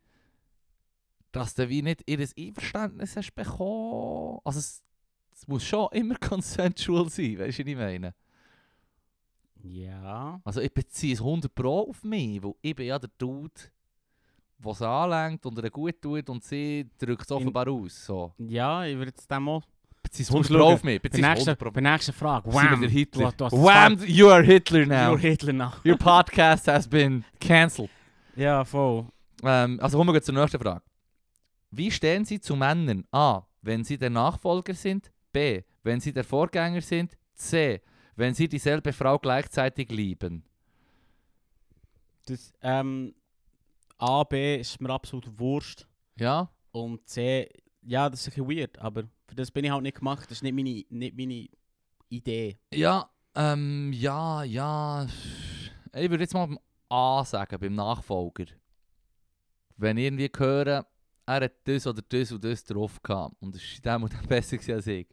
dass 1.33 1.55
du 1.55 1.69
wie 1.69 1.83
nicht 1.83 2.03
ihr 2.07 2.19
Einverständnis 2.39 3.17
hast 3.17 3.33
bekommen. 3.35 4.39
Also 4.45 4.59
es, 4.59 4.83
es 5.35 5.49
muss 5.49 5.65
schon 5.65 5.89
immer 5.93 6.15
consensual 6.21 7.09
sein, 7.09 7.39
weißt 7.39 7.59
du, 7.59 7.63
was 7.63 7.69
ich 7.71 7.77
meine? 7.77 8.15
Ja. 9.63 10.41
Also 10.45 10.61
ich 10.61 10.73
beziehe 10.73 11.15
es 11.15 11.21
100 11.21 11.55
Pro 11.55 11.89
auf 11.91 12.03
mich, 12.03 12.43
weil 12.43 12.55
ich 12.63 12.75
bin 12.75 12.87
ja 12.87 12.99
der 12.99 13.11
Dude, 13.19 13.53
der 14.63 14.73
es 14.73 14.83
anlenkt 14.83 15.45
und 15.47 15.59
ihr 15.63 15.71
gut 15.71 16.01
tut 16.01 16.29
und 16.29 16.45
sie 16.45 16.87
drückt 16.99 17.23
es 17.23 17.31
In- 17.31 17.37
offenbar 17.37 17.69
aus. 17.69 18.07
So. 18.07 18.33
Ja, 18.39 18.85
ich 18.85 18.97
würde 18.97 19.11
jetzt 19.11 19.31
dem 19.31 19.43
mal... 19.45 19.61
Es 20.13 20.27
Zum 20.27 20.37
100 20.37 20.57
Pro 20.59 20.65
auf 20.65 20.83
mich. 20.83 21.01
Es 21.05 21.13
nächsten, 21.13 21.25
100 21.51 21.59
Pro. 21.59 21.71
bei 21.71 21.81
der 21.81 21.93
nächsten 21.93 22.13
Frage. 22.13 22.53
Wham! 22.53 22.83
Hitler. 22.83 23.33
Du, 23.33 23.49
du 23.49 23.63
Wham! 23.63 23.99
You 24.07 24.29
are 24.29 24.43
Hitler 24.43 24.87
now. 24.87 25.15
You're 25.15 25.19
Hitler 25.19 25.53
nach. 25.53 25.85
Your 25.85 25.97
podcast 25.97 26.67
has 26.67 26.89
been 26.89 27.23
cancelled. 27.39 27.91
Ja, 28.35 28.65
voll. 28.65 29.07
Ähm, 29.45 29.79
also 29.81 29.99
kommen 29.99 30.13
wir 30.13 30.23
zur 30.23 30.35
nächsten 30.35 30.59
Frage. 30.59 30.83
Wie 31.71 31.91
stehen 31.91 32.25
Sie 32.25 32.41
zu 32.41 32.57
Männern? 32.57 33.05
A. 33.13 33.43
Wenn 33.63 33.85
sie 33.85 33.99
der 33.99 34.11
Nachfolger 34.11 34.75
sind. 34.75 35.13
B. 35.33 35.63
Wenn 35.85 36.01
sie 36.01 36.13
der 36.13 36.25
Vorgänger 36.25 36.81
sind. 36.81 37.17
C. 37.35 37.81
Wenn 38.17 38.35
sie 38.35 38.49
dieselbe 38.49 38.93
Frau 38.93 39.19
gleichzeitig 39.19 39.91
lieben. 39.91 40.45
Das, 42.27 42.53
ähm, 42.63 43.15
A, 44.01 44.25
B 44.25 44.57
ist 44.57 44.81
mir 44.81 44.91
absolut 44.91 45.39
Wurst. 45.39 45.87
Ja? 46.17 46.51
Und 46.73 47.07
C, 47.07 47.49
ja, 47.83 48.09
das 48.09 48.21
ist 48.21 48.29
ein 48.29 48.47
bisschen 48.47 48.59
weird, 48.59 48.79
aber 48.79 49.05
für 49.27 49.35
das 49.35 49.51
bin 49.51 49.65
ich 49.65 49.71
halt 49.71 49.83
nicht 49.83 49.99
gemacht. 49.99 50.25
Das 50.25 50.39
ist 50.39 50.43
nicht 50.43 50.55
meine, 50.55 50.85
nicht 50.89 51.17
meine 51.17 51.49
Idee. 52.09 52.59
Ja, 52.73 53.11
ähm, 53.35 53.93
ja, 53.93 54.43
ja. 54.43 55.07
Ich 55.95 56.11
würde 56.11 56.25
jetzt 56.25 56.33
mal 56.33 56.47
beim 56.47 56.59
A 56.89 57.25
sagen, 57.25 57.59
beim 57.61 57.75
Nachfolger. 57.75 58.47
Wenn 59.77 59.99
ich 59.99 60.05
irgendwie 60.05 60.31
höre, 60.35 60.87
er 61.27 61.45
hat 61.45 61.53
das 61.65 61.87
oder 61.87 62.03
das 62.09 62.33
und 62.33 62.43
das 62.43 62.65
drauf 62.65 63.03
gehabt 63.03 63.37
und 63.41 63.55
es 63.55 63.63
ist 63.63 63.85
dem 63.85 64.03
und 64.03 64.13
dem 64.13 64.27
besser 64.27 64.57
gewesen 64.57 64.75
als 64.75 64.87
ich. 64.87 65.09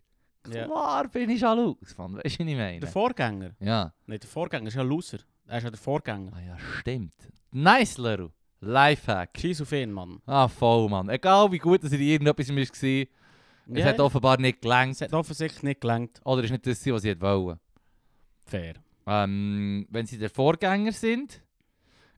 Ja. 0.47 0.65
Klar 0.65 1.09
bin 1.09 1.29
ich 1.29 1.41
jaloux, 1.41 1.77
Mann. 1.97 2.15
Weißt 2.15 2.39
du, 2.39 2.43
was 2.45 2.51
ich 2.51 2.55
meine? 2.55 2.79
Der 2.79 2.89
Vorgänger? 2.89 3.51
Ja. 3.59 3.93
Nein, 4.05 4.19
der 4.19 4.29
Vorgänger 4.29 4.67
ist 4.67 4.75
ja 4.75 4.81
Loser. 4.81 5.19
Er 5.45 5.57
ist 5.57 5.63
ja 5.65 5.69
der 5.69 5.79
Vorgänger. 5.79 6.31
Ah 6.33 6.41
ja, 6.41 6.57
stimmt. 6.79 7.15
Nice, 7.51 7.97
Leru. 7.97 8.29
Lifehack. 8.59 9.37
Scheiß 9.39 9.61
auf 9.61 9.71
ihn, 9.71 9.91
Mann. 9.91 10.21
Ah, 10.25 10.47
voll, 10.47 10.89
Mann. 10.89 11.09
Egal 11.09 11.51
wie 11.51 11.59
gut 11.59 11.83
dass 11.83 11.91
er 11.91 11.99
in 11.99 12.07
irgendetwas 12.07 12.49
war, 12.49 13.07
es 13.73 13.83
hat 13.85 13.99
offenbar 13.99 14.39
nicht 14.39 14.55
es 14.55 14.61
gelangt. 14.61 15.01
hat 15.01 15.13
offensichtlich 15.13 15.63
nicht 15.63 15.81
gelangt. 15.81 16.21
Oder 16.23 16.43
ist 16.43 16.51
nicht 16.51 16.65
das, 16.65 16.85
was 16.87 17.01
sie 17.01 17.19
wollte. 17.21 17.59
Fair. 18.45 18.75
Ähm, 19.05 19.85
wenn 19.89 20.05
sie 20.05 20.17
der 20.17 20.29
Vorgänger 20.29 20.91
sind, 20.91 21.41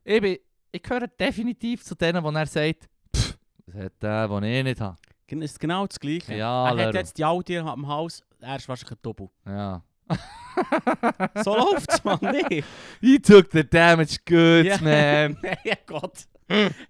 ich, 0.03 0.21
bin, 0.21 0.37
ich 0.71 0.81
gehöre 0.81 1.07
definitiv 1.07 1.83
zu 1.83 1.95
denen, 1.95 2.23
wo 2.23 2.29
er 2.31 2.45
sagt, 2.45 2.89
pff, 3.15 3.37
das 3.65 3.75
hat 3.75 3.93
der, 4.01 4.27
den 4.27 4.43
ich 4.43 4.63
nicht 4.63 4.81
habe. 4.81 4.97
Es 5.27 5.37
ist 5.51 5.59
genau 5.59 5.85
das 5.85 5.99
Gleiche. 5.99 6.35
Ja, 6.35 6.71
er 6.71 6.87
hat 6.87 6.95
jetzt 6.95 7.17
die 7.17 7.25
Audi 7.25 7.57
am 7.57 7.87
Haus, 7.87 8.23
er 8.39 8.55
ist 8.55 8.67
wahrscheinlich 8.67 8.97
ein 8.97 9.01
Doppel. 9.03 9.29
Ja. 9.45 9.83
So 11.43 11.55
läuft's, 11.55 12.03
Mann. 12.03 12.19
Nee. 12.21 12.63
You 12.99 13.17
took 13.19 13.49
the 13.51 13.63
damage 13.63 14.17
good, 14.25 14.65
Ja. 14.65 14.77
man. 14.81 15.37
Nein, 15.41 15.77
Gott. 15.85 16.25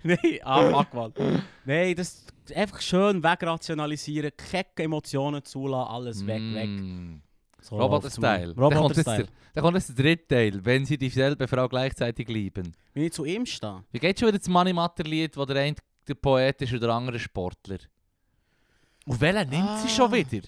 Nein, 0.03 0.17
ah, 0.43 0.71
fuck, 0.83 0.93
Mann. 0.93 1.43
Nein, 1.65 1.95
das 1.95 2.25
einfach 2.55 2.81
schön 2.81 3.21
wegrationalisieren, 3.21 4.31
kecke 4.35 4.83
Emotionen 4.83 5.43
zulassen, 5.43 5.91
alles 5.91 6.25
weg, 6.25 6.41
weg. 6.53 6.67
Mm. 6.69 7.21
So 7.61 7.77
Roboter-Style. 7.77 8.55
Roboter-Style. 8.57 9.27
Dann 9.53 9.63
kommt 9.63 9.75
jetzt 9.75 9.89
der 9.89 10.03
dritte 10.03 10.27
Teil, 10.27 10.65
wenn 10.65 10.85
sie 10.85 10.97
dieselbe 10.97 11.47
Frau 11.47 11.67
gleichzeitig 11.67 12.27
lieben. 12.29 12.73
Wenn 12.93 13.03
ich 13.03 13.11
zu 13.13 13.25
ihm 13.25 13.45
stehe. 13.45 13.83
Wie 13.91 13.99
geht 13.99 14.17
schon 14.19 14.29
wieder 14.29 14.39
das 14.39 14.47
Money-Matter-Lied, 14.47 15.35
wo 15.37 15.45
der 15.45 15.57
eine 15.61 15.75
der 16.07 16.13
Poet 16.15 16.61
ist 16.61 16.71
und 16.73 16.81
der 16.81 16.89
andere 16.89 17.19
Sportler? 17.19 17.77
Und 19.05 19.19
welcher 19.21 19.45
nimmt 19.45 19.79
sie 19.79 19.89
schon 19.89 20.09
Ah. 20.09 20.13
wieder? 20.15 20.47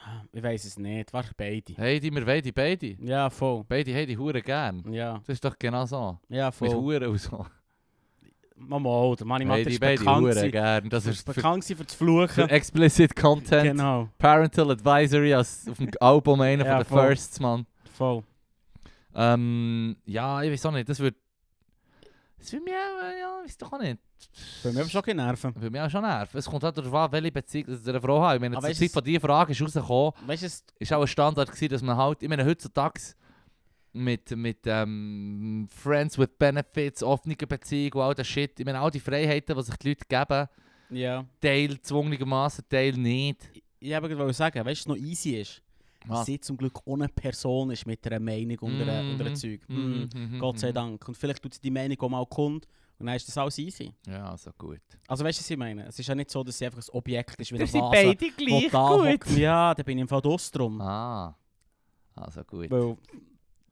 Ah, 0.00 0.22
Ich 0.32 0.42
weiß 0.42 0.64
es 0.64 0.78
nicht, 0.78 1.12
wahrscheinlich 1.12 1.36
beide. 1.36 1.74
Hey, 1.82 1.98
die 2.00 2.12
wir 2.14 2.24
beide, 2.24 2.52
beide. 2.52 2.96
Ja, 3.00 3.28
voll. 3.30 3.64
Beide 3.68 3.92
haben 3.94 4.06
die 4.06 4.16
Hure 4.16 4.40
gern. 4.42 4.92
Ja, 4.92 5.14
Das 5.26 5.34
ist 5.34 5.44
doch 5.44 5.58
genau 5.58 5.84
so. 5.86 6.18
ja, 6.28 6.46
Mit 6.46 6.54
voll. 6.54 6.70
Hure 6.74 7.10
und 7.10 7.18
so. 7.18 7.44
Mama, 8.60 9.14
der 9.16 9.26
Manni 9.26 9.44
Matter 9.44 9.60
Beide, 9.60 9.70
ist 9.70 9.80
beide 9.80 9.98
bekannt, 9.98 10.20
Hure 10.20 10.30
gewesen- 10.34 10.50
gern. 10.50 10.88
Das 10.90 11.04
für, 11.04 11.10
ist 11.10 11.24
für, 11.26 11.32
bekannt 11.34 11.62
gewesen 11.64 11.76
für 11.78 11.84
das 11.84 11.94
für 11.94 12.04
Fluchen. 12.04 12.48
explicit 12.48 13.14
Content. 13.16 13.62
Genau, 13.64 14.08
Parental 14.18 14.70
Advisory 14.72 15.34
als 15.34 15.68
auf 15.68 15.78
dem 15.78 15.90
Album 16.00 16.40
einer 16.40 16.64
Ja, 16.64 16.76
von 16.76 16.84
den 16.84 16.88
voll. 16.88 17.06
Firsts, 17.08 17.40
Mann. 17.40 17.66
voll. 17.96 18.22
Ähm, 19.14 19.96
ja, 20.06 20.42
ich 20.42 20.50
weiß 20.52 20.66
auch 20.66 20.72
nicht. 20.72 20.88
Das 20.88 20.98
wird... 21.00 21.16
Das 22.38 22.52
würde 22.52 22.64
mich 22.64 22.74
auch... 22.74 23.02
äh, 23.04 23.20
Ja, 23.20 23.40
weiß 23.44 23.58
doch 23.58 23.72
auch 23.72 23.78
nicht. 23.80 23.98
Bei 24.62 24.72
mir 24.72 24.88
schon 24.88 25.02
generven. 25.02 25.54
Würde 25.54 25.70
mich 25.70 25.80
auch 25.80 25.90
schon 25.90 26.02
nerven. 26.02 26.38
Es 26.38 26.46
kommt 26.46 26.62
halt 26.62 26.76
darauf 26.78 26.94
an, 26.94 27.12
welche 27.12 27.32
Beziehung 27.32 27.66
dass 27.68 27.82
du 27.82 27.90
eine 27.90 28.00
Frau 28.00 28.22
hast. 28.22 28.34
Ich 28.36 28.40
meine, 28.40 28.56
Aber 28.56 28.66
zur 28.68 28.74
Zeit 28.76 28.86
es- 28.86 28.92
von 28.92 29.04
dieser 29.04 29.20
Frage 29.20 29.52
ist 29.52 29.62
rausgekommen, 29.62 30.12
Weißt 30.26 30.42
es- 30.42 30.64
ist 30.78 30.92
auch 30.92 31.00
ein 31.00 31.06
Standard 31.06 31.50
gewesen, 31.50 31.68
dass 31.72 31.82
man 31.82 31.96
halt, 31.96 32.22
ich 32.22 32.28
meine, 32.28 32.44
heutzutage 32.44 33.00
mit, 33.92 34.30
mit 34.36 34.58
ähm, 34.66 35.66
Friends 35.70 36.18
with 36.18 36.28
Benefits, 36.38 37.02
offene 37.02 37.34
Beziehung 37.36 37.92
und 37.94 38.02
all 38.02 38.14
das 38.14 38.26
Shit, 38.26 38.58
ich 38.60 38.66
meine, 38.66 38.80
all 38.80 38.90
die 38.90 39.00
Freiheiten, 39.00 39.56
die 39.56 39.62
sich 39.62 39.76
die 39.76 39.88
Leute 39.88 40.04
geben, 40.08 40.48
ja. 40.90 41.24
Teil 41.40 41.80
zwungenermaßen, 41.80 42.64
Teil 42.68 42.92
nicht. 42.92 43.50
Ich 43.80 43.90
wollte 43.92 44.08
gerade 44.16 44.32
sagen, 44.32 44.64
weißt 44.64 44.86
du, 44.86 44.90
was 44.90 44.98
noch 44.98 45.04
easy 45.06 45.36
ist? 45.40 45.62
Was? 46.06 46.26
Sie 46.26 46.38
zum 46.40 46.56
Glück 46.56 46.80
ohne 46.84 47.08
Person 47.08 47.70
ist 47.70 47.86
mit 47.86 48.06
einer 48.06 48.20
Meinung 48.20 48.58
und 48.60 48.80
einer, 48.80 49.00
und 49.00 49.20
einer 49.20 49.30
Mhm. 49.30 49.34
Zeug. 49.36 49.60
Mhm. 49.68 50.08
mhm, 50.14 50.38
Gott 50.38 50.58
sei 50.58 50.70
mhm. 50.70 50.74
Dank. 50.74 51.08
Und 51.08 51.16
vielleicht 51.16 51.42
tut 51.42 51.54
sie 51.54 51.60
die 51.60 51.70
Meinung 51.70 52.00
auch 52.00 52.08
mal 52.08 52.24
kund 52.26 52.66
und 52.98 53.06
dann 53.06 53.14
ist 53.16 53.28
das 53.28 53.38
alles 53.38 53.58
easy. 53.58 53.92
Ja, 54.06 54.36
so 54.36 54.50
gut. 54.58 54.80
Also 55.06 55.24
weißt 55.24 55.38
du, 55.38 55.42
was 55.42 55.50
ich 55.50 55.56
meine? 55.56 55.86
Es 55.86 55.98
ist 55.98 56.06
ja 56.06 56.14
nicht 56.14 56.30
so, 56.30 56.42
dass 56.44 56.58
sie 56.58 56.66
einfach 56.66 56.78
ein 56.80 56.94
Objekt 56.94 57.40
ist 57.40 57.52
wie 57.52 57.56
eine 57.58 57.66
sind 57.66 57.80
Vase. 57.82 57.92
beide 58.16 58.26
wo 58.26 58.36
gleich 58.36 58.70
da 58.70 58.88
gut. 58.88 59.06
hockt. 59.06 59.30
Ja, 59.36 59.74
da 59.74 59.82
bin 59.82 59.98
ich 59.98 60.02
im 60.02 60.08
Fall 60.08 60.20
drum. 60.20 60.80
Ah, 60.80 61.36
also 62.16 62.42
gut. 62.44 62.70
Weil 62.70 62.96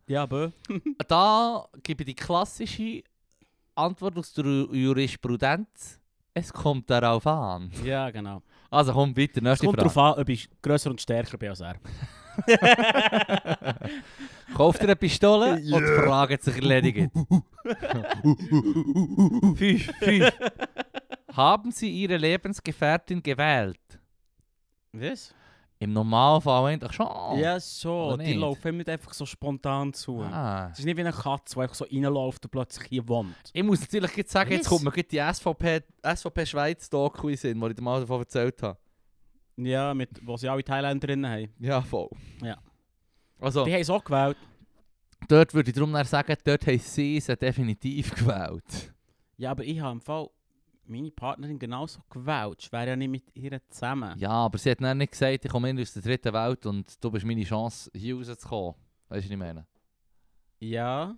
Ja, 0.07 0.27
bö. 0.27 0.51
Da 1.09 1.67
gebe 1.83 2.03
ich 2.03 2.07
die 2.07 2.15
klassische 2.15 3.03
Antwort 3.75 4.17
aus 4.19 4.33
der 4.33 4.45
Jurisprudenz. 4.47 6.01
Es 6.33 6.53
kommt 6.53 6.89
darauf 6.91 7.27
an. 7.27 7.71
Ja, 7.85 8.11
genau. 8.11 8.43
Also 8.71 8.93
komm 8.93 9.15
bitte, 9.15 9.41
Es 9.41 9.43
nächste 9.43 9.67
kommt 9.67 9.79
Frage. 9.81 9.95
darauf 9.95 10.17
an, 10.17 10.23
ob 10.23 10.29
ich 10.29 10.49
grösser 10.61 10.91
und 10.91 11.01
stärker 11.01 11.39
bin 11.39 11.49
als 11.51 11.61
er. 11.61 11.77
Kauft 14.55 14.81
ihr 14.81 14.85
eine 14.85 14.97
Pistole 14.97 15.55
und 15.55 15.65
die 15.65 16.03
Frage 16.05 16.35
hat 16.35 16.43
sich 16.43 16.57
erledigt. 16.57 17.11
fünf, 19.57 19.91
fünf. 19.99 20.33
Haben 21.33 21.71
Sie 21.71 21.91
Ihre 21.91 22.17
Lebensgefährtin 22.17 23.23
gewählt? 23.23 23.79
Was? 24.93 25.35
Im 25.79 25.93
Normalfall 25.93 26.73
eigentlich 26.73 26.93
schon. 26.93 27.39
Ja, 27.39 27.61
so. 27.61 28.17
Die 28.17 28.33
laufen 28.33 28.79
nicht 28.79 28.89
einfach 28.89 29.13
so 29.13 29.27
spontan 29.27 29.93
zu. 29.93 30.23
Ah. 30.23 30.71
Es 30.73 30.79
ist 30.79 30.87
nicht 30.87 30.97
wie 30.97 31.03
eine 31.03 31.13
Katze, 31.13 31.57
die 31.57 31.61
einfach 31.61 31.75
so 31.75 31.85
reinläuft 31.85 32.43
und 32.45 32.51
plötzlich 32.51 32.89
hier 32.89 33.07
wohnt. 33.07 33.35
Ich 33.53 33.63
muss 33.63 33.81
natürlich 33.83 34.13
gleich 34.13 34.29
sagen, 34.29 34.53
jetzt 34.53 34.71
Was? 34.71 34.83
kommt 34.83 34.97
mir 34.97 35.03
die 35.03 35.21
SVP, 35.35 35.83
SVP 36.03 36.47
Schweiz 36.47 36.89
Doku 36.89 37.29
in 37.29 37.37
Sinn, 37.37 37.61
die 37.61 37.67
ich 37.69 37.75
dir 37.75 37.83
mal 37.83 38.01
davon 38.01 38.21
erzählt 38.21 38.63
habe. 38.63 38.79
Ja, 39.57 39.95
mit, 39.95 40.11
wo 40.27 40.37
sie 40.37 40.49
alle 40.49 40.63
Thailänderinnen 40.63 41.31
haben. 41.31 41.49
Ja, 41.59 41.81
voll. 41.81 42.11
Ja. 42.43 42.59
Also, 43.39 43.65
Die 43.65 43.73
haben 43.73 43.81
es 43.81 43.91
auch 43.91 44.05
gewählt. 44.05 44.37
dort 45.29 45.55
würde 45.55 45.71
ich 45.71 45.75
darum 45.77 45.95
sagen, 46.05 46.37
dort 46.45 46.67
haben 46.67 46.79
sie 46.79 47.21
sie 47.21 47.37
definitiv 47.37 48.15
gewählt. 48.15 48.95
Ja, 49.37 49.51
aber 49.51 49.65
ich 49.65 49.81
habe 49.81 49.93
im 49.93 50.01
Fall 50.01 50.29
meine 50.87 51.11
Partnerin 51.11 51.59
genauso 51.59 52.01
gewählt. 52.11 52.59
Ich 52.61 52.73
wäre 52.73 52.89
ja 52.89 52.97
nicht 52.97 53.11
mit 53.11 53.25
ihr 53.35 53.61
zusammen. 53.69 54.19
Ja, 54.19 54.31
aber 54.31 54.59
sie 54.59 54.71
hat 54.71 54.81
dann 54.81 54.99
nicht 54.99 55.13
gesagt, 55.13 55.45
ich 55.45 55.51
komme 55.51 55.71
in 55.71 55.81
aus 55.81 55.93
der 55.93 56.03
dritten 56.03 56.33
Welt 56.33 56.65
und 56.67 57.03
du 57.03 57.11
bist 57.11 57.25
meine 57.25 57.45
Chance, 57.45 57.91
hier 57.95 58.17
rauszukommen. 58.17 58.75
Weißt 59.09 59.25
du, 59.25 59.29
was 59.29 59.31
ich 59.31 59.37
meine? 59.37 59.67
Ja. 60.61 61.17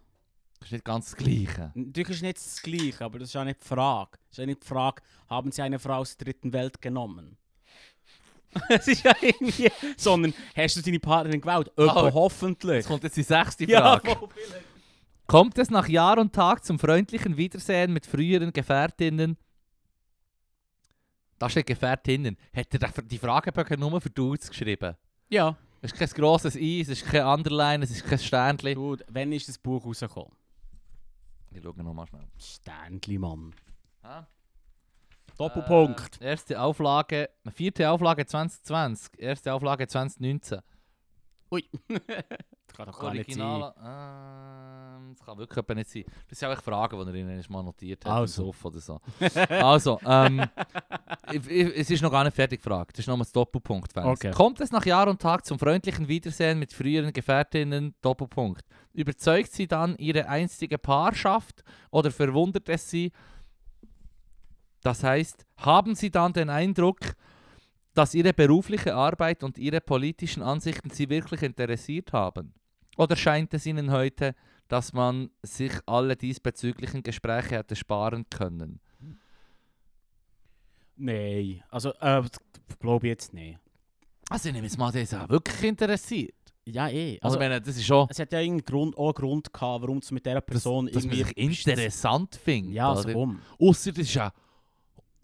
Das 0.58 0.68
ist 0.68 0.72
nicht 0.72 0.84
ganz 0.84 1.06
das 1.10 1.16
Gleiche. 1.16 1.70
Natürlich 1.74 2.08
ist 2.10 2.22
nicht 2.22 2.38
das 2.38 2.62
Gleiche, 2.62 3.04
aber 3.04 3.20
das 3.20 3.28
ist 3.28 3.34
ja 3.34 3.44
nicht 3.44 3.60
die 3.60 3.66
Frage. 3.68 4.10
Das 4.12 4.30
ist 4.32 4.38
ja 4.38 4.46
nicht 4.46 4.62
die 4.62 4.66
Frage, 4.66 5.02
haben 5.28 5.52
sie 5.52 5.62
eine 5.62 5.78
Frau 5.78 5.98
aus 5.98 6.16
der 6.16 6.24
dritten 6.26 6.52
Welt 6.52 6.80
genommen? 6.82 7.36
Es 8.68 8.88
ist 8.88 9.04
ja 9.04 9.12
irgendwie... 9.20 9.70
Sondern, 9.96 10.34
hast 10.56 10.76
du 10.76 10.82
deine 10.82 10.98
Partnerin 11.00 11.40
gewählt? 11.40 11.68
Öppe 11.76 11.92
Oh. 11.94 12.12
hoffentlich. 12.14 12.76
Jetzt 12.76 12.88
kommt 12.88 13.04
jetzt 13.04 13.16
die 13.16 13.22
sechste 13.22 13.64
Ja, 13.68 13.80
Frage. 13.98 14.16
voll 14.16 14.28
vielleicht. 14.34 14.64
Kommt 15.26 15.58
es 15.58 15.68
nach 15.70 15.86
Jahr 15.88 16.18
und 16.18 16.32
Tag 16.32 16.64
zum 16.64 16.78
freundlichen 16.78 17.36
Wiedersehen 17.36 17.92
mit 17.92 18.06
früheren 18.06 18.52
Gefährtinnen? 18.52 19.36
Da 21.38 21.48
steht 21.50 21.66
Gefährtinnen. 21.66 22.36
Hat 22.54 22.74
er 22.74 23.02
die 23.02 23.18
Fragebögen 23.18 23.78
nur 23.78 24.00
für 24.00 24.10
Dudes 24.10 24.48
geschrieben? 24.48 24.96
Ja. 25.28 25.56
Es 25.80 25.92
ist 25.92 25.98
kein 25.98 26.08
grosses 26.08 26.56
I, 26.56 26.80
es 26.80 26.88
ist 26.88 27.04
kein 27.06 27.24
Underline, 27.24 27.84
es 27.84 27.90
ist 27.90 28.04
kein 28.04 28.18
Sternchen. 28.18 28.74
Du, 28.74 28.96
wann 29.08 29.30
ist 29.32 29.48
das 29.48 29.58
Buch 29.58 29.84
rausgekommen? 29.84 30.32
Ich 31.52 31.62
schaue 31.62 31.80
nochmal 31.82 32.06
schnell. 32.08 32.26
Sternli, 32.38 33.18
Mann. 33.18 33.54
Ah. 34.02 34.24
Doppelpunkt. 35.38 36.20
Äh, 36.20 36.30
erste 36.30 36.60
Auflage, 36.60 37.30
vierte 37.52 37.88
Auflage 37.88 38.26
2020, 38.26 39.18
erste 39.18 39.52
Auflage 39.54 39.86
2019. 39.86 40.60
Ui. 41.50 41.64
das 41.88 42.76
kann 42.76 42.86
doch 42.86 42.98
gar 42.98 43.14
nicht 43.14 43.32
sein. 43.32 43.40
Original. 43.40 43.74
Ähm, 44.98 45.14
das 45.16 45.24
kann 45.24 45.38
wirklich 45.38 45.76
nicht 45.76 45.90
sein. 45.90 46.04
Das 46.28 46.38
sind 46.38 46.48
auch 46.48 46.60
Fragen, 46.60 47.00
die 47.00 47.10
er 47.10 47.14
ihnen 47.14 47.44
mal 47.48 47.62
notiert 47.62 48.04
hat. 48.04 48.12
Also. 48.12 48.42
im 48.42 48.46
Sofa 48.48 48.68
Oder 48.68 48.80
so. 48.80 49.00
also, 49.48 50.00
ähm, 50.04 50.44
ich, 51.32 51.48
ich, 51.48 51.76
es 51.78 51.90
ist 51.90 52.02
noch 52.02 52.10
gar 52.10 52.24
nicht 52.24 52.34
fertig 52.34 52.60
gefragt. 52.62 52.92
Das 52.92 53.00
ist 53.00 53.06
noch 53.06 53.18
ein 53.18 53.26
Doppelpunkt. 53.32 53.96
Okay. 53.96 54.32
Kommt 54.32 54.60
es 54.60 54.72
nach 54.72 54.84
Jahr 54.84 55.08
und 55.08 55.22
Tag 55.22 55.46
zum 55.46 55.58
freundlichen 55.58 56.08
Wiedersehen 56.08 56.58
mit 56.58 56.72
früheren 56.72 57.12
Gefährtinnen? 57.12 57.94
Doppelpunkt. 58.02 58.64
Überzeugt 58.92 59.52
sie 59.52 59.68
dann 59.68 59.96
ihre 59.96 60.28
einstige 60.28 60.78
Paarschaft 60.78 61.62
oder 61.90 62.10
verwundert 62.10 62.68
es 62.68 62.90
sie? 62.90 63.12
Das 64.82 65.02
heißt, 65.02 65.44
haben 65.58 65.94
sie 65.94 66.10
dann 66.10 66.32
den 66.32 66.50
Eindruck, 66.50 66.98
dass 67.94 68.14
ihre 68.14 68.32
berufliche 68.32 68.94
Arbeit 68.94 69.42
und 69.42 69.58
ihre 69.58 69.80
politischen 69.80 70.42
Ansichten 70.42 70.90
sie 70.90 71.08
wirklich 71.08 71.42
interessiert 71.42 72.12
haben? 72.12 72.54
Oder 72.96 73.16
scheint 73.16 73.54
es 73.54 73.66
ihnen 73.66 73.90
heute, 73.90 74.34
dass 74.68 74.92
man 74.92 75.30
sich 75.42 75.72
alle 75.86 76.16
diesbezüglichen 76.16 77.02
Gespräche 77.02 77.56
hätte 77.56 77.76
sparen 77.76 78.26
können? 78.30 78.80
Nein. 80.96 81.62
Also, 81.70 81.92
äh, 82.00 82.22
glaube 82.80 83.06
ich 83.06 83.10
jetzt 83.10 83.32
nicht. 83.32 83.58
Also 84.30 84.48
ich 84.48 84.54
nehme 84.54 84.66
jetzt 84.66 84.78
mal, 84.78 84.92
das 84.92 85.14
auch 85.14 85.28
wirklich 85.28 85.62
interessiert. 85.62 86.34
Ja, 86.66 86.88
eh. 86.88 87.18
Also, 87.22 87.36
Also, 87.36 87.38
meine, 87.38 87.60
das 87.60 87.76
ist 87.76 87.86
schon, 87.86 88.06
es 88.10 88.18
hat 88.18 88.30
ja 88.32 88.40
irgendeinen 88.40 88.66
Grund, 88.66 88.98
auch 88.98 89.06
einen 89.06 89.14
Grund 89.14 89.52
gehabt, 89.52 89.82
warum 89.82 90.00
du 90.00 90.14
mit 90.14 90.26
dieser 90.26 90.40
Person 90.40 90.86
dass 90.86 91.04
man 91.06 91.14
sich 91.14 91.36
irgendwie... 91.36 91.70
interessant 91.70 92.36
findet. 92.36 92.74
Ja, 92.74 92.94
so 92.94 93.04
oder? 93.04 93.14
rum. 93.14 93.40
Ausser 93.58 93.92
das 93.92 94.00
ist 94.00 94.14
ja 94.14 94.32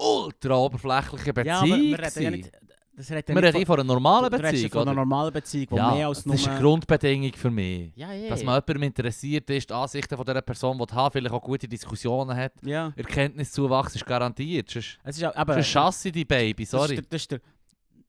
ultra 0.04 0.54
oberflächliche 0.56 1.32
Beziehung. 1.32 1.46
Ja, 1.46 1.58
aber 1.74 1.82
wir 1.82 1.98
reden 1.98 2.22
ja 2.22 2.30
nicht... 2.30 2.52
Das 2.96 3.10
redet 3.10 3.28
ja 3.28 3.34
nicht 3.34 3.54
reden 3.54 3.66
von 3.66 3.80
einer 3.80 3.84
normalen 3.92 4.30
Beziehung. 4.30 4.70
von 4.70 4.82
einer 4.82 4.94
normalen 4.94 5.32
Beziehung, 5.32 5.76
ja, 5.76 5.94
mehr 5.94 6.06
als 6.06 6.18
das 6.18 6.26
nur... 6.26 6.34
ist 6.36 6.46
eine 6.46 6.60
Grundbedingung 6.60 7.32
für 7.32 7.50
mich. 7.50 7.92
ja, 7.96 8.12
eh. 8.12 8.28
Dass 8.28 8.44
man 8.44 8.54
jemandem 8.54 8.82
interessiert 8.84 9.50
ist, 9.50 9.68
die 9.68 9.74
Ansichten 9.74 10.16
von 10.16 10.24
dieser 10.24 10.42
Person, 10.42 10.78
die 10.78 10.94
haben, 10.94 11.12
vielleicht 11.12 11.34
auch 11.34 11.42
gute 11.42 11.66
Diskussionen 11.66 12.36
hat. 12.36 12.52
Ja. 12.62 12.92
Erkenntniszuwachs 12.94 13.96
ist 13.96 14.06
garantiert. 14.06 14.70
Sonst, 14.70 14.98
Es 15.02 15.16
ist 15.16 15.22
ja... 15.22 15.34
Aber, 15.34 15.54
sonst 15.54 15.66
schasse 15.68 16.12
die 16.12 16.24
Baby, 16.24 16.62
Das 16.62 16.70
sorry. 16.70 16.94
ist 16.94 17.02
der, 17.02 17.06
das 17.10 17.20
ist 17.22 17.30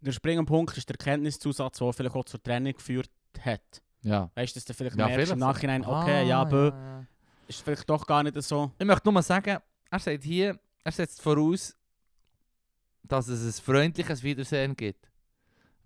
der, 0.02 0.12
springende 0.12 0.46
Punkt 0.48 0.78
ist 0.78 0.88
der 0.88 0.98
Kenntniszusatz, 0.98 1.80
der 1.80 1.92
vielleicht 1.94 2.16
auch 2.16 2.26
zur 2.26 2.44
Trennung 2.44 2.74
geführt 2.74 3.10
hat. 3.44 3.82
Ja. 4.04 4.30
Weißt 4.36 4.56
du, 4.56 4.60
dass 4.60 4.66
du 4.66 4.74
vielleicht 4.76 4.98
Ja, 5.00 5.08
merkst 5.08 5.32
im 5.32 5.40
vielleicht. 5.40 5.40
Nachhinein, 5.40 5.84
Ah, 5.84 6.02
okay, 6.04 6.28
ja, 6.28 6.44
bö, 6.44 6.70
ja, 6.70 6.76
ja. 7.00 7.06
ist 7.48 7.62
vielleicht 7.64 7.90
doch 7.90 8.06
gar 8.06 8.22
nicht 8.22 8.40
so. 8.44 8.70
Ich 8.78 8.86
möchte 8.86 9.08
nur 9.08 9.14
mal 9.14 9.24
sagen, 9.24 9.58
er 9.90 10.00
sagt 10.00 10.24
hier, 10.24 10.60
er 10.84 10.92
setzt 10.92 11.24
voraus, 11.24 11.76
dass 13.08 13.28
es 13.28 13.60
ein 13.60 13.64
freundliches 13.64 14.22
Wiedersehen 14.24 14.76
gibt. 14.76 15.10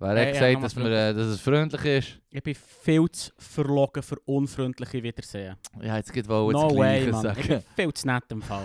Weil 0.01 0.15
er 0.15 0.23
Ja, 0.23 0.29
hat 0.29 0.33
gesagt, 0.33 0.63
dass, 0.63 0.75
wir, 0.77 0.85
äh, 0.85 1.13
dass 1.13 1.25
es 1.27 1.41
freundlich 1.41 1.83
ist. 1.83 2.19
Ich 2.29 2.41
bin 2.41 2.55
viel 2.55 3.09
zu 3.11 3.31
verlogen 3.37 4.01
für 4.01 4.17
unfreundliche 4.25 5.03
Wiedersehen. 5.03 5.57
Ja, 5.81 5.97
jetzt 5.97 6.13
geht 6.13 6.25
wohl 6.29 6.53
no 6.53 6.69
way, 6.77 7.05
Gleiche 7.05 7.11
Mann. 7.11 7.37
Ich 7.37 7.47
bin 7.47 7.61
viel 7.75 7.93
zu 7.93 8.07
nett 8.07 8.23
im 8.29 8.41
Fall. 8.41 8.63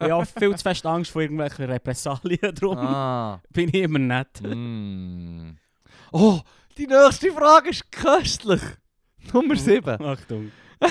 ich 0.00 0.10
habe 0.10 0.24
viel 0.24 0.56
zu 0.56 0.62
fest 0.62 0.86
Angst 0.86 1.10
vor 1.10 1.20
irgendwelchen 1.20 1.66
Repressalien, 1.66 2.54
darum 2.54 2.78
Ah. 2.78 3.38
bin 3.50 3.68
ich 3.68 3.74
immer 3.82 3.98
nett. 3.98 4.40
mm. 4.42 5.50
Oh, 6.12 6.40
die 6.78 6.86
nächste 6.86 7.30
Frage 7.32 7.68
ist 7.70 7.92
köstlich. 7.92 8.62
Nummer 9.34 9.56
7. 9.56 10.00
Achtung. 10.00 10.52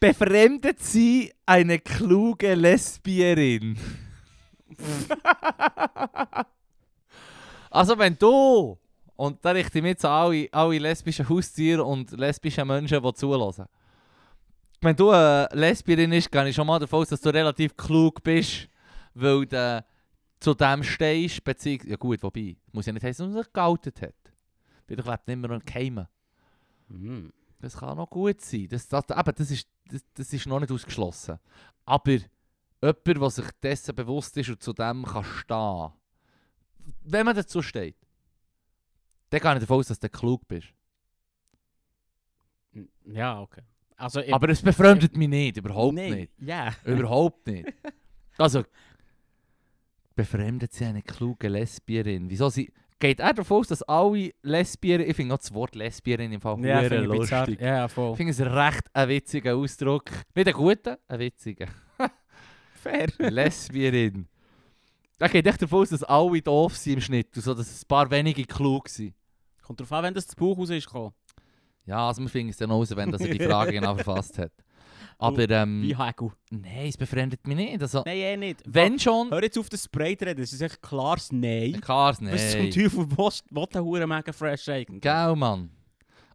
Befremdet 0.00 0.82
sie 0.82 1.32
eine 1.46 1.78
kluge 1.78 2.54
Lesbierin? 2.54 3.78
also 7.70 7.98
wenn 7.98 8.18
du, 8.18 8.78
und 9.16 9.44
da 9.44 9.50
richte 9.50 9.78
ich 9.78 9.82
mich 9.82 9.90
jetzt 9.90 10.04
an 10.04 10.10
alle, 10.10 10.48
alle 10.52 10.78
lesbischen 10.78 11.28
Haustiere 11.28 11.84
und 11.84 12.10
lesbische 12.12 12.64
Menschen, 12.64 13.02
die 13.02 13.14
zulassen. 13.14 13.66
Wenn 14.80 14.96
du 14.96 15.10
eine 15.10 15.48
Lesbierin 15.52 16.10
bist, 16.10 16.30
gehe 16.30 16.48
ich 16.48 16.54
schon 16.54 16.66
mal 16.66 16.78
davon 16.78 17.00
aus, 17.00 17.08
dass 17.08 17.20
du 17.20 17.30
relativ 17.30 17.76
klug 17.76 18.22
bist, 18.22 18.68
weil 19.14 19.46
du 19.46 19.84
zu 20.38 20.54
dem 20.54 20.82
stehst, 20.82 21.42
beziehungsweise, 21.42 21.90
ja 21.90 21.96
gut, 21.96 22.22
wobei, 22.22 22.56
muss 22.72 22.86
ja 22.86 22.92
nicht 22.92 23.04
heißen, 23.04 23.32
dass 23.32 23.44
sich 23.44 23.52
geoutet 23.52 24.02
hat. 24.02 24.14
Weil 24.86 24.96
du 24.96 25.10
lebt 25.10 25.28
nicht 25.28 25.38
mehr 25.38 25.50
noch 25.50 25.64
Keimen. 25.64 26.06
Hm. 26.88 27.32
Das 27.60 27.76
kann 27.76 27.96
noch 27.96 28.10
gut 28.10 28.40
sein. 28.40 28.68
Das, 28.68 28.86
das, 28.86 29.04
eben, 29.10 29.34
das, 29.34 29.50
ist, 29.50 29.68
das, 29.90 30.04
das 30.14 30.32
ist 30.32 30.46
noch 30.46 30.60
nicht 30.60 30.70
ausgeschlossen. 30.70 31.38
Aber 31.84 32.18
jemand, 32.82 33.06
der 33.06 33.30
sich 33.30 33.50
dessen 33.62 33.94
bewusst 33.94 34.36
ist 34.36 34.50
und 34.50 34.62
zu 34.62 34.72
dem 34.72 35.04
kann 35.04 35.24
stehen, 35.24 35.92
wenn 37.02 37.24
man 37.26 37.34
dazu 37.34 37.62
steht, 37.62 37.96
dann 39.30 39.40
gehe 39.40 39.54
ich 39.54 39.60
davon 39.60 39.78
aus, 39.78 39.88
dass 39.88 39.98
du 39.98 40.08
klug 40.08 40.46
bist. 40.46 40.68
Ja, 43.06 43.40
okay. 43.40 43.62
Also, 43.96 44.20
ich, 44.20 44.32
Aber 44.32 44.48
es 44.50 44.60
befremdet 44.60 45.16
mich 45.16 45.28
nicht, 45.28 45.56
überhaupt 45.56 45.94
Nein, 45.94 46.12
nicht. 46.12 46.32
Ja. 46.38 46.74
Überhaupt 46.84 47.46
nicht. 47.46 47.72
Also, 48.36 48.64
befremdet 50.14 50.72
sie 50.74 50.84
eine 50.84 51.02
kluge 51.02 51.48
Lesbierin? 51.48 52.28
Wieso 52.28 52.50
sie... 52.50 52.72
Geht 52.98 53.20
er 53.20 53.34
davon 53.34 53.58
aus, 53.58 53.68
dass 53.68 53.82
alle 53.82 54.32
Lesbien... 54.42 55.00
Ich 55.02 55.16
finde 55.16 55.34
auch 55.34 55.38
das 55.38 55.52
Wort 55.52 55.74
Lesbierin 55.74 56.32
im 56.32 56.40
Fall 56.40 56.58
Ja, 56.64 56.82
ich 56.82 56.90
lustig. 57.04 57.60
Ja, 57.60 57.86
Ich 57.86 57.92
voll. 57.92 58.16
finde 58.16 58.32
es 58.32 58.40
recht 58.40 58.84
ein 58.94 59.08
witziger 59.08 59.54
Ausdruck. 59.56 60.10
Nicht 60.34 60.48
ein 60.48 60.54
guter, 60.54 60.98
ein 61.08 61.18
witziger. 61.18 61.66
Fair. 62.88 63.08
Lesbierin. 63.30 64.26
Da 65.18 65.28
geht 65.28 65.46
echt 65.46 65.62
davon 65.62 65.82
aus, 65.82 65.90
dass 65.90 66.02
alle 66.02 66.42
doof 66.42 66.76
sind 66.76 66.94
im 66.94 67.00
Schnitt 67.00 67.28
und 67.36 67.42
so, 67.42 67.54
dass 67.54 67.82
ein 67.82 67.88
paar 67.88 68.10
wenige 68.10 68.44
klug 68.44 68.88
sind. 68.88 69.14
Kommt 69.62 69.80
drauf 69.80 69.92
an, 69.92 70.04
wenn 70.04 70.14
das 70.14 70.26
zu 70.26 70.36
Buch 70.36 70.58
raus 70.58 70.70
ist 70.70 70.86
gekommen. 70.86 71.14
Ja, 71.86 72.08
also 72.08 72.20
wir 72.22 72.28
finden 72.28 72.50
es 72.50 72.56
dann 72.56 72.70
raus, 72.70 72.94
wenn 72.94 73.10
das 73.10 73.22
er 73.22 73.28
die 73.32 73.44
Frage 73.44 73.72
genau 73.72 73.94
verfasst 73.94 74.38
hat. 74.38 74.52
Aber 75.18 75.48
ähm, 75.48 75.82
Wie 75.82 75.96
Hagel. 75.96 76.30
nein, 76.50 76.88
es 76.88 76.96
befremdet 76.96 77.46
mich 77.46 77.56
nicht. 77.56 77.80
Also, 77.80 78.02
Nein, 78.04 78.16
eh 78.18 78.36
nicht. 78.36 78.60
wenn 78.66 78.98
schon... 78.98 79.30
Hör 79.30 79.42
jetzt 79.42 79.56
auf 79.56 79.70
das 79.70 79.84
Spray 79.84 80.14
zu 80.16 80.26
reden, 80.26 80.42
das 80.42 80.52
ist 80.52 80.60
echt 80.60 80.82
klares 80.82 81.32
Nein. 81.32 81.80
Klar, 81.80 82.10
Was 82.10 82.18
zum 82.18 82.60
nein. 82.60 82.70
Teufel 82.70 83.10
will 83.10 83.30
will 83.50 83.66
der 83.72 83.82
Hure 83.82 84.06
mega 84.06 84.32
fresh 84.32 84.68
eigentlich? 84.68 85.00
Gell, 85.00 85.34
Mann. 85.34 85.70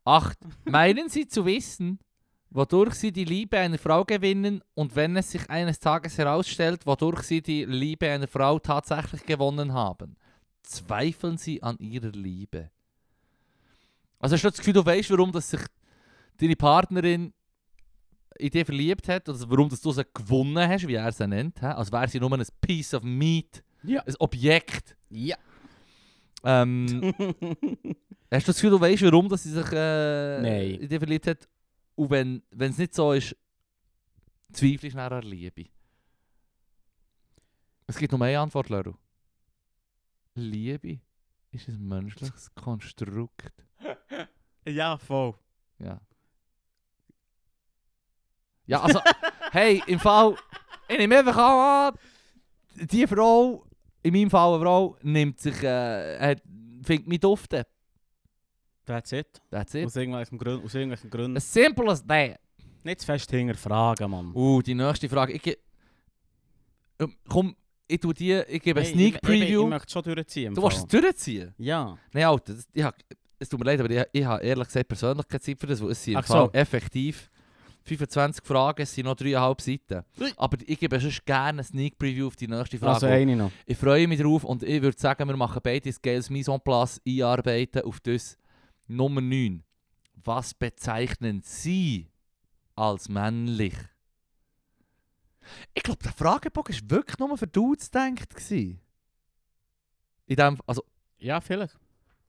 8. 0.04 0.36
Meinen 0.66 1.10
Sie 1.10 1.28
zu 1.28 1.46
wissen, 1.46 2.00
wodurch 2.52 2.94
Sie 2.96 3.12
die 3.12 3.26
Liebe 3.26 3.58
einer 3.58 3.78
Frau 3.78 4.04
gewinnen 4.06 4.62
und 4.76 4.96
wenn 4.96 5.16
es 5.18 5.32
sich 5.32 5.50
eines 5.50 5.80
Tages 5.80 6.18
herausstellt, 6.18 6.86
wodurch 6.86 7.24
Sie 7.24 7.42
die 7.42 7.66
Liebe 7.66 8.10
einer 8.10 8.28
Frau 8.28 8.60
tatsächlich 8.60 9.26
gewonnen 9.26 9.74
haben? 9.74 10.16
Zweifeln 10.62 11.38
Sie 11.38 11.64
an 11.64 11.78
Ihrer 11.80 12.12
Liebe? 12.12 12.70
Also 14.20 14.36
hast 14.36 14.44
du 14.44 14.50
das 14.50 14.58
Gefühl, 14.60 14.74
du 14.74 14.86
weißt, 14.86 15.10
warum 15.12 15.32
dass 15.32 15.50
sich 15.50 15.62
deine 16.38 16.56
Partnerin 16.56 17.34
in 18.38 18.50
dich 18.50 18.66
verliebt 18.66 19.08
hat, 19.08 19.28
oder 19.28 19.40
warum 19.50 19.70
dass 19.70 19.82
du 19.82 19.92
sie 19.92 20.06
gewonnen 20.14 20.68
hast, 20.68 20.88
wie 20.88 20.96
er 20.96 21.12
sie 21.12 21.28
nennt, 21.28 21.62
als 21.64 21.92
wäre 21.92 22.08
sie 22.08 22.20
nur 22.20 22.32
ein 22.32 22.44
Piece 22.62 22.94
of 22.94 23.04
Meat, 23.04 23.64
Ja. 23.84 24.02
ein 24.04 24.16
Objekt. 24.20 24.96
Ja. 25.10 25.36
Ähm, 26.44 27.14
hast 28.32 28.48
du 28.48 28.52
das 28.52 28.56
Gefühl, 28.56 28.72
du 28.72 28.80
weißt, 28.82 29.04
warum 29.04 29.28
dass 29.30 29.44
sie 29.44 29.52
sich 29.52 29.72
äh, 29.74 30.76
in 30.76 30.88
dich 30.90 30.98
verliebt 31.00 31.28
hat? 31.28 31.48
Und 31.96 32.10
wenn 32.10 32.44
es 32.58 32.78
nicht 32.78 32.94
so 32.94 33.14
ist, 33.14 33.36
zweifelst 34.52 34.96
du 34.96 34.98
nach 34.98 35.12
an 35.12 35.24
Liebe? 35.24 35.66
Es 37.88 37.98
gibt 37.98 38.12
noch 38.12 38.22
eine 38.22 38.40
Antwort, 38.40 38.70
Leru. 38.70 38.94
Liebe 40.36 41.00
ist 41.52 41.68
ein 41.68 41.88
menschliches 41.88 42.54
Konstrukt. 42.56 43.52
ja, 44.66 44.98
voll. 44.98 45.36
Ja. 45.80 46.00
Ja, 48.66 48.82
also, 48.82 49.02
hey, 49.52 49.84
im 49.88 50.00
Fall, 50.00 50.36
ich 50.88 50.98
nehme 50.98 51.20
einfach 51.20 51.38
an, 51.38 51.96
die 52.76 53.06
Frau, 53.06 53.66
in 54.02 54.14
meinem 54.14 54.30
Fall 54.30 54.54
eine 54.54 54.64
Frau, 54.64 54.98
nimmt 55.02 55.40
sich, 55.40 55.62
äh, 55.64 56.38
findet 56.84 57.08
mich 57.08 57.20
dufte. 57.20 57.68
That's 58.86 59.12
it. 59.12 59.28
That's 59.50 59.74
it. 59.76 59.86
Aus 59.86 59.96
irgendwelchen 59.96 60.38
Gründen. 60.38 60.66
Aus 60.66 60.74
irgendwelchen 60.76 61.10
Gründen. 61.10 61.38
As 61.38 61.52
simple 61.54 61.90
as 61.92 62.06
that. 62.06 62.40
Nicht 62.84 63.02
zu 63.02 63.06
fest 63.06 63.30
hinterfragen, 63.30 64.10
Mann. 64.10 64.32
Uh, 64.34 64.62
die 64.62 64.74
nächste 64.74 65.08
Frage. 65.08 65.34
Ich, 65.34 65.42
ge- 65.42 65.58
Ähm, 67.00 67.16
komm, 67.28 67.56
ich 67.88 68.00
tue 68.00 68.14
die, 68.14 68.34
ich 68.48 68.62
gebe 68.62 68.82
Hey, 68.82 68.92
Sneak 68.94 69.16
ich, 69.22 69.30
ich, 69.30 69.36
ich, 69.36 69.42
Preview. 69.42 69.68
möchte 69.68 69.88
es 69.88 69.92
schon 69.94 70.04
durchziehen. 70.04 70.48
im 70.48 70.56
du 70.56 70.62
willst 70.64 70.78
Fall. 70.78 70.86
es 70.86 71.02
durchziehen? 71.02 71.54
Ja. 71.58 71.98
Nein, 72.14 72.24
Alter, 72.26 72.54
das, 72.54 72.68
ich 72.74 72.84
hab, 72.84 72.96
es 73.40 73.50
tut 73.50 73.60
mir 73.60 73.66
leid, 73.66 73.80
aber 73.80 73.90
ich, 73.90 74.04
ich 74.14 74.26
habe 74.26 74.44
ehrlich 74.44 74.68
gesagt 74.68 74.88
persönlich 74.88 75.28
keine 75.28 75.42
Zeit 75.42 75.60
für 75.60 75.68
das, 75.68 75.82
weil 75.82 75.92
es 75.92 76.04
sind 76.04 76.14
im 76.14 76.20
Ach 76.20 76.28
so. 76.28 76.34
Fall 76.34 76.50
effektiv 76.54 77.30
25 77.84 78.46
Fragen, 78.46 78.84
es 78.84 78.94
sind 78.94 79.06
noch 79.06 79.16
3,5 79.16 79.62
Seiten. 79.62 80.06
Ui. 80.20 80.32
Aber 80.38 80.58
ich 80.66 80.80
gebe 80.80 81.00
sonst 81.00 81.26
gerne 81.26 81.50
eine 81.50 81.64
Sneak 81.64 81.98
Preview 81.98 82.28
auf 82.28 82.36
die 82.36 82.48
nächste 82.48 82.78
Frage. 82.78 82.94
Also 82.94 83.08
eine 83.08 83.36
noch. 83.36 83.52
Ich 83.66 83.78
freue 83.78 84.08
mich 84.08 84.20
drauf 84.22 84.44
und 84.44 84.62
ich 84.62 84.82
würde 84.82 84.98
sagen, 85.00 85.28
wir 85.28 85.36
machen 85.36 85.60
beide 85.64 85.92
Scales 85.92 86.30
Mise 86.30 86.52
en 86.52 86.62
place 86.62 87.02
einarbeiten 87.08 87.82
auf 87.82 88.00
das 88.00 88.38
Nummer 88.96 89.22
9. 89.22 89.64
Was 90.24 90.54
bezeichnen 90.54 91.42
Sie 91.44 92.10
als 92.76 93.10
männlich? 93.10 93.74
Ich 95.74 95.84
glaube, 95.84 96.04
der 96.04 96.12
Fragebogen 96.14 96.76
war 96.76 96.90
wirklich 96.98 97.18
nur 97.20 97.38
für 97.38 97.48
Dudes 97.48 97.90
gedacht. 97.90 98.30
In 98.52 100.36
dem, 100.36 100.58
also, 100.68 100.84
Ja, 101.18 101.42
vielleicht. 101.42 101.78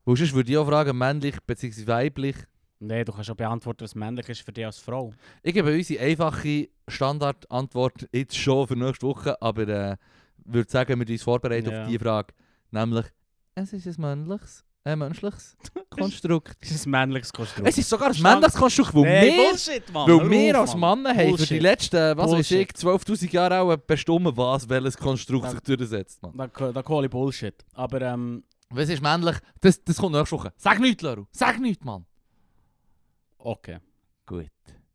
weil 0.04 0.16
sonst 0.16 0.32
würde 0.34 0.50
ich 0.50 0.56
auch 0.58 0.66
fragen, 0.66 0.96
männlich 0.96 1.36
bzw. 1.46 1.86
weiblich. 1.86 2.36
Nein, 2.80 3.04
du 3.04 3.12
kannst 3.12 3.30
auch 3.30 3.36
beantworten, 3.36 3.82
was 3.84 3.94
männlich 3.94 4.28
ist 4.28 4.40
für 4.42 4.52
dich 4.52 4.66
als 4.66 4.78
Frau. 4.78 5.12
Ich 5.42 5.54
gebe 5.54 5.72
unsere 5.72 6.02
einfache 6.02 6.68
Standardantwort 6.88 8.08
jetzt 8.12 8.36
schon 8.36 8.66
für 8.66 8.74
nächste 8.76 9.06
Woche, 9.06 9.40
aber 9.40 9.68
äh, 9.68 9.96
würde 10.44 10.70
sagen, 10.70 10.98
wir 10.98 11.08
uns 11.08 11.22
vorbereiten 11.22 11.70
Ja. 11.70 11.82
auf 11.82 11.88
die 11.88 11.98
Frage. 11.98 12.34
Nämlich, 12.72 13.06
es 13.54 13.72
ist 13.72 13.86
ein 13.86 14.00
männliches, 14.00 14.64
ein 14.84 14.98
menschliches 14.98 15.56
Konstrukt. 15.90 16.56
Das 16.60 16.70
ist 16.70 16.86
ein 16.86 16.90
männliches 16.90 17.32
Konstrukt. 17.32 17.68
es 17.68 17.78
ist 17.78 17.88
sogar 17.88 18.10
ein 18.10 18.20
männliches 18.22 18.54
Konstrukt, 18.54 18.94
weil 18.94 19.02
nee, 19.02 19.36
wir, 19.36 19.48
Bullshit, 19.50 19.92
Mann. 19.92 20.08
weil 20.10 20.20
Hör 20.20 20.30
wir 20.30 20.58
als 20.60 20.74
Mann. 20.76 21.02
Mann 21.02 21.16
haben 21.16 21.38
für 21.38 21.46
die 21.46 21.58
letzten, 21.60 22.16
was 22.16 22.30
weiß 22.32 22.50
ich, 22.50 22.68
Bullshit. 22.74 23.08
12'000 23.08 23.30
Jahre 23.32 23.60
auch 23.60 23.76
bestimmt, 23.76 24.36
was 24.36 24.68
welches 24.68 24.96
Konstrukt 24.96 25.44
Ja. 25.44 25.50
sich 25.52 25.60
durchsetzt. 25.60 26.20
Man. 26.22 26.50
Da, 26.54 26.72
da 26.72 26.82
call 26.82 27.04
ich 27.04 27.10
Bullshit. 27.10 27.54
Aber 27.74 28.00
ähm, 28.02 28.42
Was 28.70 28.88
ist 28.88 29.02
männlich? 29.02 29.36
Das, 29.60 29.82
das 29.84 29.96
kommt 29.96 30.14
nächste 30.16 30.36
Woche. 30.36 30.52
Sag 30.56 30.80
nichts, 30.80 31.02
Leru. 31.02 31.26
Sag 31.30 31.60
nichts, 31.60 31.84
Mann. 31.84 32.04
okay. 33.38 33.78
Gut. 34.26 34.46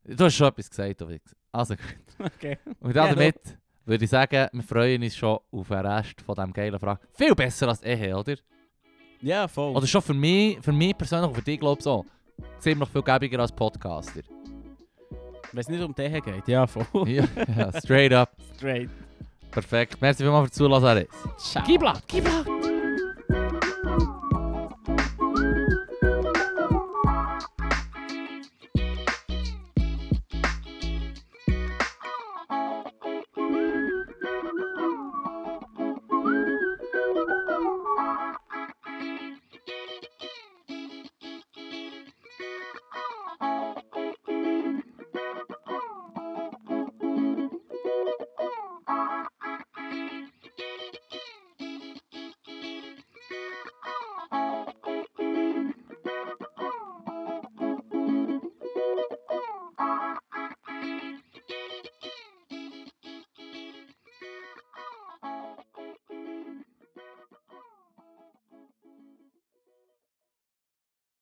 Du 0.04 0.24
hast 0.24 0.34
schon 0.34 0.48
etwas 0.48 0.70
gesagt, 0.70 1.00
Wichser. 1.08 1.36
Also 1.52 1.74
gut. 1.76 1.84
Okay. 2.34 2.58
Und 2.80 2.96
Ja, 2.96 3.06
damit 3.08 3.36
würde 3.84 4.04
ich 4.04 4.10
sagen, 4.10 4.48
wir 4.52 4.62
freuen 4.64 5.02
uns 5.04 5.14
schon 5.16 5.38
auf 5.52 5.68
den 5.68 5.86
Rest 5.86 6.20
von 6.20 6.34
diesem 6.34 6.52
geilen 6.52 6.80
Frage. 6.80 7.00
Viel 7.12 7.32
besser 7.36 7.68
als 7.68 7.80
Ehe, 7.84 8.16
oder? 8.16 8.34
Ja, 9.20 9.48
voll. 9.48 9.74
Oder 9.74 9.86
schon 9.86 10.02
für 10.02 10.14
mich, 10.14 10.58
für 10.60 10.72
mich 10.72 10.96
persönlich 10.96 11.28
und 11.28 11.34
für 11.34 11.42
dich, 11.42 11.60
glaube 11.60 11.78
ich, 11.78 11.84
so. 11.84 12.04
Ziemlich 12.60 12.88
viel 12.88 13.02
gäbiger 13.02 13.40
als 13.40 13.52
Podcaster. 13.52 14.20
Wenn 15.52 15.60
es 15.60 15.68
nicht 15.68 15.82
um 15.82 15.94
den 15.94 16.12
geht. 16.22 16.46
Ja, 16.46 16.66
voll. 16.66 16.86
ja, 17.08 17.24
ja, 17.56 17.72
straight 17.80 18.12
up. 18.12 18.30
Straight. 18.56 18.90
Perfekt. 19.50 20.00
Merci 20.00 20.22
vielmals 20.22 20.56
für 20.56 20.68
das 20.68 20.80
Zuhören. 20.80 21.06
Ciao. 21.38 21.64
Gib 21.66 21.82
laut, 21.82 22.02
gib 22.06 22.24
laut. 22.24 22.57